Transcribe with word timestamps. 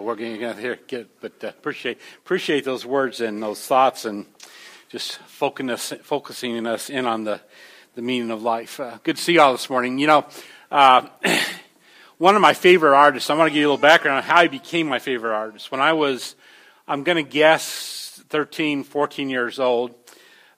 We're 0.00 0.16
going 0.16 0.38
to 0.38 0.54
hear 0.54 0.78
get, 0.86 1.20
but 1.20 1.32
uh, 1.42 1.48
appreciate 1.48 1.98
appreciate 2.18 2.64
those 2.64 2.86
words 2.86 3.20
and 3.20 3.42
those 3.42 3.64
thoughts, 3.64 4.04
and 4.04 4.26
just 4.88 5.18
focusing 5.18 5.70
us, 5.70 5.92
focusing 6.02 6.66
us 6.66 6.90
in 6.90 7.06
on 7.06 7.24
the 7.24 7.40
the 7.94 8.02
meaning 8.02 8.30
of 8.30 8.42
life. 8.42 8.78
Uh, 8.78 8.98
good 9.02 9.16
to 9.16 9.22
see 9.22 9.34
you 9.34 9.40
all 9.40 9.52
this 9.52 9.68
morning. 9.68 9.98
You 9.98 10.06
know, 10.06 10.26
uh, 10.70 11.08
one 12.18 12.36
of 12.36 12.42
my 12.42 12.54
favorite 12.54 12.94
artists. 12.94 13.28
I 13.28 13.34
want 13.34 13.48
to 13.48 13.50
give 13.50 13.60
you 13.60 13.66
a 13.66 13.70
little 13.70 13.82
background 13.82 14.18
on 14.18 14.22
how 14.22 14.42
he 14.42 14.48
became 14.48 14.86
my 14.86 14.98
favorite 14.98 15.34
artist. 15.34 15.70
When 15.72 15.80
I 15.80 15.92
was, 15.92 16.36
I'm 16.86 17.02
going 17.02 17.24
to 17.24 17.28
guess, 17.28 18.22
13, 18.28 18.84
14 18.84 19.30
years 19.30 19.58
old, 19.58 19.94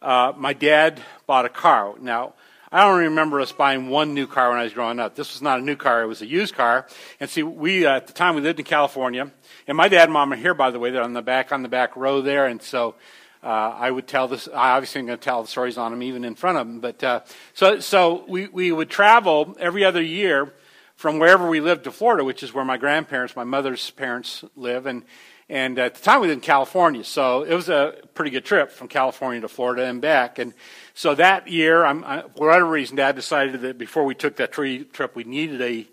uh, 0.03 0.33
my 0.37 0.53
dad 0.53 1.01
bought 1.27 1.45
a 1.45 1.49
car. 1.49 1.95
Now, 2.01 2.35
I 2.73 2.85
don't 2.85 3.01
remember 3.01 3.41
us 3.41 3.51
buying 3.51 3.89
one 3.89 4.15
new 4.15 4.29
car 4.29 4.51
when 4.51 4.59
I 4.61 4.63
was 4.63 4.73
growing 4.73 5.01
up. 5.01 5.17
This 5.17 5.33
was 5.33 5.43
not 5.43 5.59
a 5.59 5.63
new 5.63 5.75
car; 5.75 6.03
it 6.03 6.07
was 6.07 6.23
a 6.23 6.27
used 6.27 6.55
car. 6.55 6.87
And 7.19 7.29
see, 7.29 7.43
we 7.43 7.85
uh, 7.85 7.97
at 7.97 8.07
the 8.07 8.13
time 8.13 8.37
we 8.37 8.43
lived 8.43 8.61
in 8.61 8.65
California, 8.65 9.29
and 9.67 9.77
my 9.77 9.89
dad 9.89 10.05
and 10.05 10.13
mom 10.13 10.33
are 10.33 10.37
here, 10.37 10.55
by 10.55 10.71
the 10.71 10.79
way. 10.79 10.93
They're 10.93 11.03
on 11.03 11.13
the 11.13 11.21
back 11.21 11.51
on 11.51 11.63
the 11.63 11.69
back 11.69 11.97
row 11.97 12.21
there, 12.21 12.47
and 12.47 12.63
so. 12.63 12.95
Uh, 13.43 13.75
I 13.75 13.91
would 13.91 14.07
tell 14.07 14.29
this. 14.29 14.49
I 14.49 14.73
obviously 14.73 14.99
am 14.99 15.07
going 15.07 15.19
to 15.19 15.25
tell 15.25 15.41
the 15.41 15.49
stories 15.49 15.79
on 15.79 15.93
them, 15.93 16.03
even 16.03 16.27
in 16.27 16.35
front 16.35 16.59
of 16.59 16.67
them. 16.67 16.81
But 16.81 17.03
uh, 17.03 17.21
so, 17.55 17.81
so 17.81 18.23
we 18.29 18.49
we 18.49 18.71
would 18.71 18.91
travel 18.91 19.57
every 19.59 19.83
other 19.83 20.03
year 20.03 20.53
from 20.95 21.19
wherever 21.19 21.49
we 21.49 21.63
lived 21.63 21.85
to 21.85 21.91
Florida, 21.91 22.23
which 22.23 22.43
is 22.43 22.53
where 22.53 22.67
my 22.67 22.77
grandparents, 22.77 23.35
my 23.35 23.45
mother's 23.45 23.89
parents, 23.93 24.45
live, 24.57 24.85
and 24.85 25.05
and 25.51 25.81
at 25.81 25.97
the 25.97 26.01
time 26.01 26.21
we 26.21 26.29
lived 26.29 26.43
in 26.43 26.47
California, 26.47 27.03
so 27.03 27.43
it 27.43 27.55
was 27.55 27.69
a 27.69 27.95
pretty 28.15 28.31
good 28.31 28.45
trip 28.45 28.71
from 28.71 28.87
California 28.87 29.41
to 29.41 29.49
Florida 29.49 29.85
and 29.85 30.01
back. 30.01 30.39
And 30.39 30.55
so 31.01 31.15
that 31.15 31.49
year, 31.49 31.83
I, 31.83 32.25
for 32.37 32.49
whatever 32.49 32.67
reason, 32.67 32.97
Dad 32.97 33.17
decided 33.17 33.63
that 33.63 33.79
before 33.79 34.05
we 34.05 34.15
took 34.15 34.37
that 34.37 34.53
tree 34.53 34.85
trip, 34.85 35.17
we 35.17 35.25
needed 35.25 35.63
a, 35.63 35.89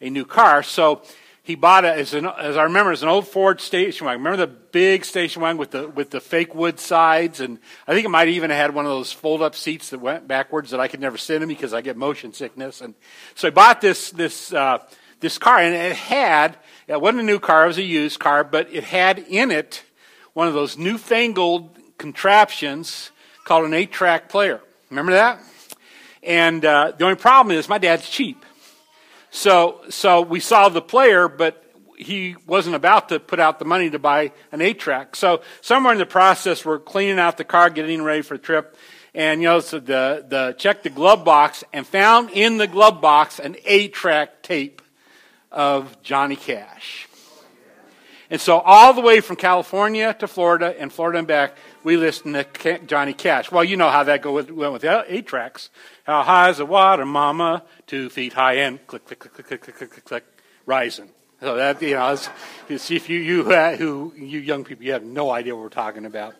a 0.00 0.08
new 0.08 0.24
car. 0.24 0.62
So 0.62 1.02
he 1.42 1.56
bought 1.56 1.84
it 1.84 1.98
as, 1.98 2.14
an, 2.14 2.26
as 2.26 2.56
I 2.56 2.62
remember, 2.62 2.92
as 2.92 3.02
an 3.02 3.08
old 3.08 3.26
Ford 3.26 3.60
station 3.60 4.06
wagon. 4.06 4.22
Remember 4.22 4.46
the 4.46 4.52
big 4.52 5.04
station 5.04 5.42
wagon 5.42 5.58
with 5.58 5.72
the 5.72 5.88
with 5.88 6.10
the 6.10 6.20
fake 6.20 6.54
wood 6.54 6.78
sides, 6.78 7.40
and 7.40 7.58
I 7.88 7.92
think 7.92 8.06
it 8.06 8.10
might 8.10 8.28
even 8.28 8.50
have 8.50 8.56
had 8.56 8.72
one 8.72 8.84
of 8.84 8.92
those 8.92 9.10
fold 9.10 9.42
up 9.42 9.56
seats 9.56 9.90
that 9.90 9.98
went 9.98 10.28
backwards 10.28 10.70
that 10.70 10.78
I 10.78 10.86
could 10.86 11.00
never 11.00 11.18
sit 11.18 11.42
in 11.42 11.48
because 11.48 11.74
I 11.74 11.80
get 11.80 11.96
motion 11.96 12.32
sickness. 12.32 12.80
And 12.80 12.94
so 13.34 13.48
he 13.48 13.50
bought 13.50 13.80
this 13.80 14.12
this 14.12 14.52
uh, 14.52 14.78
this 15.18 15.38
car, 15.38 15.58
and 15.58 15.74
it 15.74 15.96
had 15.96 16.56
it 16.86 17.00
wasn't 17.00 17.22
a 17.22 17.24
new 17.24 17.40
car; 17.40 17.64
it 17.64 17.66
was 17.66 17.78
a 17.78 17.82
used 17.82 18.20
car, 18.20 18.44
but 18.44 18.72
it 18.72 18.84
had 18.84 19.18
in 19.18 19.50
it 19.50 19.82
one 20.34 20.46
of 20.46 20.54
those 20.54 20.78
newfangled 20.78 21.76
contraptions 21.98 23.10
called 23.44 23.64
an 23.64 23.74
eight 23.74 23.92
track 23.92 24.28
player. 24.28 24.60
Remember 24.90 25.12
that? 25.12 25.40
And 26.22 26.64
uh, 26.64 26.92
the 26.96 27.04
only 27.04 27.16
problem 27.16 27.56
is 27.56 27.68
my 27.68 27.78
dad's 27.78 28.08
cheap. 28.08 28.44
So, 29.30 29.80
so 29.88 30.20
we 30.20 30.40
saw 30.40 30.68
the 30.68 30.82
player, 30.82 31.26
but 31.26 31.64
he 31.96 32.36
wasn't 32.46 32.76
about 32.76 33.08
to 33.08 33.18
put 33.20 33.40
out 33.40 33.58
the 33.58 33.64
money 33.64 33.90
to 33.90 33.98
buy 33.98 34.32
an 34.50 34.60
eight 34.60 34.78
track. 34.78 35.16
So 35.16 35.42
somewhere 35.60 35.92
in 35.92 35.98
the 35.98 36.06
process, 36.06 36.64
we're 36.64 36.78
cleaning 36.78 37.18
out 37.18 37.36
the 37.36 37.44
car, 37.44 37.70
getting 37.70 38.02
ready 38.02 38.22
for 38.22 38.36
the 38.36 38.42
trip. 38.42 38.76
And, 39.14 39.42
you 39.42 39.48
know, 39.48 39.60
so 39.60 39.78
the, 39.78 40.24
the, 40.26 40.54
checked 40.58 40.84
the 40.84 40.90
glove 40.90 41.24
box 41.24 41.64
and 41.72 41.86
found 41.86 42.30
in 42.30 42.56
the 42.56 42.66
glove 42.66 43.00
box 43.00 43.38
an 43.38 43.56
eight 43.64 43.92
track 43.92 44.42
tape 44.42 44.82
of 45.50 46.02
Johnny 46.02 46.36
Cash. 46.36 47.08
And 48.30 48.40
so 48.40 48.60
all 48.60 48.94
the 48.94 49.02
way 49.02 49.20
from 49.20 49.36
California 49.36 50.14
to 50.18 50.26
Florida 50.26 50.74
and 50.78 50.90
Florida 50.90 51.18
and 51.18 51.28
back, 51.28 51.56
we 51.84 51.96
listened 51.96 52.34
to 52.34 52.78
Johnny 52.80 53.12
Cash. 53.12 53.50
Well, 53.50 53.64
you 53.64 53.76
know 53.76 53.90
how 53.90 54.04
that 54.04 54.22
go 54.22 54.32
with, 54.32 54.50
went 54.50 54.72
with 54.72 54.82
the 54.82 55.04
eight 55.08 55.26
tracks. 55.26 55.70
How 56.04 56.22
high 56.22 56.50
is 56.50 56.58
the 56.58 56.66
water, 56.66 57.04
mama? 57.04 57.64
Two 57.86 58.08
feet 58.08 58.32
high 58.32 58.54
and 58.54 58.84
click, 58.86 59.04
click, 59.04 59.18
click, 59.18 59.34
click, 59.34 59.46
click, 59.48 59.76
click, 59.76 59.90
click, 59.90 60.04
click, 60.04 60.24
rising. 60.66 61.08
So 61.40 61.56
that, 61.56 61.82
you 61.82 61.94
know, 61.94 62.16
if 62.68 63.10
you, 63.10 63.18
you, 63.18 63.52
uh, 63.52 63.76
who, 63.76 64.12
you 64.16 64.38
young 64.38 64.62
people, 64.62 64.84
you 64.84 64.92
have 64.92 65.02
no 65.02 65.30
idea 65.30 65.56
what 65.56 65.62
we're 65.62 65.70
talking 65.70 66.06
about. 66.06 66.36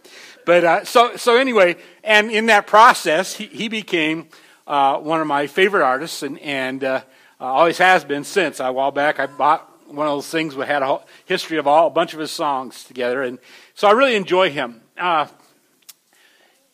But, 0.46 0.64
uh, 0.64 0.84
so, 0.84 1.16
so 1.16 1.36
anyway, 1.36 1.76
and 2.04 2.30
in 2.30 2.46
that 2.46 2.68
process, 2.68 3.34
he, 3.34 3.46
he 3.46 3.68
became, 3.68 4.28
uh, 4.68 4.98
one 4.98 5.20
of 5.20 5.26
my 5.26 5.48
favorite 5.48 5.82
artists 5.84 6.22
and, 6.22 6.38
and, 6.38 6.84
uh, 6.84 7.02
always 7.40 7.78
has 7.78 8.04
been 8.04 8.22
since. 8.22 8.60
A 8.60 8.72
while 8.72 8.92
back, 8.92 9.18
I 9.18 9.26
bought 9.26 9.68
one 9.88 10.06
of 10.06 10.12
those 10.12 10.28
things 10.28 10.54
we 10.54 10.66
had 10.66 10.82
a 10.82 11.00
history 11.24 11.58
of 11.58 11.66
all, 11.66 11.88
a 11.88 11.90
bunch 11.90 12.14
of 12.14 12.20
his 12.20 12.30
songs 12.30 12.84
together. 12.84 13.22
And 13.22 13.40
so 13.74 13.88
I 13.88 13.92
really 13.92 14.14
enjoy 14.14 14.50
him. 14.50 14.81
Uh, 14.98 15.26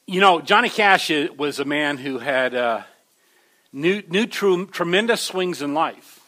you 0.07 0.21
know, 0.21 0.41
Johnny 0.41 0.69
Cash 0.69 1.11
was 1.37 1.61
a 1.61 1.65
man 1.65 1.99
who 1.99 2.19
had 2.19 2.55
uh, 2.55 2.83
knew 3.73 4.27
true, 4.27 4.67
tremendous 4.67 5.21
swings 5.21 5.63
in 5.63 5.75
life. 5.75 6.21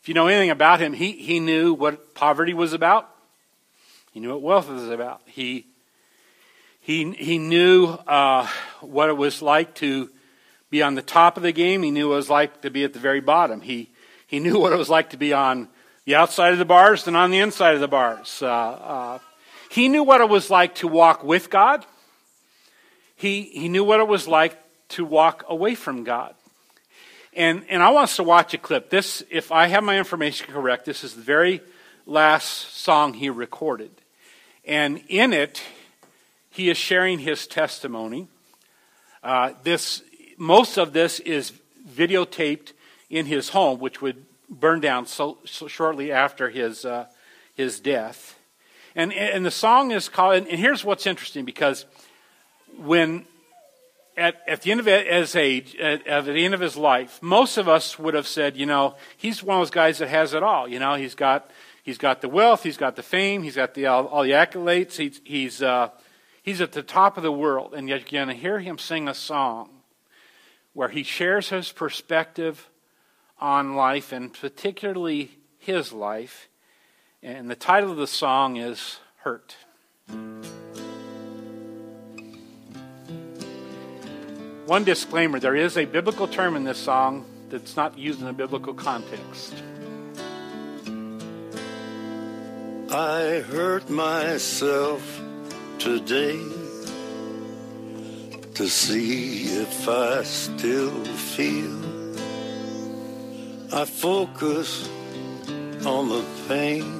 If 0.00 0.08
you 0.08 0.14
know 0.14 0.28
anything 0.28 0.50
about 0.50 0.80
him, 0.80 0.92
he, 0.92 1.12
he 1.12 1.40
knew 1.40 1.74
what 1.74 2.14
poverty 2.14 2.54
was 2.54 2.72
about. 2.72 3.08
He 4.12 4.20
knew 4.20 4.30
what 4.30 4.42
wealth 4.42 4.70
was 4.70 4.88
about. 4.88 5.20
He, 5.26 5.66
he, 6.80 7.10
he 7.12 7.38
knew 7.38 7.86
uh, 7.86 8.46
what 8.80 9.08
it 9.10 9.16
was 9.16 9.42
like 9.42 9.74
to 9.76 10.10
be 10.70 10.82
on 10.82 10.94
the 10.94 11.02
top 11.02 11.36
of 11.36 11.42
the 11.42 11.52
game. 11.52 11.82
He 11.82 11.90
knew 11.90 12.08
what 12.08 12.14
it 12.14 12.16
was 12.16 12.30
like 12.30 12.62
to 12.62 12.70
be 12.70 12.84
at 12.84 12.92
the 12.92 12.98
very 12.98 13.20
bottom. 13.20 13.60
He, 13.60 13.90
he 14.26 14.40
knew 14.40 14.58
what 14.58 14.72
it 14.72 14.76
was 14.76 14.88
like 14.88 15.10
to 15.10 15.16
be 15.16 15.32
on 15.32 15.68
the 16.06 16.14
outside 16.14 16.52
of 16.54 16.58
the 16.58 16.64
bars 16.64 17.04
than 17.04 17.14
on 17.14 17.30
the 17.30 17.38
inside 17.38 17.74
of 17.74 17.80
the 17.80 17.88
bars. 17.88 18.40
Uh, 18.40 18.48
uh, 18.48 19.18
he 19.70 19.88
knew 19.88 20.02
what 20.02 20.20
it 20.20 20.28
was 20.28 20.50
like 20.50 20.74
to 20.76 20.88
walk 20.88 21.22
with 21.22 21.48
God. 21.48 21.86
He, 23.14 23.42
he 23.42 23.68
knew 23.68 23.84
what 23.84 24.00
it 24.00 24.08
was 24.08 24.26
like 24.26 24.58
to 24.90 25.04
walk 25.04 25.44
away 25.48 25.76
from 25.76 26.02
God. 26.02 26.34
And, 27.34 27.64
and 27.68 27.80
I 27.80 27.90
want 27.90 28.04
us 28.04 28.16
to 28.16 28.24
watch 28.24 28.52
a 28.52 28.58
clip. 28.58 28.90
This, 28.90 29.22
if 29.30 29.52
I 29.52 29.68
have 29.68 29.84
my 29.84 29.96
information 29.96 30.52
correct, 30.52 30.86
this 30.86 31.04
is 31.04 31.14
the 31.14 31.22
very 31.22 31.60
last 32.04 32.76
song 32.78 33.14
he 33.14 33.30
recorded. 33.30 33.92
And 34.64 35.04
in 35.06 35.32
it, 35.32 35.62
he 36.50 36.68
is 36.68 36.76
sharing 36.76 37.20
his 37.20 37.46
testimony. 37.46 38.26
Uh, 39.22 39.52
this, 39.62 40.02
most 40.36 40.78
of 40.78 40.92
this 40.92 41.20
is 41.20 41.52
videotaped 41.88 42.72
in 43.08 43.26
his 43.26 43.50
home, 43.50 43.78
which 43.78 44.02
would 44.02 44.26
burn 44.48 44.80
down 44.80 45.06
so, 45.06 45.38
so 45.44 45.68
shortly 45.68 46.10
after 46.10 46.50
his, 46.50 46.84
uh, 46.84 47.06
his 47.54 47.78
death. 47.78 48.36
And, 48.94 49.12
and 49.12 49.46
the 49.46 49.50
song 49.50 49.92
is 49.92 50.08
called, 50.08 50.34
and 50.34 50.58
here's 50.58 50.84
what's 50.84 51.06
interesting 51.06 51.44
because 51.44 51.86
when 52.78 53.24
at, 54.16 54.42
at 54.46 54.62
the 54.62 54.70
end 54.70 54.80
of 54.80 54.86
his 54.86 55.34
age, 55.34 55.76
at, 55.76 56.06
at, 56.06 56.24
the 56.24 56.44
end 56.44 56.54
of 56.54 56.60
his 56.60 56.76
life, 56.76 57.22
most 57.22 57.56
of 57.56 57.68
us 57.68 57.98
would 57.98 58.14
have 58.14 58.26
said, 58.26 58.56
you 58.56 58.66
know, 58.66 58.96
he's 59.16 59.42
one 59.42 59.56
of 59.56 59.60
those 59.62 59.70
guys 59.70 59.98
that 59.98 60.08
has 60.08 60.34
it 60.34 60.42
all. 60.42 60.68
You 60.68 60.78
know, 60.78 60.94
he's 60.94 61.14
got, 61.14 61.50
he's 61.82 61.98
got 61.98 62.20
the 62.20 62.28
wealth, 62.28 62.62
he's 62.62 62.76
got 62.76 62.96
the 62.96 63.02
fame, 63.02 63.42
he's 63.42 63.56
got 63.56 63.74
the, 63.74 63.86
all, 63.86 64.06
all 64.06 64.22
the 64.22 64.32
accolades, 64.32 64.96
he's, 64.96 65.20
he's, 65.24 65.62
uh, 65.62 65.88
he's 66.42 66.60
at 66.60 66.72
the 66.72 66.82
top 66.82 67.16
of 67.16 67.22
the 67.22 67.32
world. 67.32 67.72
And 67.74 67.88
yet 67.88 68.12
you're 68.12 68.24
going 68.24 68.34
to 68.34 68.40
hear 68.40 68.58
him 68.58 68.78
sing 68.78 69.08
a 69.08 69.14
song 69.14 69.70
where 70.72 70.88
he 70.88 71.02
shares 71.02 71.48
his 71.48 71.72
perspective 71.72 72.68
on 73.38 73.74
life, 73.74 74.12
and 74.12 74.32
particularly 74.32 75.30
his 75.58 75.92
life. 75.92 76.49
And 77.22 77.50
the 77.50 77.56
title 77.56 77.90
of 77.90 77.98
the 77.98 78.06
song 78.06 78.56
is 78.56 78.98
Hurt. 79.18 79.54
One 84.64 84.84
disclaimer 84.84 85.38
there 85.38 85.54
is 85.54 85.76
a 85.76 85.84
biblical 85.84 86.26
term 86.26 86.56
in 86.56 86.64
this 86.64 86.78
song 86.78 87.26
that's 87.50 87.76
not 87.76 87.98
used 87.98 88.22
in 88.22 88.26
a 88.26 88.32
biblical 88.32 88.72
context. 88.72 89.52
I 92.90 93.44
hurt 93.50 93.90
myself 93.90 95.20
today 95.78 96.40
to 98.54 98.66
see 98.66 99.44
if 99.44 99.86
I 99.86 100.22
still 100.22 101.04
feel 101.04 101.80
I 103.74 103.84
focus 103.84 104.88
on 105.86 106.08
the 106.08 106.24
pain, 106.48 106.99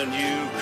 And 0.00 0.14
you 0.14 0.59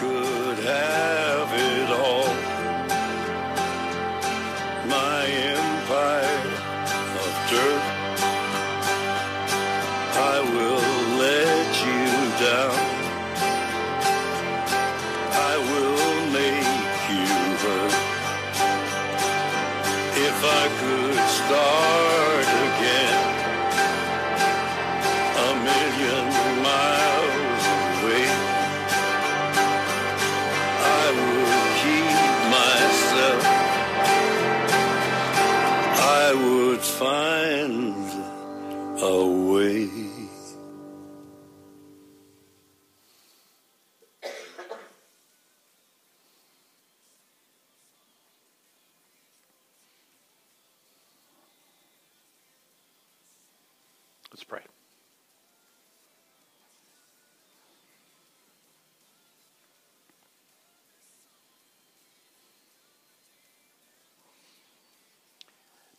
find 36.98 37.57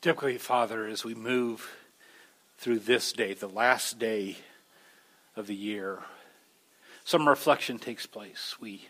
Typically, 0.02 0.38
Father, 0.38 0.86
as 0.86 1.04
we 1.04 1.14
move 1.14 1.76
through 2.58 2.80
this 2.80 3.12
day, 3.12 3.34
the 3.34 3.50
last 3.50 4.00
day 4.00 4.38
of 5.36 5.46
the 5.46 5.56
year, 5.56 6.00
some 7.04 7.28
reflection 7.28 7.78
takes 7.78 8.06
place. 8.06 8.56
We, 8.62 8.88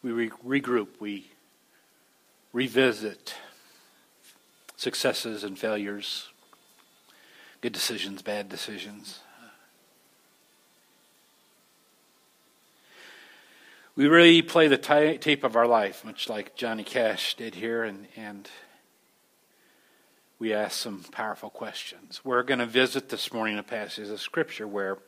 we 0.00 0.12
re- 0.12 0.30
regroup, 0.46 1.00
we 1.00 1.32
revisit 2.52 3.34
successes 4.76 5.42
and 5.42 5.58
failures, 5.58 6.28
good 7.60 7.72
decisions, 7.72 8.22
bad 8.22 8.48
decisions. 8.48 9.18
We 13.96 14.06
really 14.06 14.42
play 14.42 14.68
the 14.68 14.78
ta 14.78 15.14
tape 15.20 15.42
of 15.42 15.56
our 15.56 15.66
life, 15.66 16.04
much 16.04 16.28
like 16.28 16.54
Johnny 16.54 16.84
Cash 16.84 17.34
did 17.34 17.56
here, 17.56 17.82
and, 17.82 18.06
and 18.16 18.48
we 20.38 20.54
ask 20.54 20.78
some 20.78 21.02
powerful 21.10 21.50
questions. 21.50 22.20
We're 22.22 22.44
going 22.44 22.60
to 22.60 22.66
visit 22.66 23.08
this 23.08 23.32
morning 23.32 23.58
a 23.58 23.62
passage 23.62 24.08
of 24.08 24.20
Scripture 24.20 24.68
where 24.68 24.98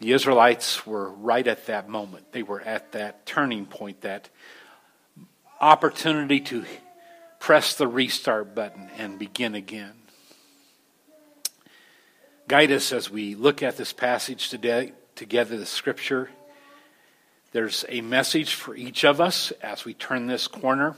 the 0.00 0.12
Israelites 0.12 0.86
were 0.86 1.10
right 1.10 1.46
at 1.46 1.66
that 1.66 1.88
moment. 1.88 2.32
They 2.32 2.42
were 2.42 2.60
at 2.60 2.92
that 2.92 3.24
turning 3.24 3.64
point, 3.64 4.02
that 4.02 4.28
opportunity 5.60 6.40
to 6.40 6.64
press 7.38 7.74
the 7.74 7.88
restart 7.88 8.54
button 8.54 8.90
and 8.98 9.18
begin 9.18 9.54
again. 9.54 9.94
Guide 12.46 12.70
us 12.70 12.92
as 12.92 13.10
we 13.10 13.34
look 13.34 13.62
at 13.62 13.78
this 13.78 13.94
passage 13.94 14.50
today, 14.50 14.92
together, 15.14 15.56
the 15.56 15.64
Scripture. 15.64 16.28
There's 17.52 17.86
a 17.88 18.02
message 18.02 18.54
for 18.54 18.76
each 18.76 19.06
of 19.06 19.22
us 19.22 19.52
as 19.62 19.86
we 19.86 19.94
turn 19.94 20.26
this 20.26 20.48
corner 20.48 20.88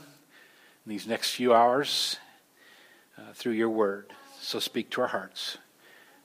in 0.85 0.89
these 0.89 1.07
next 1.07 1.31
few 1.31 1.53
hours 1.53 2.17
uh, 3.17 3.33
through 3.33 3.53
your 3.53 3.69
word. 3.69 4.11
So 4.39 4.59
speak 4.59 4.89
to 4.91 5.01
our 5.01 5.07
hearts. 5.07 5.57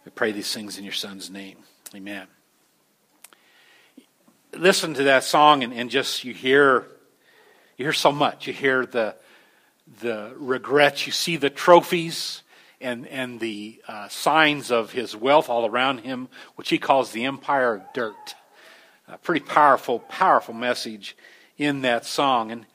We 0.05 0.11
pray 0.11 0.33
these 0.33 0.53
things 0.53 0.79
in 0.79 0.85
your 0.85 0.93
Son's 0.93 1.31
name. 1.31 1.59
Amen. 1.95 2.27
Listen 4.55 4.95
to 4.95 5.05
that 5.05 5.25
song 5.25 5.65
and, 5.65 5.73
and 5.73 5.91
just 5.91 6.25
you 6.25 6.35
hear 6.35 6.87
you 7.77 7.87
hear 7.87 7.93
so 7.93 8.13
much. 8.13 8.47
You 8.47 8.53
hear 8.53 8.85
the 8.85 9.17
the 10.01 10.33
regrets, 10.37 11.07
you 11.07 11.13
see 11.13 11.37
the 11.37 11.51
trophies 11.51 12.43
and, 12.81 13.07
and 13.09 13.41
the 13.41 13.81
uh, 13.87 14.09
signs 14.09 14.71
of 14.71 14.93
his 14.93 15.15
wealth 15.15 15.49
all 15.49 15.67
around 15.67 15.99
him, 15.99 16.29
which 16.57 16.69
he 16.71 16.79
calls 16.79 17.13
the 17.13 17.25
empire 17.25 17.75
of 17.75 17.93
dirt. 17.93 18.35
A 19.09 19.19
pretty 19.19 19.45
powerful, 19.45 20.01
powerful 20.01 20.55
message 20.55 21.17
in 21.59 21.83
that 21.83 22.05
song. 22.05 22.51
And, 22.51 22.67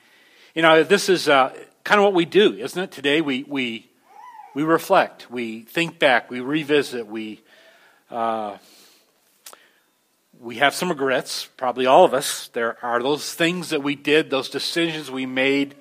you 0.53 0.61
know, 0.61 0.83
this 0.83 1.09
is 1.09 1.27
uh, 1.27 1.53
kind 1.83 1.99
of 1.99 2.05
what 2.05 2.13
we 2.13 2.25
do, 2.25 2.53
isn't 2.53 2.81
it? 2.81 2.91
Today 2.91 3.21
we, 3.21 3.43
we, 3.43 3.89
we 4.57 4.63
reflect, 4.63 5.29
we 5.29 5.61
think 5.61 5.99
back, 5.99 6.31
we 6.31 6.39
revisit, 6.39 7.05
we, 7.05 7.39
uh, 8.09 8.57
we 10.39 10.55
have 10.55 10.73
some 10.73 10.89
regrets, 10.89 11.45
probably 11.57 11.85
all 11.85 12.03
of 12.03 12.15
us. 12.15 12.47
There 12.53 12.75
are 12.83 13.03
those 13.03 13.35
things 13.35 13.69
that 13.69 13.83
we 13.83 13.93
did, 13.93 14.31
those 14.31 14.49
decisions 14.49 15.11
we 15.11 15.27
made, 15.27 15.75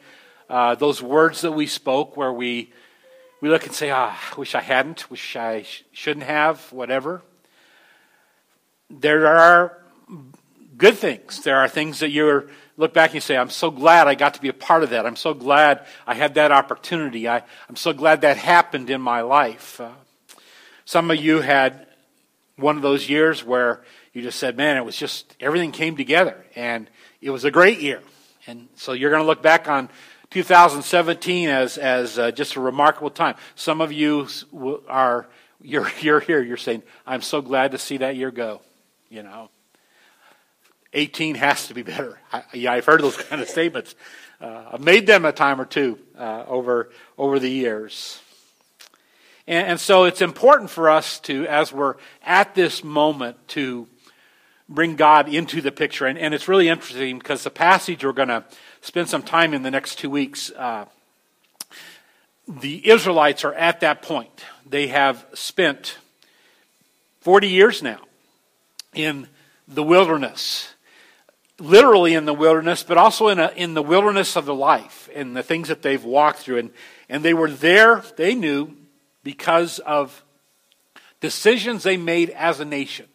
uh, 0.51 0.75
those 0.75 1.01
words 1.03 1.41
that 1.41 1.53
we 1.53 1.67
spoke 1.67 2.19
where 2.19 2.31
we, 2.31 2.71
we 3.41 3.49
look 3.49 3.65
and 3.65 3.75
say, 3.75 3.91
ah, 3.91 4.15
wish 4.37 4.55
I 4.55 4.61
hadn't, 4.61 5.11
wish 5.11 5.37
I 5.37 5.63
sh- 5.63 5.85
shouldn't 5.93 6.27
have, 6.27 6.71
whatever. 6.71 7.23
There 8.91 9.27
are 9.27 9.79
good 10.77 10.97
things. 10.99 11.43
There 11.43 11.57
are 11.57 11.69
things 11.69 12.01
that 12.01 12.11
you 12.11 12.49
look 12.77 12.93
back 12.93 13.11
and 13.11 13.15
you 13.15 13.21
say, 13.21 13.37
I'm 13.37 13.51
so 13.51 13.71
glad 13.71 14.09
I 14.09 14.15
got 14.15 14.35
to 14.35 14.41
be 14.41 14.49
a 14.49 14.55
part 14.55 14.83
of 14.83 14.91
that. 14.91 15.07
I'm 15.07 15.17
so 15.17 15.35
glad 15.35 15.87
I 16.07 16.15
had 16.15 16.35
that 16.35 16.53
opportunity. 16.53 17.29
I, 17.29 17.43
I'm 17.69 17.77
so 17.77 17.93
glad 17.93 18.21
that 18.21 18.37
happened 18.37 18.91
in 18.91 19.01
my 19.01 19.23
life. 19.23 19.81
Uh, 19.81 19.93
some 20.85 21.11
of 21.11 21.17
you 21.17 21.41
had 21.41 21.87
one 22.57 22.77
of 22.77 22.83
those 22.83 23.09
years 23.09 23.45
where 23.45 23.83
you 24.13 24.23
just 24.23 24.39
said, 24.39 24.57
man, 24.57 24.77
it 24.77 24.85
was 24.85 24.97
just, 24.97 25.37
everything 25.41 25.73
came 25.73 25.97
together 25.97 26.45
and 26.55 26.89
it 27.21 27.31
was 27.31 27.45
a 27.45 27.51
great 27.51 27.81
year. 27.81 28.01
And 28.47 28.69
so 28.77 28.93
you're 28.93 29.11
going 29.11 29.23
to 29.23 29.27
look 29.27 29.43
back 29.43 29.69
on 29.69 29.89
2017 30.31 31.49
as, 31.49 31.79
as 31.79 32.19
uh, 32.19 32.31
just 32.31 32.57
a 32.57 32.61
remarkable 32.61 33.11
time. 33.11 33.37
Some 33.55 33.81
of 33.81 33.93
you 33.93 34.29
are, 34.89 35.27
you're, 35.61 35.91
you're 36.01 36.21
here, 36.21 36.43
you're 36.43 36.57
saying, 36.57 36.83
I'm 37.07 37.23
so 37.23 37.41
glad 37.41 37.73
to 37.73 37.79
see 37.79 37.99
that 37.99 38.17
year 38.17 38.31
go, 38.31 38.61
you 39.09 39.23
know. 39.23 39.51
18 40.97 41.35
has 41.35 41.69
to 41.69 41.75
be 41.75 41.83
better. 41.83 42.19
I, 42.33 42.43
yeah, 42.55 42.73
I've 42.73 42.87
heard 42.87 43.03
those 43.03 43.17
kind 43.29 43.43
of 43.43 43.49
statements. 43.49 43.95
Uh, 44.41 44.65
I've 44.73 44.81
made 44.81 45.07
them 45.07 45.25
a 45.27 45.33
time 45.33 45.61
or 45.61 45.67
two 45.67 45.99
uh, 46.19 46.45
over, 46.49 46.91
over 47.19 47.39
the 47.39 47.51
years. 47.51 48.21
And, 49.47 49.69
and 49.69 49.81
so 49.81 50.05
it's 50.05 50.23
important 50.23 50.71
for 50.71 50.89
us 50.89 51.21
to, 51.21 51.47
as 51.47 51.71
we're 51.71 51.97
at 52.23 52.55
this 52.55 52.83
moment, 52.83 53.37
to 53.49 53.87
bring 54.71 54.97
God 54.97 55.29
into 55.29 55.61
the 55.61 55.71
picture. 55.71 56.07
And, 56.07 56.19
and 56.19 56.33
it's 56.33 56.49
really 56.49 56.69
interesting 56.69 57.19
because 57.19 57.45
the 57.45 57.51
passage 57.51 58.03
we're 58.03 58.13
going 58.13 58.29
to 58.29 58.45
spend 58.81 59.09
some 59.09 59.23
time 59.23 59.53
in 59.53 59.63
the 59.63 59.71
next 59.71 59.99
two 59.99 60.09
weeks, 60.09 60.51
uh, 60.53 60.87
the 62.49 62.89
Israelites 62.89 63.45
are 63.45 63.55
at 63.55 63.81
that 63.81 64.01
point. 64.01 64.45
They 64.65 64.87
have 64.87 65.27
spent 65.35 65.99
40 67.21 67.49
years 67.49 67.83
now 67.83 68.01
in 68.95 69.29
the 69.69 69.83
wilderness 69.83 70.73
literally 71.59 72.15
in 72.15 72.25
the 72.27 72.35
wilderness, 72.35 72.83
but 72.83 72.99
also 72.99 73.29
in, 73.29 73.39
a, 73.39 73.53
in 73.57 73.75
the 73.75 73.83
wilderness 73.83 74.37
of 74.37 74.45
the 74.45 74.55
life 74.55 75.09
and 75.15 75.37
the 75.37 75.43
things 75.43 75.69
that 75.69 75.83
they've 75.83 76.05
walked 76.05 76.39
through. 76.39 76.59
And, 76.59 76.71
and 77.09 77.23
they 77.23 77.35
were 77.35 77.51
there, 77.51 78.03
they 78.17 78.35
knew, 78.35 78.77
because 79.23 79.79
of 79.81 80.23
decisions 81.21 81.83
they 81.83 81.97
made 81.97 82.31
as 82.31 82.61
a 82.61 82.65
nation. 82.65 83.07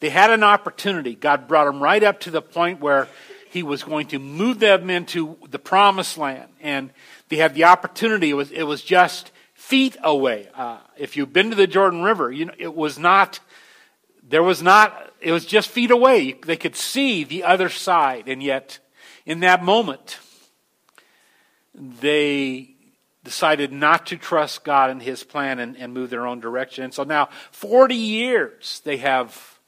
They 0.00 0.10
had 0.10 0.30
an 0.30 0.42
opportunity. 0.42 1.14
God 1.14 1.48
brought 1.48 1.64
them 1.64 1.82
right 1.82 2.02
up 2.02 2.20
to 2.20 2.30
the 2.30 2.42
point 2.42 2.80
where 2.80 3.08
He 3.48 3.62
was 3.62 3.82
going 3.82 4.08
to 4.08 4.18
move 4.18 4.58
them 4.58 4.90
into 4.90 5.38
the 5.48 5.58
promised 5.58 6.18
land. 6.18 6.50
And 6.60 6.90
they 7.28 7.36
had 7.36 7.54
the 7.54 7.64
opportunity. 7.64 8.30
It 8.30 8.34
was, 8.34 8.50
it 8.50 8.64
was 8.64 8.82
just 8.82 9.32
feet 9.54 9.96
away. 10.02 10.48
Uh, 10.54 10.78
if 10.98 11.16
you've 11.16 11.32
been 11.32 11.48
to 11.50 11.56
the 11.56 11.66
Jordan 11.66 12.02
River, 12.02 12.30
you 12.30 12.44
know, 12.44 12.54
it 12.58 12.74
was 12.74 12.98
not, 12.98 13.40
there 14.28 14.42
was 14.42 14.62
not, 14.62 15.10
it 15.26 15.32
was 15.32 15.44
just 15.44 15.68
feet 15.68 15.90
away. 15.90 16.34
They 16.34 16.56
could 16.56 16.76
see 16.76 17.24
the 17.24 17.42
other 17.42 17.68
side. 17.68 18.28
And 18.28 18.40
yet, 18.40 18.78
in 19.24 19.40
that 19.40 19.64
moment, 19.64 20.20
they 21.74 22.76
decided 23.24 23.72
not 23.72 24.06
to 24.06 24.16
trust 24.16 24.62
God 24.62 24.88
and 24.88 25.02
His 25.02 25.24
plan 25.24 25.58
and, 25.58 25.76
and 25.78 25.92
move 25.92 26.10
their 26.10 26.28
own 26.28 26.38
direction. 26.38 26.84
And 26.84 26.94
so 26.94 27.02
now, 27.02 27.28
40 27.50 27.96
years, 27.96 28.80
they 28.84 28.98
have 28.98 29.58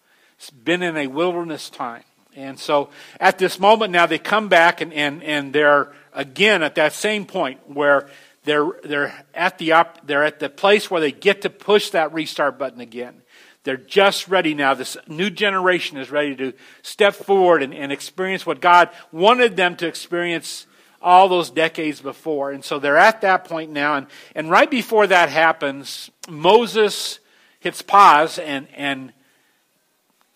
been 0.63 0.81
in 0.81 0.97
a 0.97 1.09
wilderness 1.09 1.71
time. 1.71 2.05
And 2.37 2.57
so 2.57 2.91
at 3.19 3.39
this 3.39 3.59
moment 3.59 3.91
now, 3.91 4.07
they 4.07 4.21
come 4.21 4.49
back 4.49 4.81
and, 4.81 4.93
and, 4.93 5.25
and 5.25 5.53
they're 5.53 5.93
again 6.13 6.63
at 6.63 6.77
that 6.77 6.93
same 6.93 7.27
point 7.27 7.69
where 7.69 8.09
they're, 8.45 8.71
they're, 8.85 9.27
at 9.35 9.59
the 9.59 9.73
op, 9.73 10.07
they're 10.07 10.23
at 10.23 10.39
the 10.39 10.51
place 10.51 10.89
where 10.89 11.01
they 11.01 11.11
get 11.11 11.43
to 11.43 11.51
push 11.51 11.91
that 11.91 12.13
restart 12.13 12.61
button 12.61 12.81
again. 12.81 13.23
They're 13.69 13.77
just 13.77 14.29
ready 14.29 14.55
now. 14.55 14.73
This 14.73 14.97
new 15.09 15.29
generation 15.29 15.99
is 15.99 16.11
ready 16.11 16.35
to 16.37 16.55
step 16.81 17.13
forward 17.13 17.63
and, 17.63 17.75
and 17.75 17.93
experience 17.93 18.47
what 18.47 18.63
God 18.63 18.89
wanted 19.13 19.57
them 19.57 19.77
to 19.77 19.87
experience 19.87 20.67
all 21.03 21.29
those 21.29 21.51
decades 21.51 22.01
before. 22.01 22.51
And 22.51 22.65
so 22.65 22.79
they're 22.79 22.97
at 22.97 23.21
that 23.21 23.45
point 23.45 23.71
now. 23.71 23.97
And, 23.97 24.07
and 24.35 24.51
right 24.51 24.71
before 24.71 25.07
that 25.09 25.29
happens, 25.29 26.11
Moses 26.31 27.19
hits 27.61 27.83
pause 27.83 28.39
and, 28.39 28.69
and 28.75 29.13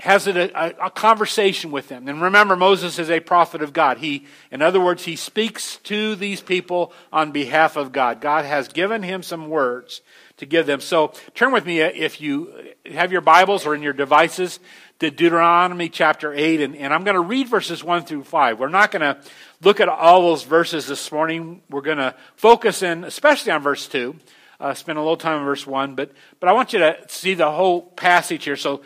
has 0.01 0.27
a, 0.27 0.51
a, 0.51 0.87
a, 0.87 0.91
conversation 0.91 1.71
with 1.71 1.89
them. 1.89 2.09
And 2.09 2.21
remember, 2.21 2.55
Moses 2.55 2.99
is 2.99 3.09
a 3.09 3.21
prophet 3.21 3.63
of 3.63 3.73
God. 3.73 3.97
He, 3.97 4.27
in 4.51 4.61
other 4.61 4.79
words, 4.79 5.07
he 5.07 5.17
speaks 5.17 5.79
to 5.85 6.17
these 6.17 6.43
people 6.43 6.93
on 7.11 7.33
behalf 7.33 7.77
of 7.77 7.93
God. 7.93 8.21
God 8.21 8.45
has 8.45 8.69
given 8.69 9.03
him 9.03 9.23
some 9.23 9.49
words 9.49 10.03
to 10.37 10.45
give 10.45 10.67
them. 10.67 10.81
So 10.81 11.15
turn 11.35 11.53
with 11.53 11.65
me, 11.65 11.81
uh, 11.81 11.93
if 11.95 12.21
you 12.21 12.72
have 12.91 13.13
your 13.13 13.21
Bibles 13.21 13.67
or 13.67 13.75
in 13.75 13.83
your 13.83 13.93
devices, 13.93 14.59
to 14.99 15.11
Deuteronomy 15.11 15.89
chapter 15.89 16.33
8. 16.33 16.61
And, 16.61 16.77
and 16.77 16.95
I'm 16.95 17.05
going 17.05 17.15
to 17.15 17.21
read 17.21 17.49
verses 17.49 17.83
1 17.83 18.05
through 18.05 18.25
5. 18.25 18.59
We're 18.59 18.69
not 18.69 18.91
going 18.91 19.03
to 19.03 19.21
look 19.61 19.81
at 19.81 19.89
all 19.89 20.23
those 20.23 20.45
verses 20.45 20.87
this 20.87 21.11
morning. 21.11 21.63
We're 21.69 21.81
going 21.81 21.99
to 21.99 22.15
focus 22.37 22.83
in, 22.83 23.05
especially 23.05 23.53
on 23.53 23.63
verse 23.63 23.89
2. 23.89 24.17
Uh, 24.61 24.75
spend 24.75 24.99
a 24.99 25.01
little 25.01 25.17
time 25.17 25.41
on 25.41 25.45
verse 25.45 25.67
1. 25.67 25.95
But, 25.95 26.13
but 26.39 26.49
I 26.49 26.53
want 26.53 26.73
you 26.73 26.79
to 26.81 26.97
see 27.09 27.35
the 27.35 27.51
whole 27.51 27.83
passage 27.83 28.45
here. 28.45 28.57
So 28.57 28.83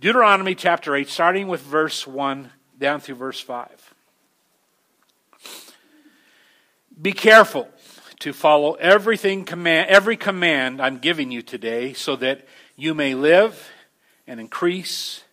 Deuteronomy 0.00 0.54
chapter 0.54 0.94
8, 0.94 1.08
starting 1.08 1.48
with 1.48 1.60
verse 1.62 2.06
1 2.06 2.50
down 2.78 3.00
through 3.00 3.16
verse 3.16 3.40
5. 3.40 3.94
Be 7.00 7.12
careful 7.12 7.68
to 8.20 8.32
follow 8.32 8.74
everything 8.74 9.44
command, 9.44 9.90
every 9.90 10.16
command 10.16 10.80
I'm 10.80 10.98
giving 10.98 11.30
you 11.30 11.42
today, 11.42 11.92
so 11.92 12.16
that 12.16 12.46
you 12.78 12.94
may 12.94 13.14
live 13.14 13.70
and 14.26 14.38
increase 14.38 15.24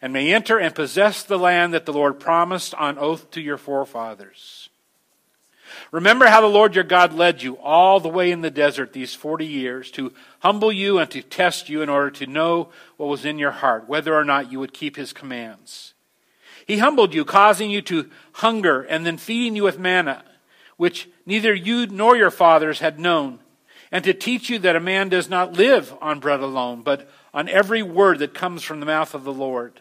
and 0.00 0.12
may 0.12 0.32
enter 0.32 0.58
and 0.58 0.74
possess 0.74 1.24
the 1.24 1.38
land 1.38 1.74
that 1.74 1.86
the 1.86 1.92
Lord 1.92 2.20
promised 2.20 2.72
on 2.74 2.98
oath 2.98 3.32
to 3.32 3.40
your 3.40 3.58
forefathers. 3.58 4.68
Remember 5.90 6.26
how 6.26 6.40
the 6.40 6.46
Lord 6.46 6.76
your 6.76 6.84
God 6.84 7.12
led 7.12 7.42
you 7.42 7.58
all 7.58 7.98
the 7.98 8.08
way 8.08 8.30
in 8.30 8.42
the 8.42 8.50
desert 8.50 8.92
these 8.92 9.12
40 9.12 9.44
years 9.44 9.90
to 9.92 10.12
humble 10.38 10.70
you 10.70 10.98
and 10.98 11.10
to 11.10 11.20
test 11.20 11.68
you 11.68 11.82
in 11.82 11.88
order 11.88 12.10
to 12.12 12.26
know 12.28 12.68
what 12.96 13.08
was 13.08 13.24
in 13.24 13.40
your 13.40 13.50
heart, 13.50 13.88
whether 13.88 14.14
or 14.14 14.24
not 14.24 14.52
you 14.52 14.60
would 14.60 14.72
keep 14.72 14.94
his 14.94 15.12
commands. 15.12 15.94
He 16.64 16.78
humbled 16.78 17.12
you, 17.12 17.24
causing 17.24 17.70
you 17.70 17.82
to 17.82 18.08
hunger 18.34 18.82
and 18.82 19.04
then 19.04 19.16
feeding 19.16 19.56
you 19.56 19.64
with 19.64 19.80
manna, 19.80 20.22
which 20.76 21.08
neither 21.26 21.52
you 21.52 21.88
nor 21.88 22.16
your 22.16 22.30
fathers 22.30 22.78
had 22.78 23.00
known, 23.00 23.40
and 23.90 24.04
to 24.04 24.14
teach 24.14 24.50
you 24.50 24.58
that 24.60 24.76
a 24.76 24.80
man 24.80 25.08
does 25.08 25.28
not 25.28 25.52
live 25.52 25.94
on 26.00 26.20
bread 26.20 26.40
alone, 26.40 26.82
but 26.82 27.08
on 27.32 27.48
every 27.48 27.82
word 27.82 28.18
that 28.20 28.34
comes 28.34 28.62
from 28.62 28.80
the 28.80 28.86
mouth 28.86 29.14
of 29.14 29.24
the 29.24 29.32
Lord. 29.32 29.80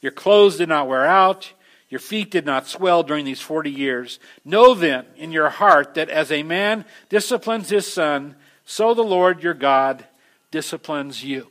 Your 0.00 0.12
clothes 0.12 0.56
did 0.56 0.68
not 0.68 0.88
wear 0.88 1.06
out 1.06 1.52
your 1.90 2.00
feet 2.00 2.30
did 2.30 2.46
not 2.46 2.68
swell 2.68 3.02
during 3.02 3.24
these 3.24 3.40
40 3.40 3.68
years. 3.68 4.20
Know 4.44 4.74
then 4.74 5.04
in 5.16 5.32
your 5.32 5.50
heart 5.50 5.94
that 5.94 6.08
as 6.08 6.30
a 6.30 6.44
man 6.44 6.84
disciplines 7.08 7.68
his 7.68 7.92
son, 7.92 8.36
so 8.64 8.94
the 8.94 9.02
Lord 9.02 9.42
your 9.42 9.54
God 9.54 10.06
disciplines 10.52 11.24
you. 11.24 11.48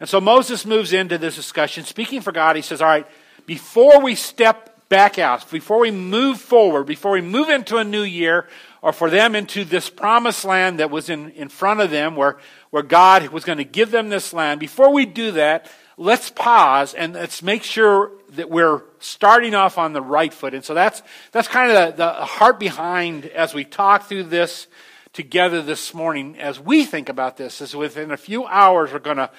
And 0.00 0.08
so 0.08 0.22
Moses 0.22 0.64
moves 0.64 0.94
into 0.94 1.18
this 1.18 1.36
discussion. 1.36 1.84
Speaking 1.84 2.22
for 2.22 2.32
God, 2.32 2.56
he 2.56 2.62
says, 2.62 2.80
All 2.80 2.88
right, 2.88 3.06
before 3.46 4.00
we 4.00 4.14
step 4.14 4.88
back 4.88 5.18
out, 5.18 5.48
before 5.50 5.80
we 5.80 5.90
move 5.90 6.40
forward, 6.40 6.84
before 6.84 7.12
we 7.12 7.20
move 7.20 7.50
into 7.50 7.76
a 7.76 7.84
new 7.84 8.02
year, 8.02 8.48
or 8.84 8.92
for 8.92 9.08
them 9.08 9.34
into 9.34 9.64
this 9.64 9.88
promised 9.88 10.44
land 10.44 10.78
that 10.78 10.90
was 10.90 11.08
in, 11.08 11.30
in 11.30 11.48
front 11.48 11.80
of 11.80 11.90
them, 11.90 12.14
where, 12.16 12.36
where 12.68 12.82
God 12.82 13.28
was 13.28 13.42
going 13.42 13.56
to 13.56 13.64
give 13.64 13.90
them 13.90 14.10
this 14.10 14.34
land, 14.34 14.60
before 14.60 14.92
we 14.92 15.06
do 15.06 15.30
that, 15.30 15.70
let's 15.96 16.28
pause 16.28 16.92
and 16.92 17.14
let's 17.14 17.42
make 17.42 17.62
sure 17.62 18.12
that 18.32 18.50
we're 18.50 18.82
starting 18.98 19.54
off 19.54 19.78
on 19.78 19.94
the 19.94 20.02
right 20.02 20.34
foot. 20.34 20.52
And 20.52 20.62
so 20.62 20.74
that's, 20.74 21.00
that's 21.32 21.48
kind 21.48 21.72
of 21.72 21.96
the, 21.96 22.04
the 22.04 22.12
heart 22.26 22.60
behind 22.60 23.24
as 23.24 23.54
we 23.54 23.64
talk 23.64 24.06
through 24.06 24.24
this 24.24 24.66
together 25.14 25.62
this 25.62 25.94
morning, 25.94 26.38
as 26.38 26.60
we 26.60 26.84
think 26.84 27.08
about 27.08 27.38
this, 27.38 27.62
is 27.62 27.74
within 27.74 28.10
a 28.10 28.18
few 28.18 28.44
hours 28.44 28.92
we're 28.92 28.98
going 28.98 29.16
to 29.16 29.30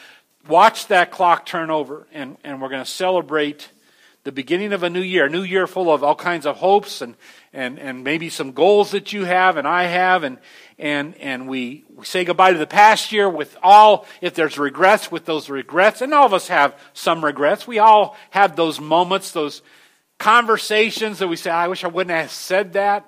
watch 0.48 0.88
that 0.88 1.12
clock 1.12 1.46
turn 1.46 1.70
over 1.70 2.08
and, 2.12 2.38
and 2.44 2.64
we're 2.64 2.70
going 2.70 2.84
to 2.84 2.90
celebrate 2.90 3.70
the 4.26 4.32
beginning 4.32 4.74
of 4.74 4.82
a 4.82 4.90
new 4.90 5.04
year, 5.04 5.28
a 5.28 5.30
new 5.30 5.44
year 5.44 5.68
full 5.68 5.94
of 5.94 6.04
all 6.04 6.16
kinds 6.16 6.48
of 6.48 6.58
hopes 6.58 7.02
and, 7.02 7.16
and, 7.54 7.78
and 7.78 8.04
maybe 8.04 8.28
some 8.28 8.54
goals 8.54 8.90
that 8.92 9.14
you 9.14 9.24
have 9.24 9.56
and 9.56 9.68
I 9.68 9.84
have, 9.84 10.24
and, 10.24 10.40
and, 10.80 11.16
and 11.18 11.48
we, 11.48 11.86
we 11.96 12.06
say 12.06 12.26
goodbye 12.26 12.52
to 12.52 12.58
the 12.58 12.66
past 12.66 13.12
year 13.12 13.30
with 13.30 13.56
all, 13.62 14.08
if 14.22 14.34
there's 14.34 14.58
regrets, 14.58 15.12
with 15.12 15.26
those 15.26 15.48
regrets, 15.48 16.02
and 16.02 16.12
all 16.12 16.26
of 16.26 16.34
us 16.34 16.48
have 16.48 16.76
some 16.94 17.24
regrets. 17.24 17.68
We 17.68 17.78
all 17.78 18.18
have 18.32 18.56
those 18.56 18.82
moments, 18.82 19.32
those 19.32 19.62
conversations 20.18 21.20
that 21.20 21.28
we 21.28 21.36
say, 21.36 21.52
I 21.52 21.68
wish 21.68 21.84
I 21.84 21.88
wouldn't 21.88 22.18
have 22.18 22.32
said 22.32 22.74
that. 22.74 23.06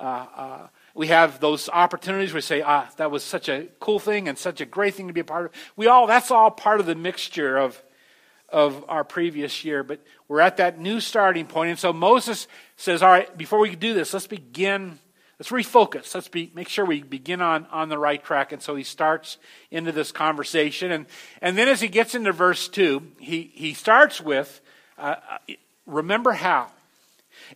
Uh, 0.00 0.26
uh, 0.36 0.66
we 0.94 1.06
have 1.06 1.38
those 1.38 1.68
opportunities 1.68 2.30
where 2.32 2.38
we 2.38 2.42
say, 2.42 2.60
ah, 2.60 2.90
that 2.96 3.12
was 3.12 3.22
such 3.22 3.48
a 3.48 3.68
cool 3.78 4.00
thing 4.00 4.26
and 4.26 4.36
such 4.36 4.60
a 4.60 4.66
great 4.66 4.94
thing 4.94 5.06
to 5.06 5.12
be 5.12 5.20
a 5.20 5.24
part 5.24 5.46
of. 5.46 5.52
We 5.76 5.86
all, 5.86 6.08
that's 6.08 6.32
all 6.32 6.50
part 6.50 6.80
of 6.80 6.86
the 6.86 6.96
mixture 6.96 7.56
of 7.56 7.80
of 8.50 8.84
our 8.88 9.04
previous 9.04 9.64
year, 9.64 9.82
but 9.82 10.00
we're 10.30 10.40
at 10.40 10.58
that 10.58 10.78
new 10.78 11.00
starting 11.00 11.44
point. 11.44 11.70
And 11.70 11.78
so 11.78 11.92
Moses 11.92 12.46
says, 12.76 13.02
All 13.02 13.10
right, 13.10 13.36
before 13.36 13.58
we 13.58 13.74
do 13.74 13.94
this, 13.94 14.14
let's 14.14 14.28
begin, 14.28 15.00
let's 15.40 15.50
refocus. 15.50 16.14
Let's 16.14 16.28
be, 16.28 16.52
make 16.54 16.68
sure 16.68 16.84
we 16.84 17.02
begin 17.02 17.42
on, 17.42 17.66
on 17.72 17.88
the 17.88 17.98
right 17.98 18.22
track. 18.22 18.52
And 18.52 18.62
so 18.62 18.76
he 18.76 18.84
starts 18.84 19.38
into 19.72 19.90
this 19.90 20.12
conversation. 20.12 20.92
And, 20.92 21.06
and 21.42 21.58
then 21.58 21.66
as 21.66 21.80
he 21.80 21.88
gets 21.88 22.14
into 22.14 22.30
verse 22.30 22.68
2, 22.68 23.02
he, 23.18 23.50
he 23.52 23.74
starts 23.74 24.20
with, 24.20 24.60
uh, 24.96 25.16
uh 25.48 25.54
Remember 25.84 26.30
how. 26.30 26.70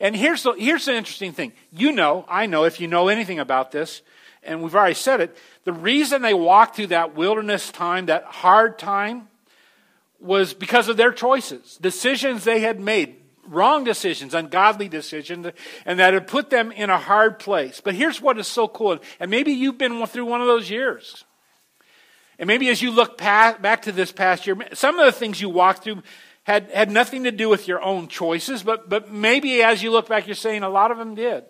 And 0.00 0.16
here's 0.16 0.43
the, 0.43 0.54
here's 0.54 0.87
the 0.87 0.97
interesting 0.97 1.33
thing. 1.33 1.52
You 1.71 1.93
know, 1.93 2.25
I 2.28 2.47
know, 2.47 2.64
if 2.64 2.81
you 2.81 2.88
know 2.88 3.07
anything 3.07 3.38
about 3.38 3.71
this, 3.71 4.02
and 4.43 4.64
we've 4.64 4.75
already 4.75 4.95
said 4.95 5.21
it, 5.21 5.37
the 5.62 5.73
reason 5.73 6.23
they 6.23 6.35
walked 6.35 6.75
through 6.75 6.88
that 6.88 7.14
wilderness 7.14 7.71
time, 7.71 8.07
that 8.07 8.25
hard 8.25 8.81
time, 8.81 9.28
was 10.21 10.54
because 10.54 10.88
of 10.88 10.97
their 10.97 11.12
choices, 11.12 11.78
decisions 11.80 12.44
they 12.44 12.61
had 12.61 12.80
made 12.80 13.16
wrong 13.47 13.85
decisions, 13.85 14.35
ungodly 14.35 14.88
decisions, 14.88 15.47
and 15.85 15.99
that 15.99 16.14
had 16.14 16.26
put 16.26 16.50
them 16.50 16.73
in 16.73 16.90
a 16.90 16.99
hard 16.99 17.38
place. 17.38 17.80
But 17.80 17.94
here's 17.94 18.21
what 18.21 18.38
is 18.38 18.47
so 18.47 18.68
cool, 18.68 18.99
and 19.21 19.30
maybe 19.30 19.52
you've 19.52 19.78
been 19.78 20.04
through 20.06 20.25
one 20.26 20.40
of 20.40 20.47
those 20.47 20.71
years. 20.71 21.25
And 22.38 22.47
maybe 22.47 22.68
as 22.68 22.83
you 22.83 22.90
look 22.90 23.16
past, 23.16 23.62
back 23.62 23.83
to 23.83 23.92
this 23.92 24.12
past 24.12 24.47
year, 24.47 24.56
some 24.73 24.99
of 24.99 25.06
the 25.06 25.12
things 25.12 25.40
you 25.40 25.49
walked 25.49 25.85
through 25.85 26.02
had, 26.44 26.71
had 26.71 26.90
nothing 26.90 27.25
to 27.25 27.30
do 27.30 27.49
with 27.49 27.68
your 27.68 27.83
own 27.83 28.09
choices, 28.09 28.62
but, 28.62 28.88
but 28.88 29.11
maybe 29.11 29.62
as 29.62 29.83
you 29.83 29.90
look 29.90 30.09
back, 30.09 30.26
you're 30.26 30.35
saying 30.35 30.62
a 30.62 30.68
lot 30.68 30.90
of 30.90 30.99
them 30.99 31.14
did. 31.14 31.44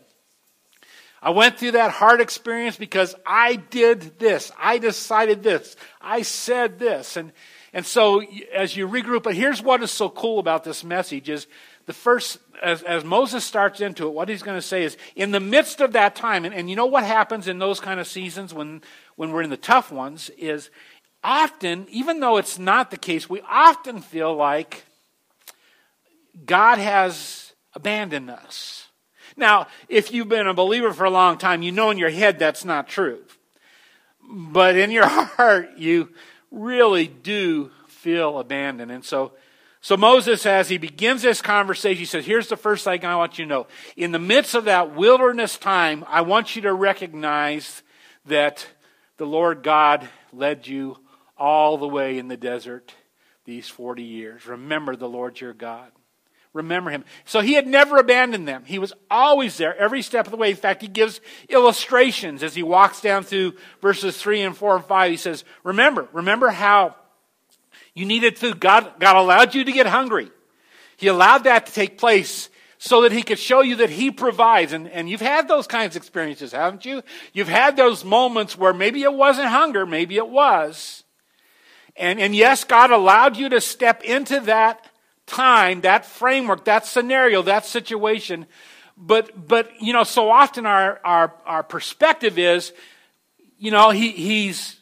I 1.23 1.31
went 1.31 1.59
through 1.59 1.73
that 1.73 1.91
hard 1.91 2.21
experience 2.21 2.77
because 2.77 3.15
I 3.25 3.57
did 3.57 4.19
this. 4.19 4.53
I 4.59 4.77
decided 4.77 5.43
this. 5.43 5.75
I 6.03 6.21
said 6.21 6.79
this. 6.79 7.17
And, 7.17 7.33
and 7.75 7.85
so 7.85 8.23
as 8.55 8.77
you 8.77 8.87
regroup, 8.87 9.25
but 9.25 9.35
here's 9.35 9.61
what 9.61 9.83
is 9.83 9.91
so 9.91 10.09
cool 10.09 10.39
about 10.39 10.63
this 10.63 10.85
message 10.85 11.29
is 11.29 11.49
the 11.87 11.93
first, 11.93 12.39
as, 12.63 12.85
as 12.85 13.05
Moses 13.05 13.45
starts 13.45 13.81
into 13.81 14.07
it, 14.07 14.15
what 14.15 14.29
he's 14.29 14.45
going 14.45 14.57
to 14.57 14.63
say 14.63 14.85
is, 14.85 14.97
in 15.17 15.33
the 15.33 15.41
midst 15.41 15.81
of 15.81 15.93
that 15.93 16.15
time, 16.15 16.45
and, 16.45 16.55
and 16.55 16.71
you 16.71 16.77
know 16.77 16.87
what 16.87 17.03
happens 17.03 17.49
in 17.49 17.59
those 17.59 17.81
kind 17.81 17.99
of 17.99 18.07
seasons 18.07 18.55
when, 18.55 18.81
when 19.17 19.33
we're 19.33 19.43
in 19.43 19.51
the 19.51 19.57
tough 19.57 19.91
ones, 19.91 20.31
is 20.39 20.71
often, 21.25 21.87
even 21.91 22.21
though 22.21 22.37
it's 22.37 22.61
not 22.61 22.93
the 22.93 22.97
case, 22.97 23.29
we 23.29 23.41
often 23.51 24.01
feel 24.01 24.33
like 24.35 24.85
God 26.47 26.79
has 26.79 27.55
abandoned 27.75 28.31
us. 28.31 28.87
Now, 29.37 29.67
if 29.89 30.13
you've 30.13 30.29
been 30.29 30.47
a 30.47 30.55
believer 30.55 30.93
for 30.93 31.05
a 31.05 31.11
long 31.11 31.39
time, 31.39 31.63
you 31.63 31.73
know 31.73 31.91
in 31.91 31.99
your 31.99 32.11
head 32.11 32.39
that's 32.39 32.65
not 32.65 32.87
true. 32.87 33.19
But 34.31 34.77
in 34.77 34.93
your 34.93 35.07
heart, 35.09 35.77
you 35.77 36.11
really 36.55 37.07
do 37.07 37.71
feel 37.89 38.39
abandoned. 38.39 38.91
And 38.91 39.05
so, 39.05 39.33
so 39.81 39.97
Moses, 39.97 40.47
as 40.47 40.69
he 40.69 40.79
begins 40.79 41.23
this 41.23 41.43
conversation, 41.43 41.99
he 41.99 42.05
says, 42.05 42.25
Here's 42.25 42.49
the 42.49 42.57
first 42.57 42.85
thing 42.85 43.05
I 43.05 43.17
want 43.17 43.39
you 43.39 43.45
to 43.45 43.49
know. 43.49 43.67
In 43.97 44.13
the 44.13 44.19
midst 44.19 44.55
of 44.55 44.65
that 44.65 44.95
wilderness 44.95 45.59
time, 45.59 46.05
I 46.09 46.23
want 46.23 46.57
you 46.57 46.63
to 46.63 46.73
recognize 46.73 47.83
that 48.27 48.67
the 49.17 49.27
Lord 49.27 49.63
God 49.63 50.09
led 50.33 50.67
you 50.67 50.99
all 51.37 51.79
the 51.79 51.89
way 51.89 52.19
in 52.19 52.29
the 52.29 52.37
desert 52.37 52.95
these 53.45 53.69
40 53.69 54.03
years. 54.03 54.47
Remember 54.47 54.97
the 54.97 55.09
Lord 55.09 55.41
your 55.41 55.53
God 55.53 55.91
remember 56.55 56.91
him. 56.91 57.05
So 57.27 57.41
he 57.41 57.53
had 57.53 57.67
never 57.67 57.99
abandoned 57.99 58.49
them. 58.49 58.65
He 58.65 58.79
was 58.79 58.95
always 59.11 59.59
there 59.59 59.77
every 59.77 60.01
step 60.01 60.27
of 60.27 60.31
the 60.31 60.39
way. 60.39 60.51
In 60.51 60.57
fact, 60.57 60.81
he 60.81 60.89
gives 60.89 61.21
illustrations 61.51 62.43
as 62.43 62.55
he 62.55 62.63
walks 62.63 63.03
down 63.03 63.25
through 63.25 63.55
verses 63.83 64.17
3 64.17 64.41
and 64.41 64.57
4 64.57 64.77
and 64.77 64.85
5. 64.85 65.11
He 65.11 65.17
says, 65.19 65.45
Remember, 65.65 66.09
remember 66.13 66.49
how 66.49 66.95
you 67.93 68.07
needed 68.07 68.39
food. 68.39 68.61
God, 68.61 68.95
God 68.99 69.17
allowed 69.17 69.55
you 69.55 69.65
to 69.65 69.73
get 69.73 69.87
hungry. 69.87 70.31
He 70.97 71.09
allowed 71.09 71.45
that 71.45 71.67
to 71.67 71.73
take 71.73 71.99
place 71.99 72.49
so 72.79 73.03
that 73.03 73.13
he 73.13 73.23
could 73.23 73.39
show 73.39 73.63
you 73.63 73.77
that 73.77 73.91
he 73.91 74.11
provides. 74.11 74.73
And, 74.73 74.89
and 74.89 75.09
you've 75.09 75.21
had 75.21 75.49
those 75.49 75.67
kinds 75.67 75.97
of 75.97 76.03
experiences, 76.03 76.53
haven't 76.53 76.85
you? 76.85 77.03
You've 77.33 77.49
had 77.49 77.77
those 77.77 78.05
moments 78.05 78.57
where 78.57 78.73
maybe 78.75 79.03
it 79.03 79.13
wasn't 79.13 79.49
hunger, 79.49 79.87
maybe 79.87 80.17
it 80.17 80.29
was. 80.29 81.03
And, 81.97 82.21
and 82.21 82.35
yes, 82.35 82.65
God 82.65 82.91
allowed 82.91 83.37
you 83.37 83.49
to 83.49 83.61
step 83.61 84.03
into 84.03 84.41
that 84.41 84.85
time, 85.27 85.81
that 85.83 86.07
framework, 86.07 86.65
that 86.65 86.87
scenario, 86.87 87.43
that 87.43 87.67
situation. 87.67 88.47
But, 88.97 89.49
but 89.49 89.71
you 89.81 89.93
know, 89.93 90.05
so 90.05 90.31
often 90.31 90.67
our, 90.67 91.01
our, 91.05 91.35
our 91.47 91.63
perspective 91.63 92.39
is, 92.39 92.73
you 93.59 93.71
know, 93.71 93.91
he, 93.91 94.11
he's 94.11 94.77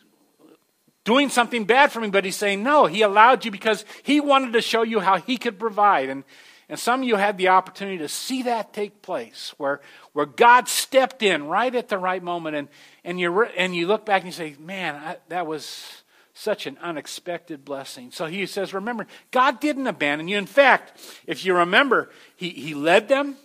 doing 1.05 1.29
something 1.29 1.65
bad 1.65 1.93
for 1.93 2.01
me, 2.01 2.11
but 2.11 2.25
he's 2.25 2.37
saying, 2.37 2.63
no, 2.63 2.87
he 2.87 3.03
allowed 3.03 3.45
you 3.45 3.51
because 3.51 3.85
he 4.03 4.21
wanted 4.21 4.53
to 4.53 4.61
show 4.61 4.83
you 4.83 5.01
how 5.01 5.19
he 5.19 5.37
could 5.37 5.59
provide. 5.59 6.09
And, 6.09 6.25
and 6.69 6.79
some 6.79 7.03
of 7.03 7.09
you 7.09 7.17
had 7.17 7.39
the 7.39 7.49
opportunity 7.49 7.99
to 7.99 8.09
see 8.09 8.43
that 8.43 8.73
take 8.73 9.03
place, 9.03 9.55
where, 9.57 9.81
where 10.13 10.27
God 10.27 10.69
stepped 10.69 11.23
in 11.23 11.47
right 11.47 11.75
at 11.75 11.89
the 11.89 11.99
right 11.99 12.23
moment. 12.23 12.57
And, 12.57 12.69
and, 13.05 13.19
you, 13.19 13.45
and 13.45 13.75
you 13.75 13.87
look 13.87 14.07
back 14.07 14.23
and 14.23 14.27
you 14.27 14.33
say, 14.33 14.57
man, 14.59 14.95
I, 14.95 15.17
that 15.29 15.47
was 15.47 16.02
such 16.43 16.67
an 16.67 16.77
unexpected 16.83 17.65
blessing. 17.65 18.11
So 18.11 18.27
he 18.27 18.47
says, 18.47 18.75
remember, 18.75 19.07
God 19.31 19.61
didn't 19.61 19.87
abandon 19.87 20.27
you. 20.27 20.37
In 20.37 20.47
fact, 20.47 21.01
if 21.27 21.45
you 21.45 21.55
remember, 21.55 22.11
he, 22.37 22.51
he 22.51 22.75
led 22.75 23.09
them, 23.09 23.37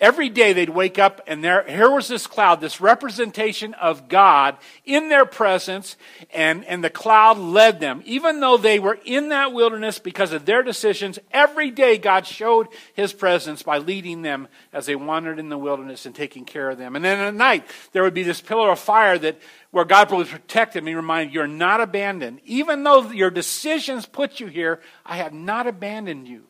Every 0.00 0.28
day 0.28 0.52
they'd 0.52 0.70
wake 0.70 0.98
up 0.98 1.20
and 1.28 1.42
there, 1.44 1.62
here 1.68 1.88
was 1.88 2.08
this 2.08 2.26
cloud, 2.26 2.60
this 2.60 2.80
representation 2.80 3.74
of 3.74 4.08
God 4.08 4.56
in 4.84 5.08
their 5.08 5.24
presence, 5.24 5.96
and, 6.32 6.64
and 6.64 6.82
the 6.82 6.90
cloud 6.90 7.38
led 7.38 7.78
them. 7.78 8.02
Even 8.04 8.40
though 8.40 8.56
they 8.56 8.80
were 8.80 8.98
in 9.04 9.28
that 9.28 9.52
wilderness 9.52 10.00
because 10.00 10.32
of 10.32 10.46
their 10.46 10.64
decisions, 10.64 11.20
every 11.30 11.70
day 11.70 11.96
God 11.96 12.26
showed 12.26 12.66
his 12.94 13.12
presence 13.12 13.62
by 13.62 13.78
leading 13.78 14.22
them 14.22 14.48
as 14.72 14.86
they 14.86 14.96
wandered 14.96 15.38
in 15.38 15.48
the 15.48 15.56
wilderness 15.56 16.06
and 16.06 16.14
taking 16.14 16.44
care 16.44 16.70
of 16.70 16.78
them. 16.78 16.96
And 16.96 17.04
then 17.04 17.20
at 17.20 17.34
night, 17.34 17.64
there 17.92 18.02
would 18.02 18.14
be 18.14 18.24
this 18.24 18.40
pillar 18.40 18.72
of 18.72 18.80
fire 18.80 19.16
that 19.18 19.38
where 19.70 19.84
God 19.84 20.10
would 20.10 20.26
protect 20.26 20.74
them 20.74 20.88
and 20.88 20.96
remind 20.96 21.32
you're 21.32 21.46
not 21.46 21.80
abandoned. 21.80 22.40
Even 22.44 22.82
though 22.82 23.12
your 23.12 23.30
decisions 23.30 24.06
put 24.06 24.40
you 24.40 24.48
here, 24.48 24.80
I 25.06 25.18
have 25.18 25.32
not 25.32 25.68
abandoned 25.68 26.26
you. 26.26 26.46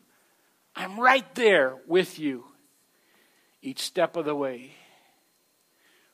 I'm 0.75 0.99
right 0.99 1.33
there 1.35 1.75
with 1.87 2.17
you 2.17 2.45
each 3.65 3.79
step 3.79 4.15
of 4.15 4.25
the 4.25 4.35
way. 4.35 4.71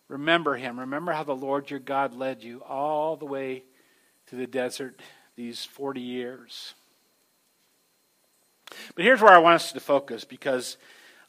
Remember 0.07 0.55
him. 0.55 0.79
Remember 0.79 1.11
how 1.11 1.23
the 1.23 1.35
Lord 1.35 1.69
your 1.69 1.79
God 1.79 2.15
led 2.15 2.43
you 2.43 2.63
all 2.63 3.17
the 3.17 3.25
way 3.25 3.63
to 4.27 4.35
the 4.35 4.47
desert 4.47 4.99
these 5.35 5.65
40 5.65 5.99
years. 5.99 6.73
But 8.95 9.03
here's 9.03 9.21
where 9.21 9.33
I 9.33 9.37
want 9.39 9.55
us 9.55 9.73
to 9.73 9.79
focus 9.81 10.23
because 10.23 10.77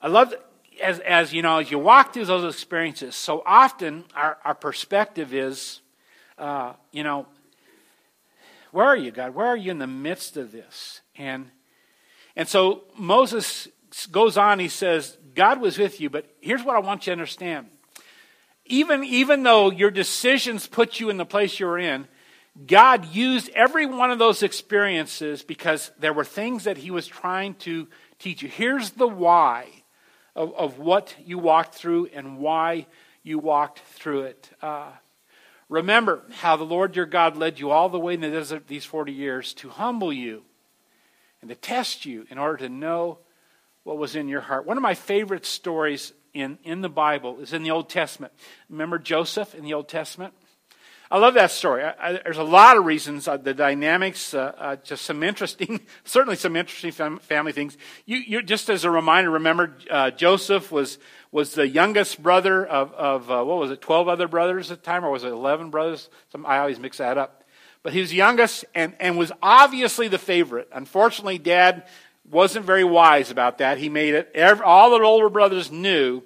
I 0.01 0.07
love, 0.07 0.33
as, 0.81 1.01
as 1.01 1.33
you 1.33 1.43
know, 1.43 1.59
as 1.59 1.71
you 1.73 1.79
walk 1.81 2.15
through 2.15 2.27
those 2.27 2.55
experiences, 2.55 3.17
so 3.17 3.43
often 3.45 4.05
our, 4.15 4.39
our 4.45 4.55
perspective 4.55 5.35
is, 5.35 5.81
uh, 6.39 6.75
you 6.93 7.03
know, 7.03 7.27
where 8.71 8.87
are 8.87 8.97
you, 8.97 9.11
God? 9.11 9.35
Where 9.35 9.47
are 9.47 9.57
you 9.57 9.73
in 9.73 9.79
the 9.79 9.89
midst 9.89 10.37
of 10.37 10.53
this? 10.53 11.01
And, 11.17 11.51
and 12.37 12.49
so 12.49 12.85
Moses 12.97 13.69
goes 14.11 14.37
on, 14.37 14.59
he 14.59 14.69
says, 14.69 15.17
God 15.35 15.61
was 15.61 15.79
with 15.79 16.01
you, 16.01 16.11
but 16.11 16.27
here's 16.41 16.63
what 16.63 16.77
I 16.77 16.81
want 16.81 17.07
you 17.07 17.11
to 17.11 17.13
understand. 17.13 17.69
Even, 18.67 19.05
even 19.05 19.43
though 19.43 19.71
your 19.71 19.91
decisions 19.91 20.67
put 20.67 21.01
you 21.01 21.11
in 21.11 21.17
the 21.17 21.25
place 21.25 21.59
you're 21.59 21.79
in, 21.79 22.07
God 22.67 23.07
used 23.07 23.49
every 23.51 23.87
one 23.87 24.11
of 24.11 24.19
those 24.19 24.43
experiences 24.43 25.43
because 25.43 25.91
there 25.99 26.13
were 26.13 26.25
things 26.25 26.65
that 26.65 26.77
He 26.77 26.91
was 26.91 27.07
trying 27.07 27.55
to 27.57 27.89
teach 28.19 28.43
you. 28.43 28.49
Here's 28.49 28.91
the 28.91 29.09
why 29.09 29.69
of, 30.37 30.55
of 30.55 30.79
what 30.79 31.15
you 31.25 31.39
walked 31.39 31.75
through 31.75 32.11
and 32.13 32.39
why 32.39 32.87
you 33.23 33.39
walked 33.39 33.81
through 33.81 34.23
it. 34.23 34.51
Uh, 34.61 34.91
remember 35.69 36.23
how 36.31 36.57
the 36.57 36.65
Lord 36.65 36.95
your 36.95 37.07
God 37.07 37.37
led 37.37 37.59
you 37.59 37.71
all 37.71 37.89
the 37.89 37.99
way 37.99 38.15
in 38.15 38.21
the 38.21 38.31
desert 38.31 38.69
these 38.69 38.85
40 38.85 39.13
years 39.13 39.55
to 39.55 39.71
humble 39.71 40.13
you 40.13 40.43
and 41.41 41.49
to 41.49 41.57
test 41.57 42.05
you 42.05 42.27
in 42.31 42.39
order 42.39 42.59
to 42.59 42.69
know 42.69 43.19
what 43.85 43.99
was 43.99 44.17
in 44.17 44.29
your 44.29 44.41
heart. 44.41 44.67
One 44.67 44.77
of 44.77 44.83
my 44.83 44.95
favorite 44.95 45.47
stories 45.47 46.13
in, 46.35 46.59
in 46.65 46.81
the 46.81 46.89
Bible 46.89 47.41
is 47.41 47.53
in 47.53 47.63
the 47.63 47.71
Old 47.71 47.89
Testament. 47.89 48.33
Remember 48.69 48.99
Joseph 48.99 49.55
in 49.55 49.65
the 49.65 49.75
Old 49.75 49.89
Testament? 49.89 50.35
I 51.11 51.19
love 51.19 51.35
that 51.35 51.51
story. 51.51 51.85
I, 51.85 51.93
I, 52.01 52.21
there's 52.25 52.39
a 52.39 52.43
lot 52.43 52.79
of 52.79 52.87
reasons, 52.87 53.29
uh, 53.29 53.37
the 53.37 53.53
dynamics, 53.53 54.33
uh, 54.33 54.55
uh, 54.57 54.77
just 54.77 55.05
some 55.05 55.23
interesting, 55.23 55.81
certainly 56.05 56.37
some 56.37 56.57
interesting 56.57 56.91
fam- 56.91 57.19
family 57.19 57.53
things. 57.53 57.77
You, 58.07 58.43
just 58.43 58.71
as 58.71 58.85
a 58.85 58.91
reminder, 58.91 59.31
remember 59.31 59.77
uh, 59.91 60.11
Joseph 60.11 60.73
was 60.73 60.99
was 61.31 61.55
the 61.55 61.67
youngest 61.67 62.23
brother 62.23 62.65
of, 62.65 62.93
of 62.93 63.31
uh, 63.31 63.43
what 63.43 63.57
was 63.59 63.71
it, 63.71 63.81
12 63.81 64.07
other 64.07 64.29
brothers 64.29 64.71
at 64.71 64.81
the 64.81 64.85
time, 64.85 65.03
or 65.03 65.11
was 65.11 65.25
it 65.25 65.33
11 65.33 65.71
brothers? 65.71 66.11
Some, 66.31 66.45
I 66.45 66.59
always 66.59 66.79
mix 66.79 66.99
that 66.99 67.17
up. 67.17 67.45
But 67.83 67.95
he 67.95 68.01
was 68.01 68.13
youngest 68.13 68.67
and, 68.75 68.95
and 69.01 69.19
was 69.19 69.33
obviously 69.43 70.09
the 70.09 70.19
favorite. 70.19 70.69
Unfortunately, 70.73 71.39
dad 71.39 71.85
wasn't 72.31 72.65
very 72.65 72.85
wise 72.85 73.31
about 73.31 73.59
that. 73.59 73.79
He 73.79 73.89
made 73.89 74.15
it, 74.15 74.63
all 74.63 74.91
the 74.91 75.05
older 75.05 75.29
brothers 75.29 75.71
knew 75.71 76.23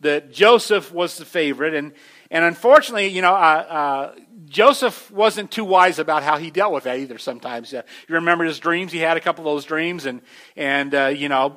that 0.00 0.32
Joseph 0.32 0.92
was 0.92 1.16
the 1.16 1.24
favorite. 1.24 1.74
And, 1.74 1.92
and 2.30 2.44
unfortunately, 2.44 3.08
you 3.08 3.22
know, 3.22 3.34
uh, 3.34 3.66
uh, 3.68 4.14
Joseph 4.46 5.10
wasn't 5.10 5.50
too 5.50 5.64
wise 5.64 5.98
about 5.98 6.22
how 6.22 6.38
he 6.38 6.50
dealt 6.50 6.72
with 6.72 6.84
that 6.84 6.98
either 6.98 7.18
sometimes. 7.18 7.74
Uh, 7.74 7.82
you 8.08 8.14
remember 8.14 8.44
his 8.44 8.58
dreams? 8.58 8.92
He 8.92 8.98
had 8.98 9.16
a 9.16 9.20
couple 9.20 9.46
of 9.46 9.54
those 9.54 9.64
dreams 9.64 10.06
and, 10.06 10.22
and 10.56 10.94
uh, 10.94 11.06
you 11.06 11.28
know, 11.28 11.56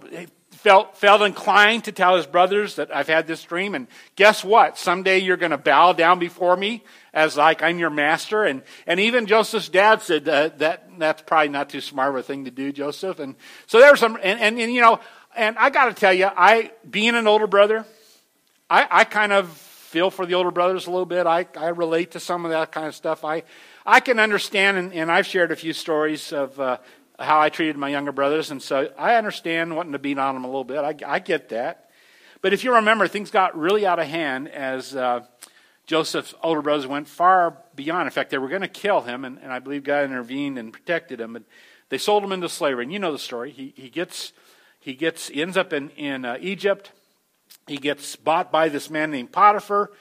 felt, 0.52 0.98
felt 0.98 1.22
inclined 1.22 1.84
to 1.86 1.92
tell 1.92 2.16
his 2.16 2.26
brothers 2.26 2.76
that 2.76 2.94
I've 2.94 3.08
had 3.08 3.28
this 3.28 3.44
dream. 3.44 3.76
And 3.76 3.88
guess 4.16 4.44
what? 4.44 4.78
Someday 4.78 5.20
you're 5.20 5.38
going 5.38 5.52
to 5.52 5.58
bow 5.58 5.94
down 5.94 6.20
before 6.20 6.58
me 6.58 6.84
as 7.13 7.38
like 7.38 7.62
I'm 7.62 7.80
your 7.80 7.89
master. 7.89 8.43
And, 8.43 8.62
and 8.88 9.00
even 9.00 9.26
Joseph's 9.26 9.69
dad 9.69 10.02
said 10.02 10.28
uh, 10.28 10.50
that 10.58 10.89
that's 10.97 11.21
probably 11.24 11.50
not 11.50 11.69
too 11.69 11.82
smart 11.82 12.10
of 12.10 12.15
a 12.15 12.24
thing 12.24 12.45
to 12.45 12.52
do, 12.52 12.71
Joseph. 12.71 13.19
And 13.19 13.36
so 13.67 13.80
there 13.80 13.91
was 13.91 14.00
some, 14.00 14.17
and, 14.21 14.39
and, 14.39 14.60
and 14.60 14.74
you 14.74 14.82
know, 14.82 15.00
and 15.36 15.58
I 15.58 15.69
got 15.69 15.86
to 15.86 15.93
tell 15.93 16.13
you, 16.13 16.26
I, 16.26 16.71
being 16.89 17.15
an 17.15 17.28
older 17.28 17.47
brother, 17.47 17.86
I, 18.69 18.88
I 18.89 19.04
kind 19.04 19.32
of 19.32 19.50
feel 19.50 20.10
for 20.10 20.26
the 20.26 20.36
older 20.36 20.52
brothers 20.52 20.88
a 20.88 20.91
little 20.91 21.06
bit. 21.06 21.28
I, 21.28 21.45
I 21.58 21.69
relate 21.69 22.12
to 22.12 22.19
some 22.19 22.45
of 22.45 22.52
that 22.52 22.71
kind 22.71 22.88
of 22.88 22.95
stuff. 22.95 23.26
I, 23.26 23.43
I 23.86 24.00
can 24.00 24.19
understand, 24.19 24.78
and, 24.78 24.93
and 24.93 25.12
I've 25.12 25.26
shared 25.26 25.52
a 25.52 25.56
few 25.56 25.74
stories 25.74 26.32
of, 26.32 26.60
uh, 26.60 26.78
how 27.19 27.39
I 27.39 27.50
treated 27.50 27.78
my 27.78 27.89
younger 27.89 28.12
brothers, 28.12 28.52
and 28.52 28.62
so 28.62 28.91
I 28.97 29.15
understand 29.15 29.76
wanting 29.76 29.91
to 29.91 30.00
beat 30.00 30.17
on 30.17 30.34
them 30.34 30.43
a 30.43 30.47
little 30.47 30.63
bit. 30.63 30.80
I, 30.80 30.95
I 31.06 31.19
get 31.19 31.50
that. 31.50 31.91
But 32.41 32.54
if 32.54 32.63
you 32.63 32.74
remember, 32.76 33.08
things 33.08 33.30
got 33.30 33.56
really 33.58 33.86
out 33.86 34.00
of 34.00 34.08
hand 34.08 34.50
as 34.50 34.95
uh, 34.95 35.21
Joseph's 35.92 36.34
older 36.42 36.62
brothers 36.62 36.88
went 36.88 37.10
far 37.10 37.58
beyond. 37.76 38.08
In 38.08 38.12
fact, 38.12 38.30
they 38.30 38.38
were 38.38 38.48
going 38.48 38.62
to 38.62 38.70
kill 38.70 39.02
him, 39.02 39.26
and, 39.26 39.38
and 39.40 39.52
I 39.52 39.60
believe 39.60 39.84
God 39.84 40.06
intervened 40.06 40.58
and 40.58 40.72
protected 40.72 41.20
him. 41.20 41.34
But 41.34 41.44
they 41.90 41.98
sold 41.98 42.24
him 42.24 42.32
into 42.32 42.48
slavery, 42.48 42.86
and 42.86 42.94
you 42.94 42.98
know 42.98 43.12
the 43.12 43.20
story. 43.20 43.52
He, 43.52 43.74
he 43.76 43.90
gets 43.90 44.32
he 44.80 44.94
gets 44.94 45.28
he 45.28 45.42
ends 45.42 45.58
up 45.58 45.74
in 45.74 45.90
in 45.90 46.24
uh, 46.24 46.38
Egypt. 46.40 46.94
He 47.68 47.76
gets 47.76 48.16
bought 48.16 48.54
by 48.54 48.70
this 48.70 48.90
man 48.90 49.12
named 49.12 49.34
Potiphar, 49.34 49.92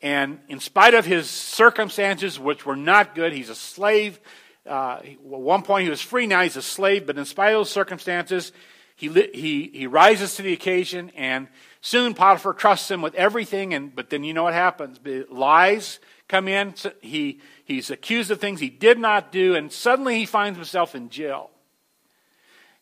and 0.00 0.38
in 0.46 0.60
spite 0.60 0.94
of 0.94 1.04
his 1.04 1.28
circumstances, 1.28 2.38
which 2.38 2.64
were 2.64 2.76
not 2.76 3.16
good, 3.16 3.32
he's 3.32 3.50
a 3.50 3.56
slave. 3.56 4.20
Uh, 4.64 5.00
at 5.02 5.20
one 5.20 5.64
point, 5.64 5.82
he 5.82 5.90
was 5.90 6.00
free. 6.00 6.28
Now 6.28 6.44
he's 6.44 6.56
a 6.56 6.62
slave. 6.62 7.08
But 7.08 7.18
in 7.18 7.24
spite 7.24 7.54
of 7.54 7.58
those 7.58 7.72
circumstances, 7.72 8.52
he 8.94 9.08
he 9.34 9.68
he 9.74 9.88
rises 9.88 10.36
to 10.36 10.42
the 10.42 10.52
occasion, 10.52 11.10
and 11.16 11.48
soon 11.80 12.14
Potiphar 12.14 12.54
trusts 12.54 12.90
him 12.90 13.02
with 13.02 13.14
everything. 13.14 13.74
And 13.74 13.94
but 13.94 14.10
then 14.10 14.24
you 14.24 14.34
know 14.34 14.44
what 14.44 14.54
happens? 14.54 14.98
Lies 15.30 16.00
come 16.28 16.48
in. 16.48 16.74
He, 17.00 17.40
he's 17.64 17.90
accused 17.90 18.30
of 18.30 18.40
things 18.40 18.60
he 18.60 18.70
did 18.70 18.98
not 18.98 19.32
do, 19.32 19.54
and 19.54 19.70
suddenly 19.72 20.16
he 20.16 20.26
finds 20.26 20.56
himself 20.56 20.94
in 20.94 21.10
jail. 21.10 21.50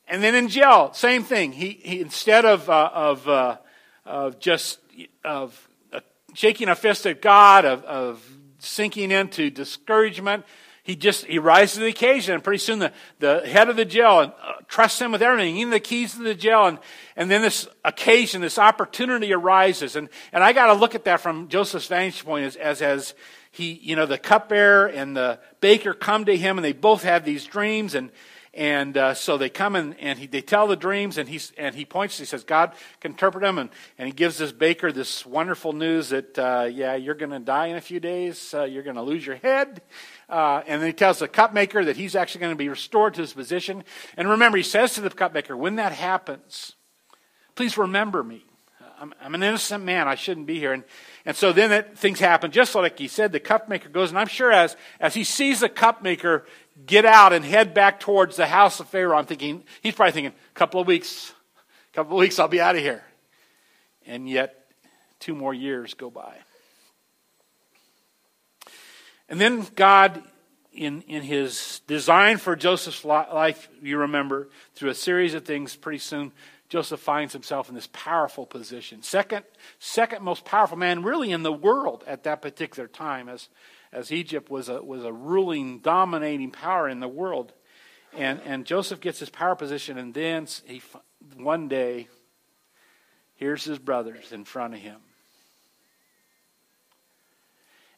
And 0.07 0.23
then 0.23 0.35
in 0.35 0.49
jail, 0.49 0.93
same 0.95 1.23
thing. 1.23 1.53
He, 1.53 1.81
he 1.83 2.01
instead 2.01 2.45
of, 2.45 2.69
uh, 2.71 2.91
of, 2.95 3.29
uh, 3.29 3.57
of 4.05 4.39
just 4.39 4.79
of 5.25 5.69
uh, 5.93 6.01
shaking 6.35 6.69
a 6.69 6.75
fist 6.75 7.07
at 7.07 7.21
God, 7.21 7.65
of, 7.65 7.85
of 7.85 8.25
sinking 8.59 9.11
into 9.11 9.51
discouragement, 9.51 10.45
he 10.89 10.97
just 10.97 11.27
he 11.27 11.39
rises 11.39 11.75
to 11.75 11.81
the 11.81 11.89
occasion, 11.89 12.35
and 12.35 12.43
pretty 12.43 12.59
soon 12.59 12.79
the, 12.79 12.93
the 13.19 13.41
head 13.47 13.69
of 13.69 13.77
the 13.77 13.85
jail 13.85 14.21
and, 14.21 14.33
uh, 14.43 14.53
trusts 14.69 14.99
him 14.99 15.13
with 15.13 15.21
everything, 15.21 15.59
even 15.59 15.71
the 15.71 15.81
keys 15.81 16.15
to 16.15 16.23
the 16.23 16.35
jail, 16.35 16.65
and, 16.65 16.79
and 17.15 17.31
then 17.31 17.43
this 17.43 17.69
occasion, 17.85 18.41
this 18.41 18.59
opportunity 18.59 19.35
arises, 19.35 19.97
and, 19.97 20.09
and 20.33 20.43
I 20.43 20.55
got 20.55 20.69
to 20.69 20.73
look 20.73 20.95
at 20.95 21.05
that 21.05 21.21
from 21.21 21.49
Joseph's 21.49 21.89
vantage 21.89 22.25
point 22.25 22.47
as, 22.47 22.57
as 22.57 22.81
as 22.81 23.15
he, 23.51 23.73
you 23.83 23.97
know, 23.97 24.07
the 24.07 24.17
cupbearer 24.17 24.87
and 24.87 25.15
the 25.15 25.39
baker 25.61 25.93
come 25.93 26.25
to 26.25 26.37
him 26.37 26.57
and 26.57 26.65
they 26.65 26.73
both 26.73 27.03
have 27.03 27.25
these 27.25 27.45
dreams 27.45 27.95
and, 27.95 28.11
and 28.55 28.97
uh, 28.97 29.15
so 29.15 29.39
they 29.39 29.49
come 29.49 29.77
and, 29.77 29.99
and 30.01 30.19
he, 30.19 30.27
they 30.27 30.41
tell 30.41 30.67
the 30.67 30.77
dreams 30.77 31.17
and, 31.17 31.29
he's, 31.29 31.53
and 31.57 31.75
he 31.75 31.85
points, 31.85 32.19
he 32.19 32.25
says, 32.25 32.45
God 32.45 32.73
can 33.01 33.13
interpret 33.13 33.43
them. 33.43 33.59
And, 33.59 33.71
and 33.99 34.07
he 34.07 34.13
gives 34.13 34.39
this 34.39 34.53
baker 34.53 34.91
this 34.91 35.25
wonderful 35.25 35.73
news 35.73 36.09
that, 36.09 36.39
uh, 36.39 36.69
yeah, 36.71 36.97
you're 36.97 37.15
going 37.15 37.31
to 37.31 37.39
die 37.39 37.67
in 37.67 37.77
a 37.77 37.81
few 37.81 38.01
days. 38.01 38.53
Uh, 38.53 38.65
you're 38.65 38.83
going 38.83 38.97
to 38.97 39.03
lose 39.03 39.25
your 39.25 39.37
head. 39.37 39.81
Uh, 40.29 40.63
and 40.67 40.83
then 40.83 40.89
he 40.89 40.93
tells 40.93 41.19
the 41.21 41.29
cupmaker 41.29 41.85
that 41.85 41.97
he's 41.97 42.15
actually 42.15 42.41
going 42.41 42.53
to 42.53 42.57
be 42.57 42.69
restored 42.69 43.15
to 43.15 43.23
his 43.23 43.33
position. 43.33 43.83
And 44.17 44.29
remember, 44.29 44.59
he 44.59 44.63
says 44.63 44.95
to 44.95 45.01
the 45.01 45.11
cupmaker, 45.11 45.57
when 45.57 45.77
that 45.77 45.93
happens, 45.93 46.75
please 47.55 47.79
remember 47.79 48.23
me. 48.23 48.45
I'm, 49.01 49.15
I'm 49.23 49.35
an 49.35 49.43
innocent 49.43 49.85
man. 49.85 50.09
I 50.09 50.17
shouldn't 50.17 50.47
be 50.47 50.59
here. 50.59 50.73
And, 50.73 50.85
and 51.25 51.37
so 51.37 51.53
then 51.53 51.73
it, 51.73 51.97
things 51.97 52.21
happen, 52.21 52.51
just 52.51 52.75
like 52.75 52.99
he 52.99 53.09
said. 53.09 53.33
The 53.33 53.41
cupmaker 53.41 53.91
goes, 53.91 54.11
and 54.11 54.19
I'm 54.19 54.27
sure 54.27 54.53
as, 54.53 54.77
as 55.01 55.15
he 55.15 55.25
sees 55.25 55.61
the 55.61 55.69
cupmaker 55.69 56.43
get 56.85 57.05
out 57.05 57.33
and 57.33 57.45
head 57.45 57.75
back 57.75 58.01
towards 58.01 58.37
the 58.37 58.47
house 58.47 58.81
of 58.81 58.89
Pharaoh, 58.89 59.17
I'm 59.17 59.27
thinking, 59.27 59.65
he's 59.83 59.95
probably 59.95 60.13
thinking, 60.13 60.33
a 60.33 60.59
couple 60.59 60.81
of 60.81 60.87
weeks, 60.87 61.33
a 61.93 61.97
couple 61.97 62.17
of 62.17 62.21
weeks, 62.21 62.39
I'll 62.39 62.49
be 62.49 62.61
out 62.61 62.77
of 62.77 62.83
here. 62.83 63.05
And 64.07 64.29
yet, 64.29 64.67
two 65.21 65.35
more 65.35 65.55
years 65.55 65.95
go 65.95 66.11
by. 66.11 66.37
And 69.29 69.41
then 69.41 69.67
God, 69.75 70.23
in, 70.73 71.03
in 71.03 71.23
his 71.23 71.81
design 71.87 72.39
for 72.39 72.57
Joseph's 72.57 73.05
life, 73.05 73.69
you 73.83 73.99
remember, 73.99 74.49
through 74.75 74.91
a 74.91 74.95
series 74.95 75.35
of 75.35 75.45
things, 75.45 75.77
pretty 75.77 75.99
soon 75.99 76.33
Joseph 76.69 77.01
finds 77.01 77.33
himself 77.33 77.69
in 77.69 77.75
this 77.75 77.89
powerful 77.93 78.47
position. 78.47 79.03
Second, 79.03 79.45
second 79.79 80.23
most 80.23 80.45
powerful 80.45 80.77
man 80.77 81.03
really 81.03 81.31
in 81.31 81.43
the 81.43 81.53
world 81.53 82.05
at 82.07 82.25
that 82.25 82.43
particular 82.43 82.87
time, 82.87 83.29
as, 83.29 83.49
as 83.93 84.13
Egypt 84.13 84.51
was 84.51 84.69
a, 84.69 84.83
was 84.83 85.05
a 85.05 85.13
ruling, 85.13 85.79
dominating 85.79 86.51
power 86.51 86.89
in 86.89 87.01
the 87.01 87.09
world. 87.09 87.53
And, 88.15 88.41
and 88.45 88.65
Joseph 88.65 89.01
gets 89.01 89.19
his 89.19 89.31
power 89.31 89.55
position, 89.55 89.99
and 89.99 90.15
then 90.15 90.47
he, 90.67 90.83
one 91.37 91.69
day, 91.69 92.09
here's 93.35 93.65
his 93.65 93.79
brothers 93.79 94.33
in 94.33 94.45
front 94.45 94.75
of 94.75 94.81
him. 94.81 95.01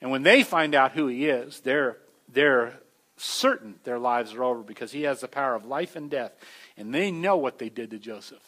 And 0.01 0.11
when 0.11 0.23
they 0.23 0.43
find 0.43 0.75
out 0.75 0.93
who 0.93 1.07
he 1.09 1.29
is, 1.29 1.61
they're, 1.61 1.99
they're 2.33 2.75
certain 3.17 3.77
their 3.85 3.99
lives 3.99 4.33
are 4.35 4.45
over 4.45 4.63
because 4.63 4.93
he 4.93 5.03
has 5.03 5.21
the 5.21 5.29
power 5.29 5.55
of 5.55 5.67
life 5.67 5.97
and 5.97 6.11
death. 6.11 6.33
And 6.77 6.95
they 6.95 7.11
know 7.11 7.37
what 7.37 7.59
they 7.59 7.69
did 7.69 7.91
to 7.91 7.99
Joseph 7.99 8.43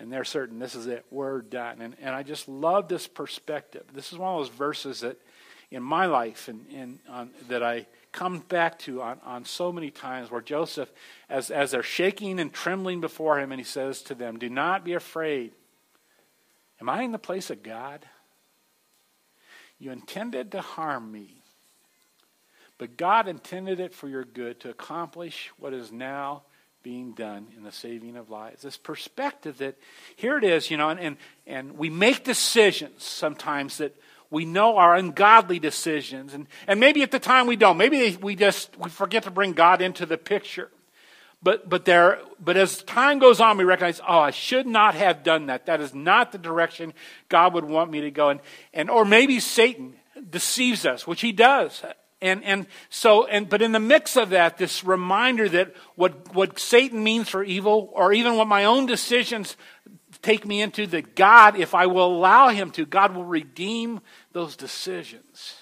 and 0.00 0.10
they're 0.10 0.24
certain 0.24 0.58
this 0.58 0.74
is 0.74 0.86
it, 0.86 1.04
we're 1.10 1.42
done. 1.42 1.82
And, 1.82 1.94
and 2.00 2.14
I 2.14 2.22
just 2.22 2.48
love 2.48 2.88
this 2.88 3.06
perspective. 3.06 3.84
This 3.92 4.12
is 4.12 4.18
one 4.18 4.34
of 4.34 4.40
those 4.40 4.56
verses 4.56 5.00
that 5.00 5.20
in 5.70 5.82
my 5.82 6.06
life 6.06 6.48
and, 6.48 6.66
and 6.74 6.98
on, 7.08 7.30
that 7.48 7.62
I 7.62 7.86
come 8.10 8.38
back 8.38 8.78
to 8.80 9.02
on, 9.02 9.20
on 9.24 9.44
so 9.44 9.70
many 9.70 9.90
times 9.90 10.30
where 10.30 10.40
Joseph, 10.40 10.90
as, 11.28 11.50
as 11.50 11.70
they're 11.70 11.82
shaking 11.82 12.40
and 12.40 12.52
trembling 12.52 13.00
before 13.00 13.38
him, 13.38 13.52
and 13.52 13.60
he 13.60 13.64
says 13.64 14.02
to 14.02 14.14
them, 14.14 14.38
Do 14.38 14.48
not 14.48 14.84
be 14.84 14.94
afraid. 14.94 15.52
Am 16.80 16.88
I 16.88 17.02
in 17.02 17.12
the 17.12 17.18
place 17.18 17.50
of 17.50 17.62
God? 17.62 18.04
You 19.80 19.90
intended 19.90 20.52
to 20.52 20.60
harm 20.60 21.10
me, 21.10 21.42
but 22.78 22.96
God 22.96 23.26
intended 23.26 23.80
it 23.80 23.94
for 23.94 24.08
your 24.08 24.24
good 24.24 24.60
to 24.60 24.70
accomplish 24.70 25.50
what 25.58 25.72
is 25.72 25.90
now 25.90 26.42
being 26.82 27.12
done 27.12 27.48
in 27.56 27.62
the 27.62 27.72
saving 27.72 28.16
of 28.16 28.30
lives. 28.30 28.62
This 28.62 28.76
perspective 28.76 29.58
that 29.58 29.76
here 30.16 30.38
it 30.38 30.44
is, 30.44 30.70
you 30.70 30.76
know, 30.76 30.90
and, 30.90 31.00
and, 31.00 31.16
and 31.46 31.78
we 31.78 31.90
make 31.90 32.24
decisions 32.24 33.02
sometimes 33.02 33.78
that 33.78 33.96
we 34.30 34.44
know 34.44 34.76
are 34.76 34.94
ungodly 34.94 35.58
decisions. 35.58 36.34
And, 36.34 36.46
and 36.66 36.78
maybe 36.78 37.02
at 37.02 37.10
the 37.10 37.18
time 37.18 37.46
we 37.46 37.56
don't. 37.56 37.76
Maybe 37.76 38.16
we 38.16 38.36
just 38.36 38.76
we 38.78 38.88
forget 38.88 39.24
to 39.24 39.30
bring 39.30 39.52
God 39.52 39.82
into 39.82 40.06
the 40.06 40.16
picture. 40.16 40.70
But, 41.42 41.68
but, 41.68 41.86
there, 41.86 42.18
but 42.38 42.56
as 42.56 42.82
time 42.82 43.18
goes 43.18 43.40
on, 43.40 43.56
we 43.56 43.64
recognize, 43.64 44.00
oh, 44.06 44.18
I 44.18 44.30
should 44.30 44.66
not 44.66 44.94
have 44.94 45.22
done 45.22 45.46
that. 45.46 45.66
That 45.66 45.80
is 45.80 45.94
not 45.94 46.32
the 46.32 46.38
direction 46.38 46.92
God 47.28 47.54
would 47.54 47.64
want 47.64 47.90
me 47.90 48.02
to 48.02 48.10
go. 48.10 48.28
And, 48.28 48.40
and, 48.74 48.90
or 48.90 49.06
maybe 49.06 49.40
Satan 49.40 49.94
deceives 50.28 50.84
us, 50.84 51.06
which 51.06 51.22
he 51.22 51.32
does. 51.32 51.82
And, 52.20 52.44
and 52.44 52.66
so, 52.90 53.26
and, 53.26 53.48
but 53.48 53.62
in 53.62 53.72
the 53.72 53.80
mix 53.80 54.18
of 54.18 54.30
that, 54.30 54.58
this 54.58 54.84
reminder 54.84 55.48
that 55.48 55.74
what, 55.94 56.34
what 56.34 56.58
Satan 56.58 57.02
means 57.02 57.30
for 57.30 57.42
evil, 57.42 57.90
or 57.94 58.12
even 58.12 58.36
what 58.36 58.46
my 58.46 58.66
own 58.66 58.84
decisions 58.84 59.56
take 60.20 60.44
me 60.44 60.60
into, 60.60 60.86
that 60.88 61.16
God, 61.16 61.56
if 61.56 61.74
I 61.74 61.86
will 61.86 62.14
allow 62.14 62.50
him 62.50 62.70
to, 62.72 62.84
God 62.84 63.16
will 63.16 63.24
redeem 63.24 64.00
those 64.32 64.56
decisions. 64.56 65.54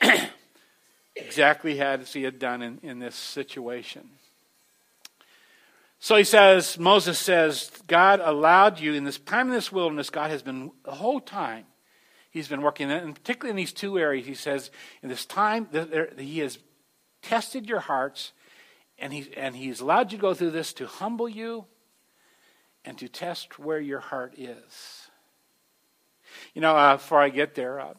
exactly 1.16 1.80
as 1.80 2.12
he 2.12 2.22
had 2.22 2.38
done 2.38 2.62
in, 2.62 2.78
in 2.82 2.98
this 3.00 3.16
situation. 3.16 4.08
So 6.02 6.16
he 6.16 6.24
says, 6.24 6.78
Moses 6.78 7.18
says, 7.18 7.70
God 7.86 8.20
allowed 8.20 8.80
you 8.80 8.94
in 8.94 9.04
this 9.04 9.18
time 9.18 9.48
in 9.48 9.52
this 9.52 9.70
wilderness, 9.70 10.08
God 10.08 10.30
has 10.30 10.42
been 10.42 10.72
the 10.82 10.92
whole 10.92 11.20
time 11.20 11.66
he's 12.30 12.48
been 12.48 12.62
working, 12.62 12.90
and 12.90 13.14
particularly 13.14 13.50
in 13.50 13.56
these 13.56 13.72
two 13.72 13.98
areas, 13.98 14.26
he 14.26 14.34
says, 14.34 14.70
in 15.02 15.08
this 15.08 15.26
time, 15.26 15.68
he 16.16 16.38
has 16.38 16.58
tested 17.22 17.68
your 17.68 17.80
hearts, 17.80 18.32
and, 18.98 19.12
he, 19.12 19.30
and 19.36 19.54
he's 19.54 19.80
allowed 19.80 20.10
you 20.10 20.18
to 20.18 20.22
go 20.22 20.32
through 20.32 20.52
this 20.52 20.72
to 20.74 20.86
humble 20.86 21.28
you 21.28 21.66
and 22.84 22.96
to 22.98 23.08
test 23.08 23.58
where 23.58 23.80
your 23.80 24.00
heart 24.00 24.34
is. 24.38 25.08
You 26.54 26.62
know, 26.62 26.76
uh, 26.76 26.96
before 26.96 27.20
I 27.20 27.28
get 27.28 27.54
there, 27.54 27.80
uh, 27.80 27.94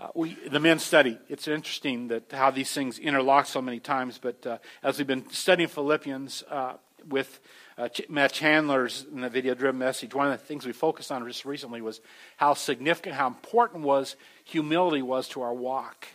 uh, 0.00 0.08
we, 0.14 0.36
the 0.48 0.60
men 0.60 0.78
study. 0.78 1.18
It's 1.28 1.46
interesting 1.46 2.08
that 2.08 2.32
how 2.32 2.50
these 2.50 2.72
things 2.72 2.98
interlock 2.98 3.46
so 3.46 3.60
many 3.60 3.80
times. 3.80 4.18
But 4.18 4.46
uh, 4.46 4.58
as 4.82 4.98
we've 4.98 5.06
been 5.06 5.28
studying 5.30 5.68
Philippians 5.68 6.44
uh, 6.48 6.74
with 7.08 7.40
uh, 7.76 7.88
Matt 8.08 8.32
Chandler's 8.32 9.06
in 9.12 9.20
the 9.20 9.28
video 9.28 9.54
driven 9.54 9.78
message, 9.78 10.14
one 10.14 10.26
of 10.26 10.32
the 10.32 10.44
things 10.44 10.66
we 10.66 10.72
focused 10.72 11.12
on 11.12 11.26
just 11.26 11.44
recently 11.44 11.80
was 11.80 12.00
how 12.36 12.54
significant, 12.54 13.14
how 13.14 13.26
important 13.26 13.84
was 13.84 14.16
humility 14.44 15.02
was 15.02 15.28
to 15.28 15.42
our 15.42 15.54
walk. 15.54 16.08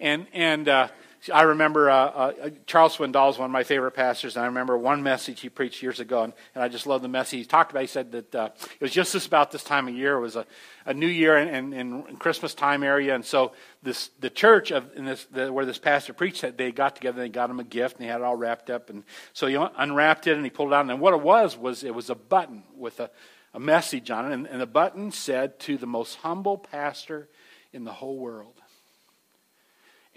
And, 0.00 0.26
and 0.32 0.68
uh, 0.68 0.88
I 1.32 1.42
remember 1.42 1.90
uh, 1.90 1.94
uh, 1.94 2.50
Charles 2.66 2.96
Swindoll 2.96 3.30
is 3.30 3.38
one 3.38 3.46
of 3.46 3.52
my 3.52 3.64
favorite 3.64 3.90
pastors, 3.90 4.36
and 4.36 4.44
I 4.44 4.46
remember 4.46 4.78
one 4.78 5.02
message 5.02 5.40
he 5.40 5.48
preached 5.48 5.82
years 5.82 5.98
ago, 5.98 6.22
and, 6.22 6.32
and 6.54 6.62
I 6.62 6.68
just 6.68 6.86
love 6.86 7.02
the 7.02 7.08
message 7.08 7.40
he 7.40 7.44
talked 7.44 7.72
about. 7.72 7.80
He 7.80 7.88
said 7.88 8.12
that 8.12 8.34
uh, 8.34 8.50
it 8.58 8.80
was 8.80 8.92
just 8.92 9.12
this 9.12 9.26
about 9.26 9.50
this 9.50 9.64
time 9.64 9.88
of 9.88 9.94
year. 9.94 10.16
It 10.16 10.20
was 10.20 10.36
a, 10.36 10.46
a 10.86 10.94
New 10.94 11.08
Year 11.08 11.36
and, 11.36 11.74
and, 11.74 12.06
and 12.06 12.20
Christmas 12.20 12.54
time 12.54 12.84
area, 12.84 13.14
and 13.14 13.24
so 13.24 13.52
this 13.82 14.10
the 14.20 14.30
church 14.30 14.70
of 14.70 14.90
in 14.94 15.06
this 15.06 15.24
the, 15.32 15.52
where 15.52 15.66
this 15.66 15.78
pastor 15.78 16.12
preached 16.12 16.42
that 16.42 16.56
they 16.56 16.70
got 16.70 16.94
together, 16.94 17.20
and 17.20 17.30
they 17.30 17.34
got 17.34 17.50
him 17.50 17.58
a 17.58 17.64
gift, 17.64 17.96
and 17.96 18.04
they 18.04 18.10
had 18.10 18.20
it 18.20 18.24
all 18.24 18.36
wrapped 18.36 18.70
up, 18.70 18.88
and 18.88 19.02
so 19.32 19.48
he 19.48 19.54
unwrapped 19.54 20.28
it 20.28 20.36
and 20.36 20.44
he 20.44 20.50
pulled 20.50 20.70
it 20.70 20.74
out, 20.74 20.88
and 20.88 21.00
what 21.00 21.14
it 21.14 21.20
was 21.20 21.56
was 21.56 21.82
it 21.82 21.94
was 21.94 22.10
a 22.10 22.14
button 22.14 22.62
with 22.76 23.00
a, 23.00 23.10
a 23.54 23.60
message 23.60 24.10
on 24.10 24.30
it, 24.30 24.34
and, 24.34 24.46
and 24.46 24.60
the 24.60 24.66
button 24.66 25.10
said 25.10 25.58
to 25.60 25.76
the 25.76 25.86
most 25.86 26.16
humble 26.16 26.58
pastor 26.58 27.28
in 27.72 27.84
the 27.84 27.92
whole 27.92 28.16
world. 28.16 28.54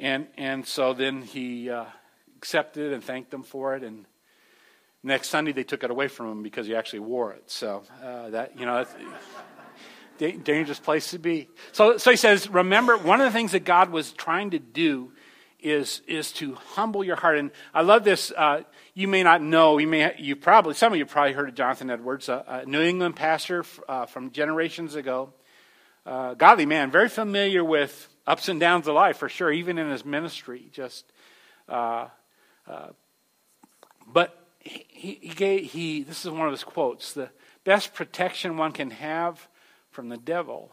And, 0.02 0.26
and 0.36 0.66
so 0.66 0.94
then 0.94 1.22
he 1.22 1.70
uh, 1.70 1.86
accepted 2.36 2.92
and 2.92 3.04
thanked 3.04 3.30
them 3.30 3.44
for 3.44 3.76
it. 3.76 3.84
And 3.84 4.06
next 5.04 5.30
Sunday 5.30 5.52
they 5.52 5.64
took 5.64 5.84
it 5.84 5.92
away 5.92 6.08
from 6.08 6.32
him 6.32 6.44
because 6.44 6.66
he 6.66 6.76
actually 6.76 7.00
wore 7.00 7.34
it. 7.34 7.52
So 7.52 7.84
uh, 8.04 8.32
that 8.32 8.60
you 8.60 8.66
know, 8.66 8.84
dangerous 10.18 10.80
place 10.80 11.12
to 11.12 11.20
be. 11.20 11.50
So 11.72 11.98
so 11.98 12.10
he 12.10 12.18
says, 12.18 12.50
remember 12.50 12.98
one 12.98 13.22
of 13.22 13.26
the 13.26 13.32
things 13.32 13.52
that 13.52 13.64
God 13.64 13.92
was 13.92 14.12
trying 14.12 14.50
to 14.52 14.60
do 14.60 15.12
is 15.60 16.02
is 16.08 16.32
to 16.34 16.56
humble 16.56 17.04
your 17.04 17.16
heart. 17.16 17.38
And 17.38 17.52
I 17.72 17.84
love 17.84 18.04
this. 18.04 18.34
Uh, 18.36 18.64
you 18.96 19.08
may 19.08 19.22
not 19.22 19.44
know. 19.44 19.78
You 19.78 19.86
may 19.88 20.16
you 20.18 20.36
probably 20.36 20.74
some 20.74 20.92
of 20.94 20.98
you 20.98 21.06
probably 21.06 21.34
heard 21.34 21.50
of 21.50 21.54
Jonathan 21.54 21.92
Edwards, 21.92 22.28
a, 22.28 22.44
a 22.48 22.66
New 22.66 22.82
England 22.82 23.16
pastor 23.16 23.64
uh, 23.88 24.08
from 24.08 24.32
generations 24.32 24.96
ago. 24.96 25.32
Uh, 26.08 26.34
godly 26.34 26.66
man, 26.66 26.90
very 26.90 27.08
familiar 27.08 27.64
with 27.64 28.08
ups 28.28 28.50
and 28.50 28.60
downs 28.60 28.88
of 28.88 28.96
life 28.96 29.18
for 29.18 29.30
sure, 29.30 29.52
even 29.52 29.78
in 29.78 29.90
his 29.90 30.06
ministry. 30.06 30.70
Just, 30.72 31.06
uh, 31.68 32.08
uh, 32.68 32.90
but 34.08 34.38
he, 34.60 35.20
he 35.22 35.30
gave 35.30 35.72
he. 35.72 36.04
This 36.04 36.26
is 36.26 36.32
one 36.32 36.48
of 36.48 36.52
his 36.52 36.64
quotes: 36.64 37.14
"The 37.14 37.30
best 37.64 37.94
protection 37.94 38.58
one 38.58 38.72
can 38.72 38.92
have 38.92 39.48
from 39.92 40.10
the 40.10 40.18
devil 40.18 40.72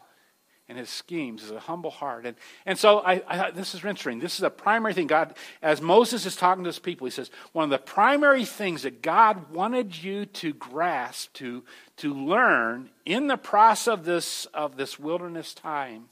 and 0.68 0.76
his 0.76 0.90
schemes 0.90 1.42
is 1.42 1.50
a 1.50 1.60
humble 1.60 1.90
heart. 1.90 2.26
And, 2.26 2.36
and 2.66 2.78
so 2.78 2.98
I, 2.98 3.22
I, 3.26 3.50
this 3.50 3.74
is 3.74 3.82
interesting. 3.84 4.18
This 4.18 4.36
is 4.36 4.42
a 4.42 4.50
primary 4.50 4.92
thing. 4.92 5.06
God, 5.06 5.34
as 5.62 5.80
Moses 5.80 6.26
is 6.26 6.36
talking 6.36 6.64
to 6.64 6.68
his 6.68 6.78
people, 6.78 7.06
he 7.06 7.10
says, 7.10 7.30
one 7.52 7.64
of 7.64 7.70
the 7.70 7.78
primary 7.78 8.44
things 8.44 8.82
that 8.82 9.00
God 9.00 9.50
wanted 9.50 10.02
you 10.02 10.26
to 10.26 10.52
grasp, 10.52 11.32
to, 11.34 11.64
to 11.98 12.12
learn 12.12 12.90
in 13.06 13.28
the 13.28 13.38
process 13.38 13.88
of 13.88 14.04
this, 14.04 14.44
of 14.46 14.76
this 14.76 14.98
wilderness 14.98 15.54
time 15.54 16.10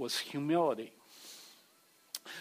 was 0.00 0.18
humility. 0.18 0.94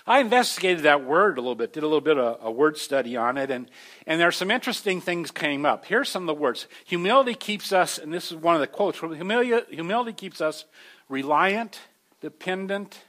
I 0.08 0.20
investigated 0.20 0.84
that 0.84 1.04
word 1.04 1.38
a 1.38 1.42
little 1.42 1.56
bit, 1.56 1.74
did 1.74 1.84
a 1.84 1.88
little 1.88 2.02
bit 2.02 2.18
of 2.18 2.40
a 2.42 2.50
word 2.50 2.78
study 2.78 3.18
on 3.18 3.38
it, 3.38 3.52
and, 3.52 3.70
and 4.08 4.20
there 4.20 4.28
are 4.28 4.32
some 4.32 4.50
interesting 4.50 5.02
things 5.02 5.30
came 5.30 5.66
up. 5.66 5.86
Here's 5.86 6.10
some 6.10 6.24
of 6.24 6.28
the 6.28 6.42
words. 6.42 6.68
Humility 6.86 7.36
keeps 7.36 7.74
us, 7.74 7.98
and 7.98 8.14
this 8.14 8.32
is 8.32 8.38
one 8.38 8.56
of 8.56 8.62
the 8.62 8.68
quotes, 8.68 9.00
humility, 9.00 9.76
humility 9.76 10.14
keeps 10.14 10.42
us 10.42 10.66
reliant, 11.10 11.80
dependent, 12.22 13.02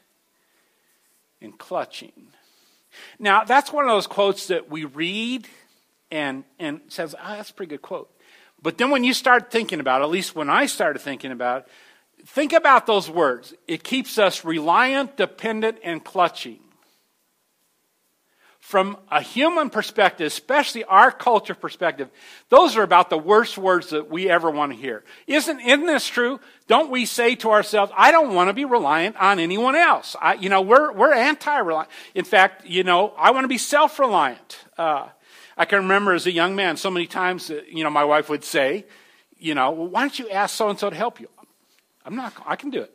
and 1.41 1.57
clutching. 1.57 2.13
Now, 3.19 3.45
that's 3.45 3.73
one 3.73 3.85
of 3.85 3.91
those 3.91 4.09
quotes 4.09 4.49
that 4.49 4.69
we 4.69 4.85
read 4.85 5.47
and, 6.11 6.45
and 6.59 6.81
says, 6.89 7.15
oh, 7.23 7.37
that's 7.37 7.51
a 7.51 7.55
pretty 7.55 7.71
good 7.71 7.83
quote. 7.83 8.11
But 8.61 8.79
then 8.79 8.91
when 8.91 9.05
you 9.05 9.15
start 9.15 9.51
thinking 9.51 9.81
about 9.81 10.01
it, 10.01 10.05
at 10.05 10.11
least 10.11 10.35
when 10.35 10.51
I 10.51 10.67
started 10.67 10.99
thinking 10.99 11.31
about 11.31 11.63
it, 11.63 11.69
think 12.27 12.53
about 12.53 12.87
those 12.87 13.11
words. 13.11 13.55
It 13.67 13.83
keeps 13.83 14.19
us 14.19 14.45
reliant, 14.45 15.17
dependent, 15.17 15.79
and 15.83 16.05
clutching 16.05 16.61
from 18.71 18.97
a 19.11 19.21
human 19.21 19.69
perspective, 19.69 20.29
especially 20.29 20.85
our 20.85 21.11
culture 21.11 21.57
perspective, 21.57 22.09
those 22.51 22.77
are 22.77 22.85
about 22.85 23.11
the 23.11 23.19
worst 23.19 23.59
words 23.59 23.91
that 23.91 24.09
we 24.09 24.31
ever 24.31 24.49
want 24.49 24.71
to 24.71 24.79
hear. 24.79 25.03
Isn't, 25.27 25.59
isn't 25.59 25.87
this 25.87 26.07
true? 26.07 26.39
Don't 26.69 26.89
we 26.89 27.05
say 27.05 27.35
to 27.37 27.51
ourselves, 27.51 27.91
I 27.97 28.13
don't 28.13 28.33
want 28.33 28.49
to 28.49 28.55
be 28.55 28.65
reliant 28.65 29.17
on 29.17 29.41
anyone 29.41 29.75
else. 29.75 30.15
I, 30.21 30.35
you 30.35 30.49
know, 30.49 30.61
we're, 30.61 30.93
we're 30.93 31.13
anti-reliant. 31.13 31.91
In 32.15 32.25
fact, 32.25 32.65
you 32.65 32.85
know, 32.85 33.13
I 33.19 33.33
want 33.33 33.43
to 33.43 33.49
be 33.49 33.59
self-reliant. 33.59 34.59
Uh, 34.79 35.09
I 35.57 35.65
can 35.65 35.81
remember 35.81 36.13
as 36.13 36.27
a 36.27 36.33
young 36.33 36.55
man 36.55 36.77
so 36.77 36.93
many 36.93 37.09
times 37.09 37.51
you 37.69 37.83
know, 37.83 37.91
my 37.91 38.05
wife 38.05 38.29
would 38.29 38.45
say, 38.45 38.87
you 39.37 39.57
know, 39.57 39.73
well, 39.73 39.89
why 39.89 40.03
don't 40.03 40.17
you 40.17 40.31
ask 40.31 40.55
so-and-so 40.55 40.91
to 40.91 40.97
help 40.97 41.19
you? 41.19 41.29
I'm 42.05 42.17
not, 42.17 42.35
I 42.47 42.57
can 42.57 42.71
do 42.71 42.81
it. 42.81 42.95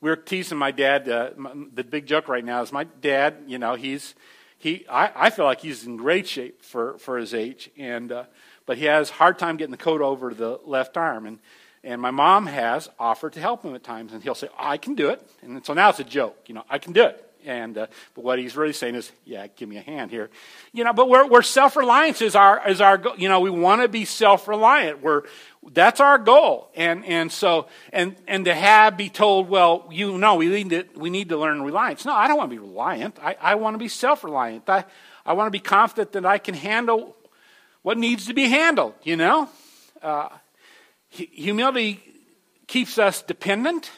We 0.00 0.10
are 0.10 0.16
teasing 0.16 0.58
my 0.58 0.70
dad. 0.70 1.08
Uh, 1.08 1.30
the 1.72 1.84
big 1.84 2.06
joke 2.06 2.28
right 2.28 2.44
now 2.44 2.62
is 2.62 2.72
my 2.72 2.84
dad, 2.84 3.44
you 3.46 3.58
know, 3.58 3.74
he's, 3.74 4.14
he, 4.58 4.86
I, 4.88 5.26
I 5.26 5.30
feel 5.30 5.44
like 5.44 5.60
he's 5.60 5.86
in 5.86 5.96
great 5.96 6.26
shape 6.26 6.62
for, 6.62 6.98
for 6.98 7.18
his 7.18 7.34
age, 7.34 7.70
and 7.76 8.10
uh, 8.10 8.24
but 8.66 8.78
he 8.78 8.86
has 8.86 9.10
hard 9.10 9.38
time 9.38 9.56
getting 9.56 9.72
the 9.72 9.76
coat 9.76 10.00
over 10.00 10.32
the 10.32 10.58
left 10.64 10.96
arm, 10.96 11.26
and 11.26 11.38
and 11.82 12.00
my 12.00 12.10
mom 12.10 12.46
has 12.46 12.88
offered 12.98 13.34
to 13.34 13.40
help 13.40 13.62
him 13.62 13.74
at 13.74 13.84
times, 13.84 14.14
and 14.14 14.22
he'll 14.22 14.34
say, 14.34 14.48
"I 14.58 14.78
can 14.78 14.94
do 14.94 15.10
it," 15.10 15.20
and 15.42 15.64
so 15.66 15.74
now 15.74 15.90
it's 15.90 16.00
a 16.00 16.04
joke, 16.04 16.36
you 16.46 16.54
know, 16.54 16.64
I 16.70 16.78
can 16.78 16.94
do 16.94 17.04
it. 17.04 17.20
And 17.44 17.76
uh, 17.76 17.88
but 18.14 18.24
what 18.24 18.38
he's 18.38 18.56
really 18.56 18.72
saying 18.72 18.94
is, 18.94 19.12
yeah, 19.26 19.48
give 19.48 19.68
me 19.68 19.76
a 19.76 19.82
hand 19.82 20.10
here, 20.10 20.30
you 20.72 20.82
know. 20.82 20.94
But 20.94 21.10
we're, 21.10 21.26
we're 21.26 21.42
self 21.42 21.76
reliance 21.76 22.22
is 22.22 22.34
our 22.34 22.66
is 22.66 22.80
our 22.80 23.02
you 23.18 23.28
know 23.28 23.40
we 23.40 23.50
want 23.50 23.82
to 23.82 23.88
be 23.88 24.06
self 24.06 24.48
reliant. 24.48 25.02
We're 25.02 25.24
that's 25.72 26.00
our 26.00 26.18
goal, 26.18 26.70
and 26.74 27.04
and 27.04 27.32
so 27.32 27.66
and 27.92 28.16
and 28.26 28.44
to 28.44 28.54
have 28.54 28.96
be 28.96 29.08
told, 29.08 29.48
well, 29.48 29.88
you 29.90 30.18
know, 30.18 30.36
we 30.36 30.48
need 30.48 30.70
to 30.70 30.84
we 30.96 31.10
need 31.10 31.30
to 31.30 31.36
learn 31.36 31.62
reliance. 31.62 32.04
No, 32.04 32.12
I 32.12 32.28
don't 32.28 32.36
want 32.36 32.50
to 32.50 32.56
be 32.56 32.60
reliant. 32.60 33.18
I, 33.22 33.36
I 33.40 33.54
want 33.56 33.74
to 33.74 33.78
be 33.78 33.88
self 33.88 34.24
reliant. 34.24 34.68
I 34.68 34.84
I 35.24 35.32
want 35.32 35.46
to 35.48 35.52
be 35.52 35.60
confident 35.60 36.12
that 36.12 36.26
I 36.26 36.38
can 36.38 36.54
handle 36.54 37.16
what 37.82 37.98
needs 37.98 38.26
to 38.26 38.34
be 38.34 38.48
handled. 38.48 38.94
You 39.02 39.16
know, 39.16 39.48
uh, 40.02 40.28
humility 41.08 42.02
keeps 42.66 42.98
us 42.98 43.22
dependent. 43.22 43.90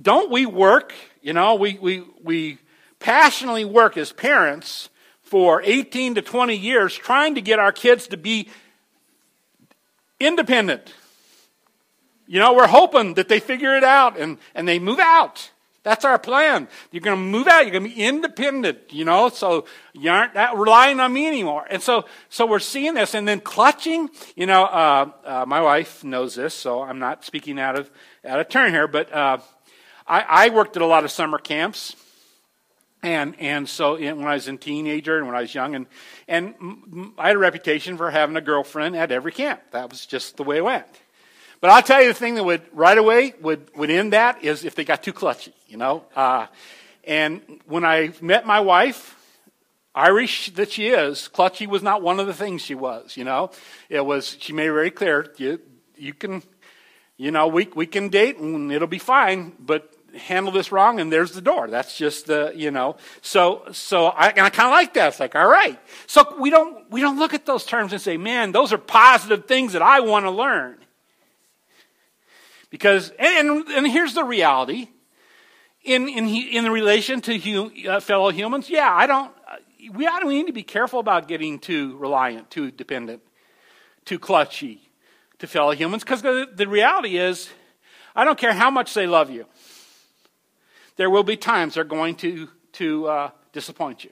Don't 0.00 0.30
we 0.30 0.46
work 0.46 0.94
you 1.22 1.32
know, 1.32 1.54
we, 1.54 1.78
we, 1.80 2.02
we 2.22 2.58
passionately 2.98 3.64
work 3.64 3.96
as 3.96 4.12
parents 4.12 4.90
for 5.22 5.62
18 5.62 6.16
to 6.16 6.22
20 6.22 6.56
years 6.56 6.94
trying 6.94 7.36
to 7.36 7.40
get 7.40 7.58
our 7.60 7.72
kids 7.72 8.08
to 8.08 8.16
be 8.16 8.48
independent. 10.26 10.94
You 12.26 12.38
know, 12.38 12.54
we're 12.54 12.66
hoping 12.66 13.14
that 13.14 13.28
they 13.28 13.40
figure 13.40 13.76
it 13.76 13.84
out 13.84 14.18
and, 14.18 14.38
and 14.54 14.66
they 14.66 14.78
move 14.78 14.98
out. 14.98 15.50
That's 15.82 16.04
our 16.04 16.18
plan. 16.18 16.68
You're 16.92 17.00
going 17.00 17.16
to 17.16 17.22
move 17.22 17.48
out. 17.48 17.62
You're 17.62 17.72
going 17.72 17.90
to 17.90 17.94
be 17.94 18.04
independent, 18.04 18.92
you 18.92 19.04
know, 19.04 19.28
so 19.28 19.64
you 19.92 20.10
aren't 20.10 20.34
that 20.34 20.56
relying 20.56 21.00
on 21.00 21.12
me 21.12 21.26
anymore. 21.26 21.66
And 21.68 21.82
so, 21.82 22.04
so 22.28 22.46
we're 22.46 22.60
seeing 22.60 22.94
this 22.94 23.14
and 23.14 23.26
then 23.26 23.40
clutching, 23.40 24.08
you 24.36 24.46
know, 24.46 24.62
uh, 24.62 25.10
uh, 25.24 25.44
my 25.46 25.60
wife 25.60 26.04
knows 26.04 26.36
this, 26.36 26.54
so 26.54 26.82
I'm 26.82 27.00
not 27.00 27.24
speaking 27.24 27.58
out 27.58 27.76
of, 27.76 27.90
out 28.24 28.38
of 28.38 28.48
turn 28.48 28.72
here, 28.72 28.86
but, 28.86 29.12
uh, 29.12 29.38
I, 30.06 30.24
I 30.28 30.48
worked 30.50 30.76
at 30.76 30.82
a 30.82 30.86
lot 30.86 31.04
of 31.04 31.10
summer 31.10 31.38
camps. 31.38 31.96
And, 33.02 33.34
and 33.40 33.68
so 33.68 33.96
when 33.96 34.26
I 34.26 34.34
was 34.34 34.46
a 34.46 34.56
teenager 34.56 35.18
and 35.18 35.26
when 35.26 35.34
I 35.34 35.40
was 35.40 35.54
young, 35.54 35.74
and, 35.74 35.86
and 36.28 37.12
I 37.18 37.28
had 37.28 37.36
a 37.36 37.38
reputation 37.38 37.96
for 37.96 38.10
having 38.10 38.36
a 38.36 38.40
girlfriend 38.40 38.94
at 38.96 39.10
every 39.10 39.32
camp. 39.32 39.60
That 39.72 39.90
was 39.90 40.06
just 40.06 40.36
the 40.36 40.44
way 40.44 40.58
it 40.58 40.64
went. 40.64 40.86
But 41.60 41.70
I'll 41.70 41.82
tell 41.82 42.00
you 42.00 42.08
the 42.08 42.14
thing 42.14 42.36
that 42.36 42.44
would 42.44 42.62
right 42.72 42.98
away 42.98 43.34
would, 43.40 43.70
would 43.76 43.90
end 43.90 44.12
that 44.12 44.44
is 44.44 44.64
if 44.64 44.74
they 44.74 44.84
got 44.84 45.02
too 45.02 45.12
clutchy, 45.12 45.52
you 45.68 45.76
know. 45.76 46.04
Uh, 46.14 46.46
and 47.04 47.40
when 47.66 47.84
I 47.84 48.12
met 48.20 48.46
my 48.46 48.60
wife, 48.60 49.16
Irish 49.94 50.50
that 50.54 50.72
she 50.72 50.88
is, 50.88 51.28
clutchy 51.32 51.66
was 51.66 51.82
not 51.82 52.02
one 52.02 52.18
of 52.18 52.26
the 52.26 52.34
things 52.34 52.62
she 52.62 52.74
was, 52.74 53.16
you 53.16 53.24
know. 53.24 53.50
It 53.88 54.04
was, 54.04 54.36
she 54.40 54.52
made 54.52 54.70
very 54.70 54.90
clear, 54.90 55.32
you, 55.36 55.60
you 55.96 56.14
can, 56.14 56.42
you 57.16 57.30
know, 57.30 57.48
we, 57.48 57.68
we 57.74 57.86
can 57.86 58.08
date 58.08 58.38
and 58.38 58.72
it'll 58.72 58.88
be 58.88 58.98
fine, 58.98 59.52
but 59.60 59.94
handle 60.16 60.52
this 60.52 60.72
wrong 60.72 61.00
and 61.00 61.12
there's 61.12 61.32
the 61.32 61.40
door. 61.40 61.68
That's 61.68 61.96
just 61.96 62.26
the 62.26 62.52
you 62.54 62.70
know. 62.70 62.96
So 63.20 63.62
so 63.72 64.06
i, 64.06 64.28
and 64.28 64.40
I 64.40 64.50
kind 64.50 64.68
of 64.68 64.72
like 64.72 64.94
that. 64.94 65.08
It's 65.08 65.20
like 65.20 65.34
all 65.34 65.48
right 65.48 65.78
so 66.06 66.36
we 66.38 66.50
don't 66.50 66.90
we 66.90 67.00
don't 67.00 67.18
look 67.18 67.34
at 67.34 67.46
those 67.46 67.64
terms 67.64 67.92
and 67.92 68.00
say 68.00 68.16
man 68.16 68.52
those 68.52 68.72
are 68.72 68.78
positive 68.78 69.46
things 69.46 69.72
that 69.72 69.82
i 69.82 70.00
want 70.00 70.24
to 70.24 70.30
learn. 70.30 70.78
Because 72.70 73.12
and, 73.18 73.68
and 73.68 73.86
here's 73.86 74.14
the 74.14 74.24
reality. 74.24 74.88
In 75.84 76.08
in 76.08 76.28
in 76.28 76.70
relation 76.70 77.20
to 77.22 77.38
hum, 77.38 77.72
uh, 77.88 77.98
fellow 77.98 78.30
humans 78.30 78.70
yeah 78.70 78.88
i 78.94 79.04
don't 79.04 79.32
uh, 79.50 79.56
we, 79.92 80.08
we 80.24 80.34
need 80.34 80.46
to 80.46 80.52
be 80.52 80.62
careful 80.62 81.00
about 81.00 81.26
getting 81.26 81.58
too 81.58 81.96
reliant 81.96 82.50
too 82.50 82.70
dependent 82.70 83.20
too 84.04 84.20
clutchy 84.20 84.78
to 85.40 85.48
fellow 85.48 85.72
humans 85.72 86.04
because 86.04 86.22
the, 86.22 86.48
the 86.54 86.68
reality 86.68 87.18
is 87.18 87.50
i 88.14 88.24
don't 88.24 88.38
care 88.38 88.52
how 88.52 88.70
much 88.70 88.94
they 88.94 89.08
love 89.08 89.28
you 89.28 89.44
there 90.96 91.10
will 91.10 91.24
be 91.24 91.36
times 91.36 91.74
they're 91.74 91.84
going 91.84 92.14
to, 92.16 92.48
to 92.72 93.06
uh, 93.06 93.30
disappoint 93.52 94.04
you. 94.04 94.10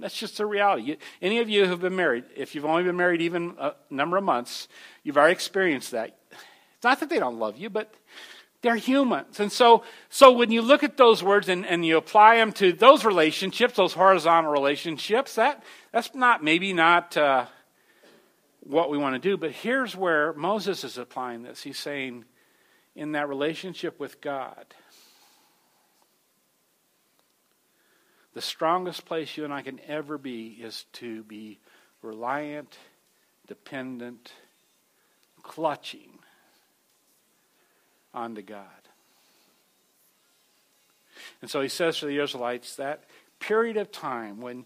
That's 0.00 0.16
just 0.16 0.38
the 0.38 0.46
reality. 0.46 0.96
any 1.22 1.38
of 1.38 1.48
you 1.48 1.66
who've 1.66 1.80
been 1.80 1.96
married, 1.96 2.24
if 2.36 2.54
you've 2.54 2.64
only 2.64 2.82
been 2.82 2.96
married 2.96 3.22
even 3.22 3.54
a 3.58 3.74
number 3.90 4.16
of 4.16 4.24
months, 4.24 4.68
you've 5.02 5.16
already 5.16 5.32
experienced 5.32 5.92
that. 5.92 6.18
It's 6.30 6.84
not 6.84 7.00
that 7.00 7.08
they 7.08 7.18
don't 7.18 7.38
love 7.38 7.56
you, 7.56 7.70
but 7.70 7.94
they're 8.60 8.76
humans. 8.76 9.38
And 9.40 9.52
so, 9.52 9.84
so 10.08 10.32
when 10.32 10.50
you 10.50 10.62
look 10.62 10.82
at 10.82 10.96
those 10.96 11.22
words 11.22 11.48
and, 11.48 11.64
and 11.64 11.86
you 11.86 11.96
apply 11.96 12.36
them 12.36 12.50
to 12.54 12.72
those 12.72 13.04
relationships, 13.04 13.74
those 13.76 13.92
horizontal 13.92 14.50
relationships, 14.50 15.36
that, 15.36 15.62
that's 15.92 16.14
not 16.14 16.42
maybe 16.42 16.72
not 16.72 17.16
uh, 17.16 17.46
what 18.60 18.90
we 18.90 18.98
want 18.98 19.14
to 19.14 19.18
do. 19.18 19.36
But 19.36 19.52
here's 19.52 19.94
where 19.94 20.32
Moses 20.32 20.82
is 20.82 20.98
applying 20.98 21.42
this. 21.42 21.62
He's 21.62 21.78
saying, 21.78 22.24
in 22.96 23.12
that 23.12 23.28
relationship 23.28 24.00
with 24.00 24.20
God, 24.20 24.66
The 28.34 28.42
strongest 28.42 29.06
place 29.06 29.36
you 29.36 29.44
and 29.44 29.52
I 29.52 29.62
can 29.62 29.80
ever 29.86 30.18
be 30.18 30.58
is 30.60 30.86
to 30.94 31.22
be 31.22 31.60
reliant, 32.02 32.76
dependent, 33.46 34.32
clutching 35.42 36.18
onto 38.12 38.42
God. 38.42 38.66
And 41.40 41.50
so 41.50 41.60
he 41.60 41.68
says 41.68 41.98
to 41.98 42.06
the 42.06 42.18
Israelites 42.18 42.74
that 42.76 43.04
period 43.38 43.76
of 43.76 43.92
time 43.92 44.40
when 44.40 44.64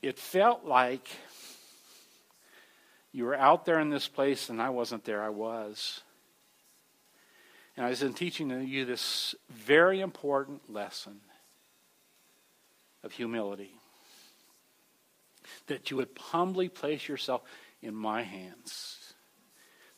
it 0.00 0.18
felt 0.18 0.64
like 0.64 1.08
you 3.12 3.24
were 3.24 3.34
out 3.34 3.64
there 3.64 3.80
in 3.80 3.90
this 3.90 4.06
place 4.06 4.48
and 4.48 4.62
I 4.62 4.70
wasn't 4.70 5.04
there, 5.04 5.22
I 5.22 5.30
was. 5.30 6.02
And 7.76 7.84
I 7.84 7.88
was 7.88 8.02
in 8.02 8.14
teaching 8.14 8.50
you 8.68 8.84
this 8.84 9.34
very 9.50 10.00
important 10.00 10.72
lesson 10.72 11.20
of 13.08 13.14
humility. 13.14 13.70
That 15.68 15.90
you 15.90 15.96
would 15.96 16.10
humbly 16.18 16.68
place 16.68 17.08
yourself 17.08 17.40
in 17.80 17.94
my 17.94 18.22
hands. 18.22 19.14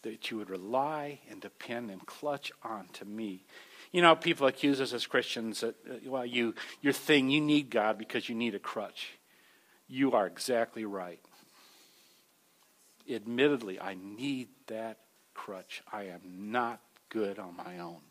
That 0.02 0.30
you 0.30 0.36
would 0.36 0.48
rely 0.48 1.18
and 1.28 1.40
depend 1.40 1.90
and 1.90 2.06
clutch 2.06 2.52
on 2.62 2.86
to 2.94 3.04
me. 3.04 3.44
You 3.90 4.00
know, 4.00 4.14
people 4.14 4.46
accuse 4.46 4.80
us 4.80 4.92
as 4.92 5.06
Christians 5.06 5.60
that, 5.60 5.74
uh, 5.90 5.94
well, 6.06 6.24
you, 6.24 6.54
your 6.80 6.92
thing, 6.92 7.30
you 7.30 7.40
need 7.40 7.68
God 7.68 7.98
because 7.98 8.28
you 8.28 8.36
need 8.36 8.54
a 8.54 8.60
crutch. 8.60 9.08
You 9.88 10.12
are 10.12 10.28
exactly 10.28 10.84
right. 10.84 11.20
Admittedly, 13.12 13.80
I 13.80 13.96
need 14.00 14.50
that 14.68 14.98
crutch. 15.34 15.82
I 15.92 16.04
am 16.04 16.20
not 16.52 16.80
good 17.08 17.40
on 17.40 17.56
my 17.56 17.80
own. 17.80 18.02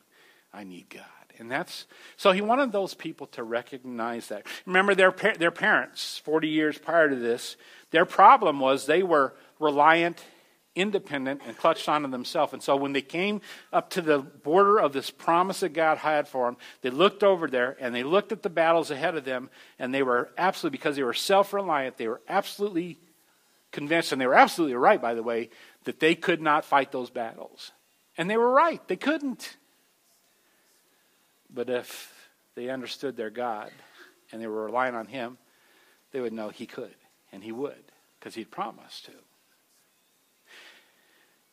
I 0.53 0.63
need 0.63 0.89
God. 0.89 1.03
And 1.37 1.49
that's 1.49 1.85
so 2.17 2.31
he 2.31 2.41
wanted 2.41 2.71
those 2.71 2.93
people 2.93 3.27
to 3.27 3.43
recognize 3.43 4.27
that. 4.27 4.45
Remember 4.65 4.93
their 4.93 5.11
their 5.37 5.51
parents 5.51 6.17
40 6.25 6.49
years 6.49 6.77
prior 6.77 7.09
to 7.09 7.15
this, 7.15 7.55
their 7.91 8.05
problem 8.05 8.59
was 8.59 8.85
they 8.85 9.03
were 9.03 9.33
reliant 9.59 10.21
independent 10.75 11.41
and 11.45 11.57
clutched 11.57 11.89
onto 11.89 12.09
themselves. 12.09 12.53
And 12.53 12.63
so 12.63 12.75
when 12.75 12.93
they 12.93 13.01
came 13.01 13.41
up 13.73 13.89
to 13.91 14.01
the 14.01 14.19
border 14.19 14.79
of 14.79 14.93
this 14.93 15.09
promise 15.09 15.59
that 15.59 15.73
God 15.73 15.97
had 15.97 16.27
for 16.27 16.45
them, 16.45 16.57
they 16.81 16.89
looked 16.89 17.23
over 17.23 17.47
there 17.47 17.75
and 17.79 17.93
they 17.93 18.03
looked 18.03 18.31
at 18.31 18.43
the 18.43 18.49
battles 18.49 18.91
ahead 18.91 19.15
of 19.15 19.25
them, 19.25 19.49
and 19.77 19.93
they 19.93 20.03
were 20.03 20.29
absolutely, 20.37 20.77
because 20.77 20.95
they 20.95 21.03
were 21.03 21.13
self 21.13 21.53
reliant, 21.53 21.97
they 21.97 22.07
were 22.07 22.21
absolutely 22.29 22.97
convinced, 23.71 24.11
and 24.11 24.21
they 24.21 24.27
were 24.27 24.35
absolutely 24.35 24.75
right, 24.75 25.01
by 25.01 25.13
the 25.13 25.23
way, 25.23 25.49
that 25.83 25.99
they 25.99 26.15
could 26.15 26.41
not 26.41 26.65
fight 26.65 26.91
those 26.91 27.09
battles. 27.09 27.71
And 28.17 28.29
they 28.29 28.37
were 28.37 28.51
right, 28.51 28.85
they 28.87 28.95
couldn't. 28.95 29.57
But 31.53 31.69
if 31.69 32.13
they 32.55 32.69
understood 32.69 33.17
their 33.17 33.29
God 33.29 33.71
and 34.31 34.41
they 34.41 34.47
were 34.47 34.65
relying 34.65 34.95
on 34.95 35.07
Him, 35.07 35.37
they 36.11 36.21
would 36.21 36.33
know 36.33 36.49
He 36.49 36.65
could, 36.65 36.95
and 37.31 37.43
He 37.43 37.51
would, 37.51 37.83
because 38.19 38.35
He'd 38.35 38.51
promised 38.51 39.05
to. 39.05 39.11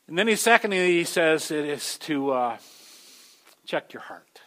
And 0.09 0.17
then 0.17 0.29
he 0.29 0.37
secondly 0.37 0.99
he 0.99 1.05
says 1.05 1.51
it 1.51 1.65
is 1.65 1.99
to 1.99 2.31
uh, 2.31 2.57
check 3.65 3.93
your 3.93 4.03
heart. 4.03 4.41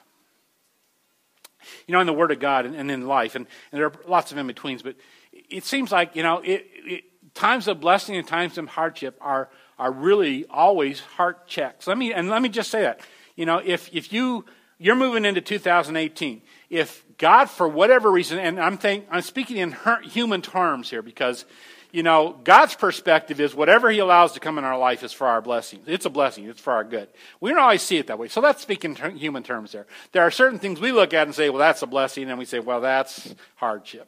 You 1.85 1.93
know, 1.93 1.99
in 1.99 2.07
the 2.07 2.13
Word 2.13 2.31
of 2.31 2.39
God 2.39 2.65
and, 2.65 2.75
and 2.75 2.89
in 2.89 3.07
life, 3.07 3.35
and, 3.35 3.45
and, 3.71 3.79
there 3.79 3.87
are 3.87 3.93
lots 4.07 4.31
of 4.31 4.37
in 4.37 4.47
betweens, 4.47 4.81
but 4.81 4.95
it 5.33 5.65
seems 5.65 5.91
like 5.91 6.15
you 6.15 6.23
know 6.23 6.39
it, 6.39 6.65
it, 6.85 7.03
times 7.33 7.67
of 7.67 7.79
blessing 7.79 8.15
and 8.15 8.27
times 8.27 8.57
of 8.57 8.67
hardship 8.69 9.17
are 9.21 9.49
are 9.77 9.91
really 9.91 10.45
always 10.49 11.01
heart 11.01 11.45
checks. 11.47 11.87
Let 11.87 11.97
me 11.97 12.13
and 12.13 12.29
let 12.29 12.41
me 12.41 12.49
just 12.49 12.71
say 12.71 12.81
that 12.81 13.01
you 13.35 13.45
know 13.45 13.61
if 13.63 13.89
if 13.93 14.13
you 14.13 14.45
you're 14.79 14.95
moving 14.95 15.25
into 15.25 15.41
2018, 15.41 16.41
if 16.69 17.05
God 17.17 17.49
for 17.49 17.67
whatever 17.67 18.09
reason, 18.11 18.39
and 18.39 18.59
I'm 18.59 18.77
think 18.77 19.05
I'm 19.11 19.21
speaking 19.21 19.57
in 19.57 19.75
human 20.03 20.41
terms 20.41 20.89
here 20.89 21.01
because 21.01 21.45
you 21.91 22.03
know, 22.03 22.37
God's 22.43 22.75
perspective 22.75 23.39
is 23.39 23.55
whatever 23.55 23.89
He 23.89 23.99
allows 23.99 24.33
to 24.33 24.39
come 24.39 24.57
in 24.57 24.63
our 24.63 24.77
life 24.77 25.03
is 25.03 25.11
for 25.11 25.27
our 25.27 25.41
blessing. 25.41 25.81
It's 25.87 26.05
a 26.05 26.09
blessing. 26.09 26.45
It's 26.45 26.61
for 26.61 26.73
our 26.73 26.83
good. 26.83 27.07
We 27.39 27.49
don't 27.49 27.59
always 27.59 27.81
see 27.81 27.97
it 27.97 28.07
that 28.07 28.19
way. 28.19 28.27
So 28.27 28.41
let's 28.41 28.61
speak 28.61 28.85
in 28.85 28.95
ter- 28.95 29.09
human 29.09 29.41
terms 29.41 29.71
there. 29.71 29.87
There 30.11 30.21
are 30.21 30.31
certain 30.31 30.59
things 30.59 30.79
we 30.79 30.91
look 30.91 31.13
at 31.13 31.25
and 31.25 31.35
say, 31.35 31.49
well, 31.49 31.59
that's 31.59 31.81
a 31.81 31.87
blessing, 31.87 32.29
and 32.29 32.37
we 32.37 32.45
say, 32.45 32.59
well, 32.59 32.81
that's 32.81 33.33
hardship. 33.55 34.07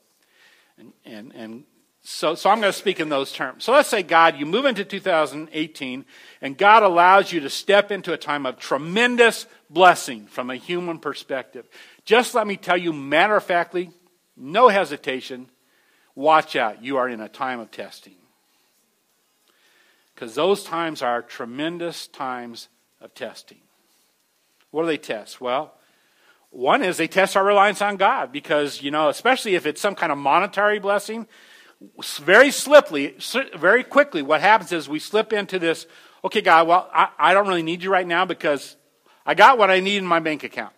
And, 0.78 0.94
and, 1.06 1.32
and 1.34 1.64
so, 2.04 2.34
so 2.34 2.50
I'm 2.50 2.60
going 2.60 2.74
to 2.74 2.78
speak 2.78 3.00
in 3.00 3.10
those 3.10 3.32
terms. 3.32 3.64
So 3.64 3.74
let's 3.74 3.90
say, 3.90 4.02
God, 4.02 4.38
you 4.38 4.46
move 4.46 4.66
into 4.66 4.84
2018, 4.84 6.06
and 6.42 6.58
God 6.58 6.82
allows 6.82 7.32
you 7.32 7.40
to 7.42 7.50
step 7.50 7.92
into 7.92 8.12
a 8.12 8.18
time 8.18 8.46
of 8.46 8.58
tremendous 8.58 9.46
blessing 9.70 10.26
from 10.26 10.50
a 10.50 10.56
human 10.56 10.98
perspective. 10.98 11.68
Just 12.04 12.34
let 12.34 12.48
me 12.48 12.58
tell 12.58 12.78
you, 12.78 12.92
matter 12.92 13.36
of 13.36 13.44
factly, 13.44 13.92
no 14.36 14.70
hesitation, 14.70 15.48
watch 16.16 16.56
out. 16.56 16.84
You 16.84 16.98
are 16.98 17.08
in 17.08 17.22
a 17.22 17.30
time 17.30 17.60
of 17.60 17.70
testing. 17.70 18.16
Because 20.16 20.34
those 20.34 20.64
times 20.64 21.04
are 21.04 21.22
tremendous 21.22 22.08
times 22.08 22.68
of 23.00 23.14
testing. 23.14 23.62
What 24.72 24.84
do 24.84 24.88
they 24.88 24.98
test? 24.98 25.40
Well, 25.40 25.74
one 26.50 26.84
is 26.84 26.98
they 26.98 27.08
test 27.08 27.38
our 27.38 27.46
reliance 27.46 27.82
on 27.82 27.98
God 27.98 28.32
because, 28.32 28.82
you 28.82 28.90
know, 28.90 29.10
especially 29.10 29.56
if 29.56 29.66
it's 29.66 29.82
some 29.82 29.96
kind 29.96 30.12
of 30.12 30.18
monetary 30.18 30.80
blessing, 30.80 31.28
very 32.20 32.50
slipply, 32.50 33.58
very 33.58 33.84
quickly, 33.84 34.22
what 34.22 34.42
happens 34.42 34.72
is 34.72 34.88
we 34.88 35.00
slip 35.00 35.34
into 35.34 35.60
this, 35.60 35.88
okay, 36.24 36.42
God, 36.42 36.68
well, 36.68 36.90
I, 36.94 37.10
I 37.18 37.34
don't 37.34 37.48
really 37.48 37.64
need 37.64 37.84
you 37.84 37.92
right 37.92 38.06
now 38.06 38.26
because 38.26 38.76
I 39.26 39.34
got 39.34 39.58
what 39.58 39.72
I 39.72 39.80
need 39.80 39.98
in 39.98 40.06
my 40.06 40.20
bank 40.20 40.44
account. 40.44 40.74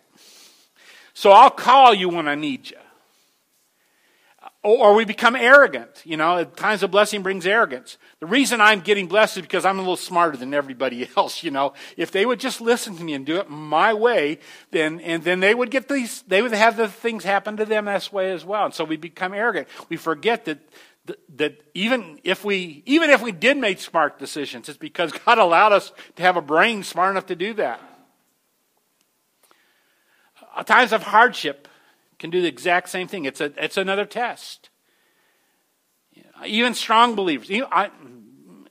So 1.12 1.30
I'll 1.30 1.50
call 1.50 1.94
you 1.94 2.08
when 2.08 2.26
I 2.26 2.34
need 2.34 2.70
you. 2.70 2.76
Uh, 4.42 4.48
or 4.62 4.94
we 4.94 5.04
become 5.04 5.36
arrogant. 5.36 6.02
You 6.04 6.16
know, 6.16 6.38
at 6.38 6.56
times 6.56 6.82
of 6.82 6.90
blessing 6.90 7.22
brings 7.22 7.46
arrogance. 7.46 7.98
The 8.18 8.26
reason 8.26 8.60
I'm 8.60 8.80
getting 8.80 9.06
blessed 9.06 9.36
is 9.36 9.42
because 9.42 9.64
I'm 9.64 9.78
a 9.78 9.82
little 9.82 9.96
smarter 9.96 10.36
than 10.36 10.52
everybody 10.52 11.08
else, 11.16 11.44
you 11.44 11.50
know. 11.50 11.74
If 11.96 12.10
they 12.10 12.26
would 12.26 12.40
just 12.40 12.60
listen 12.60 12.96
to 12.96 13.04
me 13.04 13.14
and 13.14 13.24
do 13.24 13.36
it 13.36 13.48
my 13.48 13.94
way, 13.94 14.38
then, 14.72 15.00
and 15.00 15.22
then 15.22 15.40
they 15.40 15.54
would 15.54 15.70
get 15.70 15.88
these, 15.88 16.22
they 16.22 16.42
would 16.42 16.52
have 16.52 16.76
the 16.76 16.88
things 16.88 17.22
happen 17.24 17.56
to 17.58 17.64
them 17.64 17.84
this 17.84 18.12
way 18.12 18.32
as 18.32 18.44
well. 18.44 18.64
And 18.64 18.74
so 18.74 18.84
we 18.84 18.96
become 18.96 19.34
arrogant. 19.34 19.68
We 19.88 19.96
forget 19.96 20.46
that, 20.46 20.58
that 21.36 21.60
even 21.74 22.18
if 22.24 22.44
we, 22.44 22.82
even 22.86 23.10
if 23.10 23.22
we 23.22 23.32
did 23.32 23.56
make 23.56 23.80
smart 23.80 24.18
decisions, 24.18 24.68
it's 24.68 24.78
because 24.78 25.12
God 25.24 25.38
allowed 25.38 25.72
us 25.72 25.92
to 26.16 26.22
have 26.22 26.36
a 26.36 26.42
brain 26.42 26.82
smart 26.82 27.10
enough 27.10 27.26
to 27.26 27.36
do 27.36 27.54
that. 27.54 27.80
At 30.56 30.66
times 30.66 30.92
of 30.92 31.02
hardship, 31.02 31.68
can 32.18 32.30
do 32.30 32.40
the 32.40 32.48
exact 32.48 32.88
same 32.88 33.06
thing. 33.06 33.26
It's, 33.26 33.40
a, 33.40 33.52
it's 33.62 33.76
another 33.76 34.06
test. 34.06 34.70
Even 36.46 36.72
strong 36.72 37.14
believers. 37.14 37.50
I, 37.70 37.90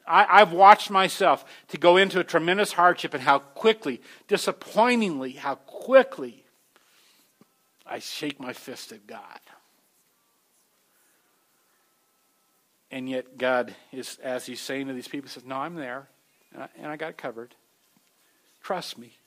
I, 0.07 0.39
have 0.39 0.51
watched 0.51 0.89
myself 0.89 1.45
to 1.67 1.77
go 1.77 1.97
into 1.97 2.19
a 2.19 2.23
tremendous 2.23 2.73
hardship 2.73 3.13
and 3.13 3.21
how 3.21 3.39
quickly, 3.39 4.01
disappointingly, 4.27 5.33
how 5.33 5.55
quickly 5.55 6.45
I 7.85 7.99
shake 7.99 8.39
my 8.39 8.53
fist 8.53 8.91
at 8.91 9.05
God. 9.05 9.39
And 12.93 13.09
yet, 13.09 13.39
God 13.39 13.73
is, 13.91 14.19
as 14.21 14.45
He's 14.45 14.61
saying 14.61 14.85
to 14.85 14.93
these 14.93 15.07
people, 15.07 15.27
says, 15.27 15.43
No, 15.43 15.55
I'm 15.55 15.73
there, 15.73 16.07
and 16.53 16.61
I, 16.61 16.67
and 16.77 16.91
I 16.91 16.95
got 16.95 17.09
it 17.09 17.17
covered. 17.17 17.55
Trust 18.61 18.99
me. 18.99 19.17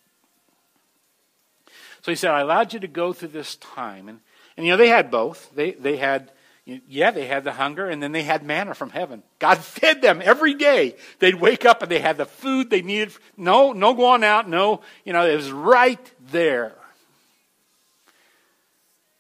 So 2.03 2.13
he 2.13 2.15
said, 2.15 2.31
I 2.31 2.43
allowed 2.43 2.73
you 2.73 2.79
to 2.79 2.87
go 2.87 3.13
through 3.13 3.31
this 3.31 3.57
time. 3.57 4.09
And, 4.09 4.21
and 4.57 4.65
you 4.65 4.71
know, 4.71 4.77
they 4.77 4.87
had 4.87 5.11
both. 5.11 5.51
They, 5.53 5.73
they 5.73 5.97
had, 5.97 6.31
yeah, 6.65 7.11
they 7.11 7.27
had 7.27 7.43
the 7.43 7.51
hunger, 7.51 7.89
and 7.89 8.01
then 8.01 8.13
they 8.13 8.23
had 8.23 8.45
manna 8.45 8.73
from 8.73 8.91
heaven. 8.91 9.25
God 9.41 9.59
fed 9.65 10.01
them 10.01 10.23
every 10.23 10.55
day. 10.55 10.95
They'd 11.19 11.35
wake 11.35 11.65
up 11.65 11.83
and 11.83 11.91
they 11.91 11.99
had 11.99 12.19
the 12.19 12.25
food 12.25 12.71
they 12.71 12.83
needed. 12.83 13.15
No, 13.37 13.73
no 13.73 13.95
going 13.95 14.23
out. 14.23 14.49
No, 14.49 14.83
you 15.05 15.13
know, 15.13 15.27
it 15.27 15.35
was 15.35 15.51
right 15.51 16.13
there. 16.31 16.73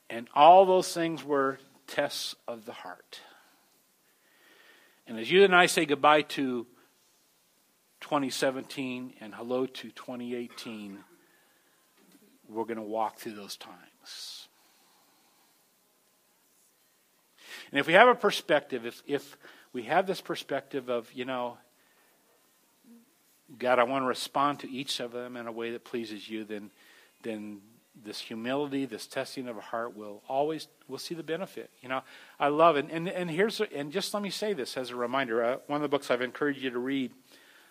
And 0.08 0.28
all 0.36 0.66
those 0.66 0.94
things 0.94 1.24
were 1.24 1.58
tests 1.88 2.36
of 2.46 2.64
the 2.64 2.72
heart. 2.72 3.22
And 5.06 5.18
as 5.18 5.30
you 5.30 5.44
and 5.44 5.54
I 5.54 5.66
say 5.66 5.86
goodbye 5.86 6.22
to 6.22 6.66
2017 8.00 9.14
and 9.20 9.34
hello 9.34 9.66
to 9.66 9.90
2018, 9.90 10.98
we're 12.48 12.64
going 12.64 12.76
to 12.76 12.82
walk 12.82 13.18
through 13.18 13.34
those 13.34 13.56
times. 13.56 14.48
And 17.70 17.80
if 17.80 17.86
we 17.86 17.92
have 17.94 18.08
a 18.08 18.14
perspective, 18.14 18.84
if, 18.86 19.02
if 19.06 19.36
we 19.72 19.84
have 19.84 20.06
this 20.06 20.20
perspective 20.20 20.88
of, 20.88 21.12
you 21.12 21.24
know, 21.24 21.58
God, 23.58 23.78
I 23.78 23.84
want 23.84 24.02
to 24.02 24.06
respond 24.06 24.60
to 24.60 24.70
each 24.70 25.00
of 25.00 25.12
them 25.12 25.36
in 25.36 25.46
a 25.46 25.52
way 25.52 25.70
that 25.70 25.84
pleases 25.84 26.28
you, 26.28 26.44
then, 26.44 26.70
then 27.22 27.60
this 28.04 28.20
humility, 28.20 28.84
this 28.84 29.06
testing 29.06 29.48
of 29.48 29.56
a 29.56 29.60
heart 29.60 29.96
will 29.96 30.22
always, 30.28 30.68
we'll 30.88 30.98
see 30.98 31.14
the 31.14 31.22
benefit. 31.22 31.70
You 31.80 31.88
know, 31.88 32.02
I 32.38 32.48
love 32.48 32.76
it. 32.76 32.86
And, 32.90 33.08
and 33.08 33.30
here's, 33.30 33.60
and 33.60 33.90
just 33.90 34.12
let 34.14 34.22
me 34.22 34.30
say 34.30 34.52
this 34.52 34.76
as 34.76 34.90
a 34.90 34.96
reminder. 34.96 35.44
Uh, 35.44 35.56
one 35.66 35.76
of 35.76 35.82
the 35.82 35.88
books 35.88 36.10
I've 36.10 36.22
encouraged 36.22 36.62
you 36.62 36.70
to 36.70 36.78
read, 36.78 37.12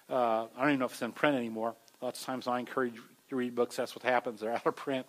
uh, 0.09 0.45
I 0.55 0.61
don't 0.61 0.69
even 0.69 0.79
know 0.79 0.85
if 0.85 0.93
it's 0.93 1.01
in 1.01 1.11
print 1.11 1.35
anymore. 1.35 1.75
Lots 2.01 2.19
of 2.19 2.25
times 2.25 2.47
I 2.47 2.59
encourage 2.59 2.95
you 2.95 3.01
to 3.29 3.35
read 3.35 3.55
books, 3.55 3.75
that's 3.75 3.95
what 3.95 4.03
happens. 4.03 4.41
They're 4.41 4.51
out 4.55 4.65
of 4.65 4.75
print. 4.75 5.07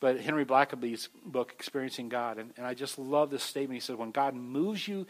But 0.00 0.20
Henry 0.20 0.44
Blackaby's 0.44 1.08
book, 1.24 1.52
Experiencing 1.54 2.08
God, 2.08 2.38
and, 2.38 2.52
and 2.56 2.66
I 2.66 2.74
just 2.74 2.98
love 2.98 3.30
this 3.30 3.42
statement. 3.42 3.74
He 3.74 3.80
says, 3.80 3.96
when 3.96 4.10
God 4.10 4.34
moves 4.34 4.86
you 4.86 5.06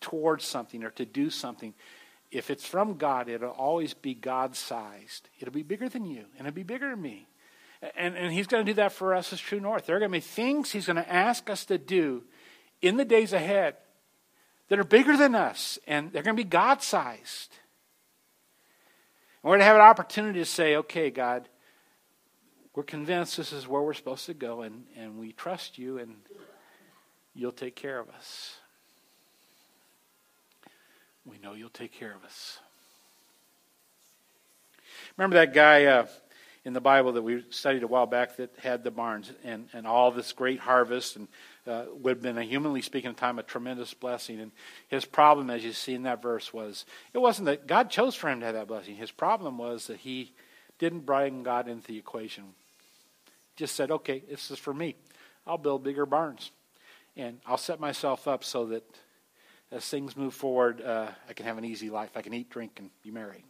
towards 0.00 0.44
something 0.44 0.84
or 0.84 0.90
to 0.90 1.04
do 1.04 1.30
something, 1.30 1.74
if 2.30 2.50
it's 2.50 2.66
from 2.66 2.98
God, 2.98 3.28
it'll 3.28 3.50
always 3.50 3.94
be 3.94 4.14
God 4.14 4.54
sized. 4.54 5.30
It'll 5.40 5.54
be 5.54 5.62
bigger 5.62 5.88
than 5.88 6.04
you, 6.04 6.24
and 6.36 6.46
it'll 6.46 6.54
be 6.54 6.62
bigger 6.62 6.90
than 6.90 7.00
me. 7.00 7.27
And, 7.96 8.16
and 8.16 8.32
He's 8.32 8.46
going 8.46 8.64
to 8.64 8.70
do 8.70 8.76
that 8.76 8.92
for 8.92 9.14
us 9.14 9.32
as 9.32 9.40
True 9.40 9.60
North. 9.60 9.86
There 9.86 9.96
are 9.96 10.00
going 10.00 10.10
to 10.10 10.16
be 10.16 10.20
things 10.20 10.72
He's 10.72 10.86
going 10.86 10.96
to 10.96 11.12
ask 11.12 11.48
us 11.48 11.64
to 11.66 11.78
do 11.78 12.24
in 12.82 12.96
the 12.96 13.04
days 13.04 13.32
ahead 13.32 13.76
that 14.68 14.78
are 14.78 14.84
bigger 14.84 15.16
than 15.16 15.34
us, 15.34 15.78
and 15.86 16.12
they're 16.12 16.22
going 16.22 16.36
to 16.36 16.42
be 16.42 16.48
God 16.48 16.82
sized. 16.82 17.52
And 19.42 19.50
we're 19.50 19.52
going 19.52 19.60
to 19.60 19.66
have 19.66 19.76
an 19.76 19.82
opportunity 19.82 20.40
to 20.40 20.44
say, 20.44 20.76
okay, 20.76 21.10
God, 21.10 21.48
we're 22.74 22.82
convinced 22.82 23.36
this 23.36 23.52
is 23.52 23.66
where 23.66 23.82
we're 23.82 23.94
supposed 23.94 24.26
to 24.26 24.34
go, 24.34 24.62
and, 24.62 24.84
and 24.96 25.18
we 25.18 25.32
trust 25.32 25.78
you, 25.78 25.98
and 25.98 26.16
you'll 27.34 27.52
take 27.52 27.76
care 27.76 27.98
of 27.98 28.08
us. 28.10 28.56
We 31.24 31.38
know 31.38 31.54
you'll 31.54 31.70
take 31.70 31.92
care 31.92 32.14
of 32.14 32.24
us. 32.24 32.58
Remember 35.16 35.36
that 35.36 35.54
guy 35.54 35.86
uh, 35.86 36.06
in 36.68 36.74
the 36.74 36.82
Bible 36.82 37.12
that 37.12 37.22
we 37.22 37.42
studied 37.48 37.82
a 37.82 37.86
while 37.86 38.04
back 38.04 38.36
that 38.36 38.50
had 38.62 38.84
the 38.84 38.90
barns 38.90 39.32
and, 39.42 39.70
and 39.72 39.86
all 39.86 40.10
this 40.10 40.32
great 40.32 40.60
harvest 40.60 41.16
and 41.16 41.26
uh, 41.66 41.86
would 41.94 42.16
have 42.16 42.22
been, 42.22 42.36
a 42.36 42.44
humanly 42.44 42.82
speaking, 42.82 43.10
a 43.10 43.14
time 43.14 43.38
a 43.38 43.42
tremendous 43.42 43.94
blessing. 43.94 44.38
And 44.38 44.52
his 44.88 45.06
problem, 45.06 45.48
as 45.48 45.64
you 45.64 45.72
see 45.72 45.94
in 45.94 46.02
that 46.02 46.20
verse, 46.20 46.52
was 46.52 46.84
it 47.14 47.18
wasn't 47.20 47.46
that 47.46 47.66
God 47.66 47.88
chose 47.88 48.14
for 48.14 48.28
him 48.28 48.40
to 48.40 48.46
have 48.46 48.54
that 48.54 48.68
blessing. 48.68 48.96
His 48.96 49.10
problem 49.10 49.56
was 49.56 49.86
that 49.86 49.96
he 49.96 50.34
didn't 50.78 51.06
bring 51.06 51.42
God 51.42 51.68
into 51.68 51.86
the 51.86 51.96
equation. 51.96 52.44
Just 53.56 53.74
said, 53.74 53.90
okay, 53.90 54.22
this 54.28 54.50
is 54.50 54.58
for 54.58 54.74
me. 54.74 54.94
I'll 55.46 55.56
build 55.56 55.82
bigger 55.82 56.04
barns. 56.04 56.50
And 57.16 57.38
I'll 57.46 57.56
set 57.56 57.80
myself 57.80 58.28
up 58.28 58.44
so 58.44 58.66
that 58.66 58.84
as 59.72 59.86
things 59.86 60.18
move 60.18 60.34
forward, 60.34 60.82
uh, 60.82 61.06
I 61.26 61.32
can 61.32 61.46
have 61.46 61.56
an 61.56 61.64
easy 61.64 61.88
life. 61.88 62.10
I 62.14 62.20
can 62.20 62.34
eat, 62.34 62.50
drink, 62.50 62.72
and 62.76 62.90
be 63.02 63.10
merry. 63.10 63.42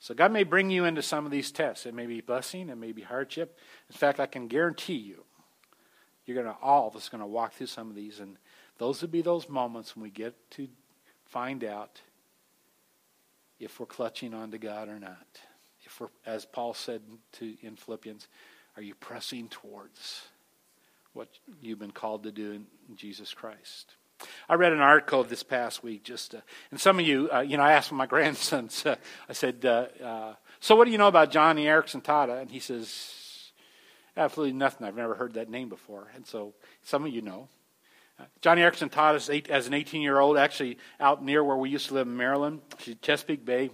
So 0.00 0.14
God 0.14 0.32
may 0.32 0.44
bring 0.44 0.70
you 0.70 0.84
into 0.84 1.02
some 1.02 1.24
of 1.24 1.32
these 1.32 1.50
tests. 1.50 1.86
It 1.86 1.94
may 1.94 2.06
be 2.06 2.20
blessing, 2.20 2.68
it 2.68 2.76
may 2.76 2.92
be 2.92 3.02
hardship. 3.02 3.58
In 3.90 3.96
fact, 3.96 4.20
I 4.20 4.26
can 4.26 4.46
guarantee 4.46 4.94
you, 4.94 5.24
you're 6.24 6.40
going 6.42 6.46
to 6.46 6.60
all 6.62 6.88
of 6.88 6.94
us 6.94 7.08
going 7.08 7.20
to 7.20 7.26
walk 7.26 7.54
through 7.54 7.66
some 7.66 7.88
of 7.88 7.96
these, 7.96 8.20
and 8.20 8.36
those 8.78 9.02
would 9.02 9.10
be 9.10 9.22
those 9.22 9.48
moments 9.48 9.96
when 9.96 10.02
we 10.02 10.10
get 10.10 10.34
to 10.52 10.68
find 11.24 11.64
out 11.64 12.00
if 13.58 13.80
we're 13.80 13.86
clutching 13.86 14.34
on 14.34 14.50
to 14.52 14.58
God 14.58 14.88
or 14.88 15.00
not. 15.00 15.26
If 15.82 16.00
we're, 16.00 16.08
as 16.26 16.44
Paul 16.44 16.74
said 16.74 17.02
to 17.32 17.56
in 17.62 17.76
Philippians, 17.76 18.28
are 18.76 18.82
you 18.82 18.94
pressing 18.94 19.48
towards 19.48 20.26
what 21.12 21.28
you've 21.60 21.78
been 21.78 21.90
called 21.90 22.22
to 22.22 22.30
do 22.30 22.52
in 22.52 22.96
Jesus 22.96 23.32
Christ? 23.32 23.94
I 24.48 24.54
read 24.54 24.72
an 24.72 24.80
article 24.80 25.24
this 25.24 25.42
past 25.42 25.82
week, 25.82 26.04
just 26.04 26.34
uh, 26.34 26.40
and 26.70 26.80
some 26.80 26.98
of 26.98 27.06
you, 27.06 27.28
uh, 27.32 27.40
you 27.40 27.56
know, 27.56 27.62
I 27.62 27.72
asked 27.72 27.92
my 27.92 28.06
grandsons. 28.14 28.84
Uh, 28.84 28.96
I 29.28 29.32
said, 29.32 29.64
uh, 29.64 29.86
uh, 30.02 30.34
"So, 30.60 30.76
what 30.76 30.86
do 30.86 30.90
you 30.90 30.98
know 30.98 31.08
about 31.08 31.30
Joni 31.30 31.64
Eareckson 31.64 32.02
Tada?" 32.02 32.40
And 32.40 32.50
he 32.50 32.60
says, 32.60 33.52
"Absolutely 34.16 34.54
nothing. 34.54 34.86
I've 34.86 34.96
never 34.96 35.14
heard 35.14 35.34
that 35.34 35.48
name 35.48 35.68
before." 35.68 36.08
And 36.14 36.26
so, 36.26 36.54
some 36.82 37.04
of 37.04 37.12
you 37.12 37.22
know. 37.22 37.48
Uh, 38.18 38.24
Joni 38.42 38.58
Eareckson 38.58 38.90
Tada, 38.90 39.14
as, 39.14 39.30
eight, 39.30 39.48
as 39.48 39.68
an 39.68 39.74
18-year-old, 39.74 40.36
actually 40.36 40.78
out 40.98 41.24
near 41.24 41.44
where 41.44 41.56
we 41.56 41.70
used 41.70 41.86
to 41.88 41.94
live 41.94 42.08
in 42.08 42.16
Maryland. 42.16 42.60
She's 42.78 42.96
Chesapeake 43.00 43.44
Bay. 43.44 43.70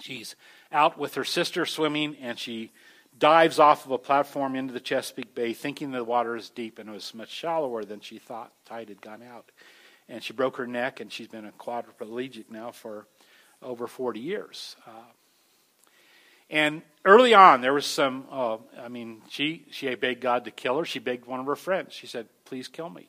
She's 0.00 0.34
out 0.72 0.98
with 0.98 1.14
her 1.14 1.24
sister 1.24 1.66
swimming, 1.66 2.16
and 2.22 2.38
she 2.38 2.72
dives 3.20 3.58
off 3.58 3.84
of 3.84 3.92
a 3.92 3.98
platform 3.98 4.56
into 4.56 4.72
the 4.72 4.80
Chesapeake 4.80 5.34
Bay, 5.34 5.52
thinking 5.52 5.92
the 5.92 6.02
water 6.02 6.34
is 6.34 6.50
deep, 6.50 6.78
and 6.78 6.88
it 6.88 6.92
was 6.92 7.14
much 7.14 7.28
shallower 7.28 7.84
than 7.84 8.00
she 8.00 8.18
thought. 8.18 8.52
Tide 8.64 8.88
had 8.88 9.00
gone 9.00 9.22
out. 9.22 9.52
And 10.08 10.24
she 10.24 10.32
broke 10.32 10.56
her 10.56 10.66
neck, 10.66 10.98
and 10.98 11.12
she's 11.12 11.28
been 11.28 11.44
a 11.44 11.52
quadriplegic 11.52 12.50
now 12.50 12.72
for 12.72 13.06
over 13.62 13.86
40 13.86 14.18
years. 14.18 14.74
Uh, 14.86 15.12
and 16.48 16.82
early 17.04 17.34
on, 17.34 17.60
there 17.60 17.74
was 17.74 17.86
some, 17.86 18.24
uh, 18.30 18.56
I 18.82 18.88
mean, 18.88 19.22
she, 19.28 19.66
she 19.70 19.94
begged 19.94 20.20
God 20.20 20.46
to 20.46 20.50
kill 20.50 20.78
her. 20.78 20.84
She 20.84 20.98
begged 20.98 21.26
one 21.26 21.38
of 21.38 21.46
her 21.46 21.56
friends. 21.56 21.92
She 21.92 22.08
said, 22.08 22.26
Please 22.44 22.66
kill 22.66 22.90
me. 22.90 23.08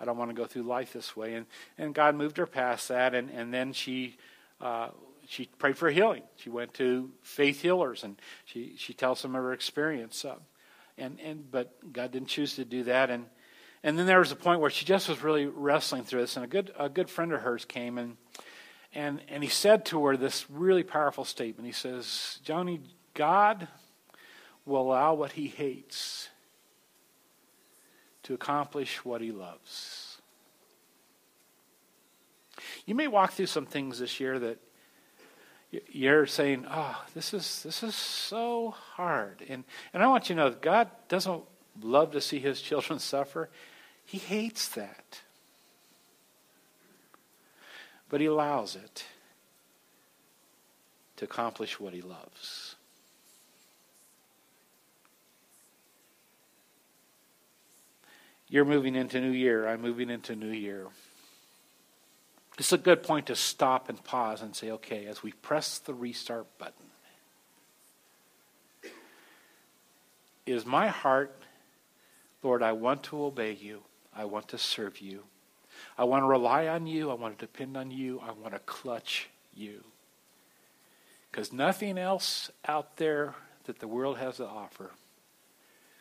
I 0.00 0.04
don't 0.04 0.18
want 0.18 0.30
to 0.30 0.34
go 0.34 0.46
through 0.46 0.64
life 0.64 0.92
this 0.92 1.16
way. 1.16 1.34
And, 1.34 1.46
and 1.78 1.94
God 1.94 2.16
moved 2.16 2.38
her 2.38 2.46
past 2.46 2.88
that, 2.88 3.14
and, 3.14 3.30
and 3.30 3.54
then 3.54 3.72
she 3.72 4.16
uh, 4.60 4.88
she 5.26 5.46
prayed 5.58 5.76
for 5.76 5.90
healing. 5.90 6.22
She 6.36 6.50
went 6.50 6.74
to 6.74 7.10
faith 7.22 7.62
healers, 7.62 8.04
and 8.04 8.20
she 8.44 8.74
she 8.76 8.94
tells 8.94 9.20
some 9.20 9.34
of 9.34 9.42
her 9.42 9.52
experience. 9.52 10.24
Uh, 10.24 10.36
and 10.96 11.20
and 11.20 11.50
but 11.50 11.92
God 11.92 12.12
didn't 12.12 12.28
choose 12.28 12.56
to 12.56 12.64
do 12.64 12.84
that. 12.84 13.10
And 13.10 13.26
and 13.82 13.98
then 13.98 14.06
there 14.06 14.18
was 14.18 14.32
a 14.32 14.36
point 14.36 14.60
where 14.60 14.70
she 14.70 14.84
just 14.84 15.08
was 15.08 15.22
really 15.22 15.46
wrestling 15.46 16.04
through 16.04 16.20
this. 16.22 16.36
And 16.36 16.44
a 16.44 16.48
good 16.48 16.72
a 16.78 16.88
good 16.88 17.10
friend 17.10 17.32
of 17.32 17.42
hers 17.42 17.64
came 17.64 17.98
and 17.98 18.16
and 18.94 19.20
and 19.28 19.42
he 19.42 19.48
said 19.48 19.84
to 19.86 20.04
her 20.06 20.16
this 20.16 20.48
really 20.50 20.82
powerful 20.82 21.24
statement. 21.24 21.66
He 21.66 21.72
says, 21.72 22.40
"Joni, 22.44 22.80
God 23.14 23.68
will 24.64 24.80
allow 24.80 25.14
what 25.14 25.32
He 25.32 25.48
hates 25.48 26.28
to 28.24 28.34
accomplish 28.34 29.04
what 29.04 29.20
He 29.20 29.32
loves." 29.32 30.20
You 32.86 32.94
may 32.94 33.08
walk 33.08 33.32
through 33.32 33.46
some 33.46 33.66
things 33.66 33.98
this 33.98 34.18
year 34.18 34.38
that 34.38 34.58
you're 35.90 36.26
saying, 36.26 36.66
"Oh, 36.70 37.04
this 37.14 37.34
is 37.34 37.62
this 37.62 37.82
is 37.82 37.94
so 37.94 38.74
hard," 38.94 39.42
and 39.48 39.64
and 39.92 40.02
I 40.02 40.06
want 40.06 40.28
you 40.28 40.34
to 40.34 40.42
know 40.42 40.50
that 40.50 40.62
God 40.62 40.90
doesn't 41.08 41.42
love 41.80 42.12
to 42.12 42.20
see 42.20 42.38
His 42.38 42.60
children 42.60 42.98
suffer. 43.00 43.48
He 44.04 44.18
hates 44.18 44.68
that, 44.68 45.22
but 48.08 48.20
He 48.20 48.26
allows 48.26 48.76
it 48.76 49.04
to 51.16 51.24
accomplish 51.24 51.80
what 51.80 51.92
He 51.92 52.02
loves. 52.02 52.76
You're 58.48 58.64
moving 58.64 58.94
into 58.94 59.20
New 59.20 59.32
Year. 59.32 59.66
I'm 59.66 59.82
moving 59.82 60.08
into 60.08 60.36
New 60.36 60.52
Year. 60.52 60.86
It's 62.58 62.72
a 62.72 62.78
good 62.78 63.02
point 63.02 63.26
to 63.26 63.36
stop 63.36 63.88
and 63.88 64.02
pause 64.02 64.40
and 64.40 64.56
say, 64.56 64.70
okay, 64.70 65.06
as 65.06 65.22
we 65.22 65.32
press 65.32 65.78
the 65.78 65.92
restart 65.92 66.46
button, 66.58 66.86
is 70.46 70.64
my 70.64 70.88
heart, 70.88 71.36
Lord, 72.42 72.62
I 72.62 72.72
want 72.72 73.02
to 73.04 73.24
obey 73.24 73.52
you. 73.52 73.82
I 74.14 74.24
want 74.24 74.48
to 74.48 74.58
serve 74.58 75.00
you. 75.00 75.24
I 75.98 76.04
want 76.04 76.22
to 76.22 76.28
rely 76.28 76.68
on 76.68 76.86
you. 76.86 77.10
I 77.10 77.14
want 77.14 77.38
to 77.38 77.46
depend 77.46 77.76
on 77.76 77.90
you. 77.90 78.20
I 78.20 78.32
want 78.32 78.54
to 78.54 78.60
clutch 78.60 79.28
you. 79.54 79.84
Because 81.30 81.52
nothing 81.52 81.98
else 81.98 82.50
out 82.66 82.96
there 82.96 83.34
that 83.64 83.80
the 83.80 83.88
world 83.88 84.16
has 84.18 84.36
to 84.36 84.46
offer 84.46 84.92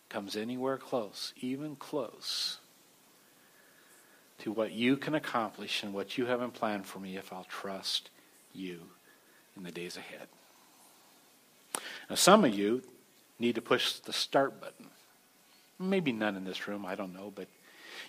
comes 0.07 0.37
anywhere 0.37 0.77
close, 0.77 1.33
even 1.41 1.75
close 1.75 2.59
to 4.39 4.51
what 4.51 4.71
you 4.71 4.97
can 4.97 5.15
accomplish 5.15 5.83
and 5.83 5.93
what 5.93 6.17
you 6.17 6.25
have 6.25 6.41
in 6.41 6.51
plan 6.51 6.83
for 6.83 6.99
me 6.99 7.17
if 7.17 7.31
I'll 7.31 7.45
trust 7.45 8.09
you 8.53 8.79
in 9.55 9.63
the 9.63 9.71
days 9.71 9.97
ahead. 9.97 10.27
Now, 12.09 12.15
some 12.15 12.43
of 12.45 12.53
you 12.53 12.83
need 13.39 13.55
to 13.55 13.61
push 13.61 13.93
the 13.93 14.13
start 14.13 14.59
button. 14.61 14.88
Maybe 15.79 16.11
none 16.11 16.36
in 16.36 16.45
this 16.45 16.67
room, 16.67 16.86
I 16.86 16.95
don't 16.95 17.13
know, 17.13 17.31
but 17.33 17.47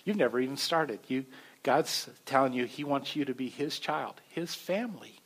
you've 0.05 0.17
never 0.17 0.39
even 0.39 0.57
started. 0.57 0.99
You, 1.07 1.25
God's 1.63 2.09
telling 2.25 2.53
you 2.53 2.65
He 2.65 2.83
wants 2.83 3.15
you 3.15 3.25
to 3.25 3.33
be 3.33 3.49
His 3.49 3.79
child, 3.79 4.21
His 4.29 4.53
family. 4.53 5.19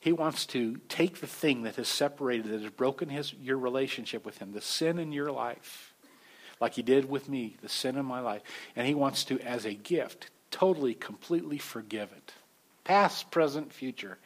He 0.00 0.12
wants 0.12 0.46
to 0.46 0.76
take 0.88 1.20
the 1.20 1.26
thing 1.26 1.62
that 1.62 1.76
has 1.76 1.88
separated, 1.88 2.46
that 2.46 2.62
has 2.62 2.70
broken 2.70 3.08
his, 3.08 3.34
your 3.34 3.58
relationship 3.58 4.24
with 4.24 4.38
Him, 4.38 4.52
the 4.52 4.60
sin 4.60 5.00
in 5.00 5.10
your 5.10 5.32
life, 5.32 5.92
like 6.60 6.74
he 6.74 6.82
did 6.82 7.08
with 7.08 7.28
me, 7.28 7.56
the 7.60 7.68
sin 7.68 7.96
in 7.96 8.04
my 8.04 8.20
life. 8.20 8.42
And 8.74 8.86
he 8.86 8.94
wants 8.94 9.24
to, 9.24 9.40
as 9.40 9.64
a 9.64 9.74
gift, 9.74 10.30
totally, 10.50 10.94
completely 10.94 11.58
forgive 11.58 12.10
it. 12.12 12.32
Past, 12.84 13.30
present, 13.30 13.72
future. 13.72 14.18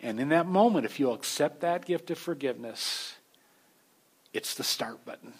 And 0.00 0.18
in 0.18 0.30
that 0.30 0.46
moment, 0.46 0.86
if 0.86 0.98
you'll 0.98 1.14
accept 1.14 1.60
that 1.60 1.84
gift 1.84 2.10
of 2.10 2.18
forgiveness, 2.18 3.16
it's 4.32 4.54
the 4.54 4.64
start 4.64 5.04
button. 5.04 5.32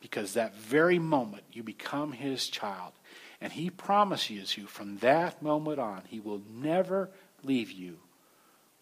Because 0.00 0.34
that 0.34 0.56
very 0.56 0.98
moment, 0.98 1.44
you 1.52 1.62
become 1.62 2.12
his 2.12 2.48
child. 2.48 2.92
And 3.40 3.52
he 3.52 3.70
promises 3.70 4.56
you 4.56 4.66
from 4.66 4.98
that 4.98 5.42
moment 5.42 5.78
on, 5.78 6.02
he 6.08 6.20
will 6.20 6.42
never 6.52 7.10
leave 7.42 7.70
you 7.70 7.98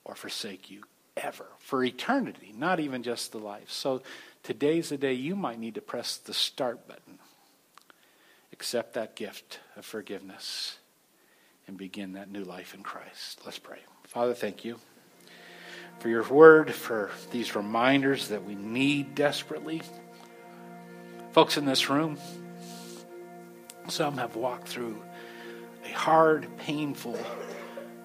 or 0.05 0.15
forsake 0.15 0.71
you 0.71 0.85
ever 1.17 1.47
for 1.59 1.85
eternity, 1.85 2.55
not 2.57 2.81
even 2.81 3.03
just 3.03 3.33
the 3.33 3.39
life. 3.39 3.71
So 3.71 4.03
Today's 4.43 4.89
the 4.89 4.97
day 4.97 5.13
you 5.13 5.37
might 5.37 5.59
need 5.59 5.75
to 5.75 5.81
press 5.81 6.17
the 6.17 6.35
start 6.35 6.89
button. 6.89 7.19
Accept 8.53 8.95
that 8.95 9.17
gift 9.17 9.61
of 9.77 9.85
forgiveness 9.85 10.79
and 11.67 11.77
begin 11.77 12.13
that 12.13 12.31
new 12.31 12.43
life 12.45 12.75
in 12.75 12.83
Christ. 12.83 13.41
Let's 13.45 13.59
pray. 13.59 13.79
Father, 14.07 14.35
thank 14.35 14.65
you 14.65 14.79
for 16.01 16.09
your 16.09 16.23
word, 16.25 16.73
for 16.73 17.11
these 17.31 17.55
reminders 17.55 18.29
that 18.29 18.45
we 18.45 18.55
need 18.55 19.15
desperately. 19.15 19.83
Folks 21.33 21.57
in 21.57 21.65
this 21.67 21.91
room, 21.91 22.19
some 23.89 24.17
have 24.17 24.35
walked 24.35 24.69
through 24.69 25.01
a 25.85 25.93
hard, 25.93 26.49
painful 26.59 27.19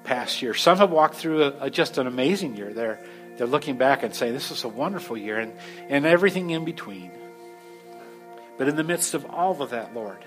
past 0.03 0.41
year. 0.41 0.53
Some 0.53 0.77
have 0.77 0.91
walked 0.91 1.15
through 1.15 1.43
a, 1.43 1.53
a, 1.61 1.69
just 1.69 1.97
an 1.97 2.05
amazing 2.05 2.55
year. 2.55 2.73
They're 2.73 3.03
they're 3.37 3.47
looking 3.47 3.77
back 3.77 4.03
and 4.03 4.13
saying, 4.13 4.33
This 4.33 4.49
was 4.49 4.63
a 4.63 4.69
wonderful 4.69 5.17
year, 5.17 5.39
and, 5.39 5.53
and 5.89 6.05
everything 6.05 6.49
in 6.51 6.65
between. 6.65 7.11
But 8.57 8.67
in 8.67 8.75
the 8.75 8.83
midst 8.83 9.13
of 9.13 9.25
all 9.25 9.61
of 9.61 9.71
that, 9.71 9.93
Lord, 9.93 10.23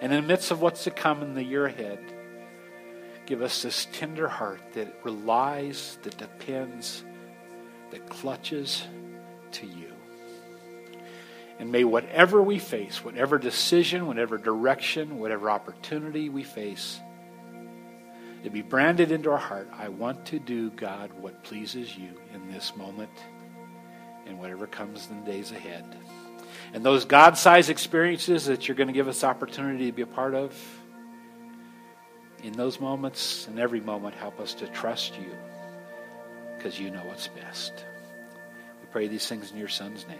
And 0.00 0.12
in 0.12 0.22
the 0.22 0.26
midst 0.26 0.50
of 0.50 0.60
what's 0.60 0.84
to 0.84 0.90
come 0.90 1.22
in 1.22 1.34
the 1.34 1.44
year 1.44 1.66
ahead, 1.66 1.98
give 3.26 3.42
us 3.42 3.62
this 3.62 3.86
tender 3.92 4.28
heart 4.28 4.60
that 4.72 4.88
relies, 5.04 5.98
that 6.02 6.16
depends, 6.16 7.04
that 7.90 8.08
clutches 8.08 8.84
to 9.52 9.66
you. 9.66 9.92
And 11.58 11.72
may 11.72 11.84
whatever 11.84 12.40
we 12.40 12.58
face, 12.58 13.04
whatever 13.04 13.38
decision, 13.38 14.06
whatever 14.06 14.38
direction, 14.38 15.18
whatever 15.18 15.50
opportunity 15.50 16.28
we 16.28 16.44
face, 16.44 17.00
it 18.44 18.52
be 18.52 18.62
branded 18.62 19.10
into 19.10 19.30
our 19.30 19.38
heart. 19.38 19.68
I 19.76 19.88
want 19.88 20.26
to 20.26 20.38
do, 20.38 20.70
God, 20.70 21.12
what 21.20 21.42
pleases 21.42 21.96
you 21.96 22.10
in 22.32 22.50
this 22.52 22.76
moment 22.76 23.10
and 24.26 24.38
whatever 24.38 24.66
comes 24.66 25.08
in 25.10 25.24
the 25.24 25.30
days 25.30 25.50
ahead. 25.50 25.84
And 26.72 26.84
those 26.84 27.04
God 27.04 27.36
sized 27.36 27.70
experiences 27.70 28.46
that 28.46 28.68
you're 28.68 28.76
going 28.76 28.88
to 28.88 28.92
give 28.92 29.08
us 29.08 29.24
opportunity 29.24 29.86
to 29.86 29.92
be 29.92 30.02
a 30.02 30.06
part 30.06 30.34
of, 30.34 30.54
in 32.42 32.52
those 32.52 32.78
moments 32.78 33.48
and 33.48 33.58
every 33.58 33.80
moment, 33.80 34.14
help 34.14 34.38
us 34.38 34.54
to 34.54 34.66
trust 34.68 35.14
you 35.18 35.30
because 36.56 36.78
you 36.78 36.90
know 36.90 37.02
what's 37.04 37.28
best. 37.28 37.72
We 38.80 38.86
pray 38.92 39.08
these 39.08 39.26
things 39.26 39.50
in 39.50 39.58
your 39.58 39.68
Son's 39.68 40.06
name. 40.06 40.18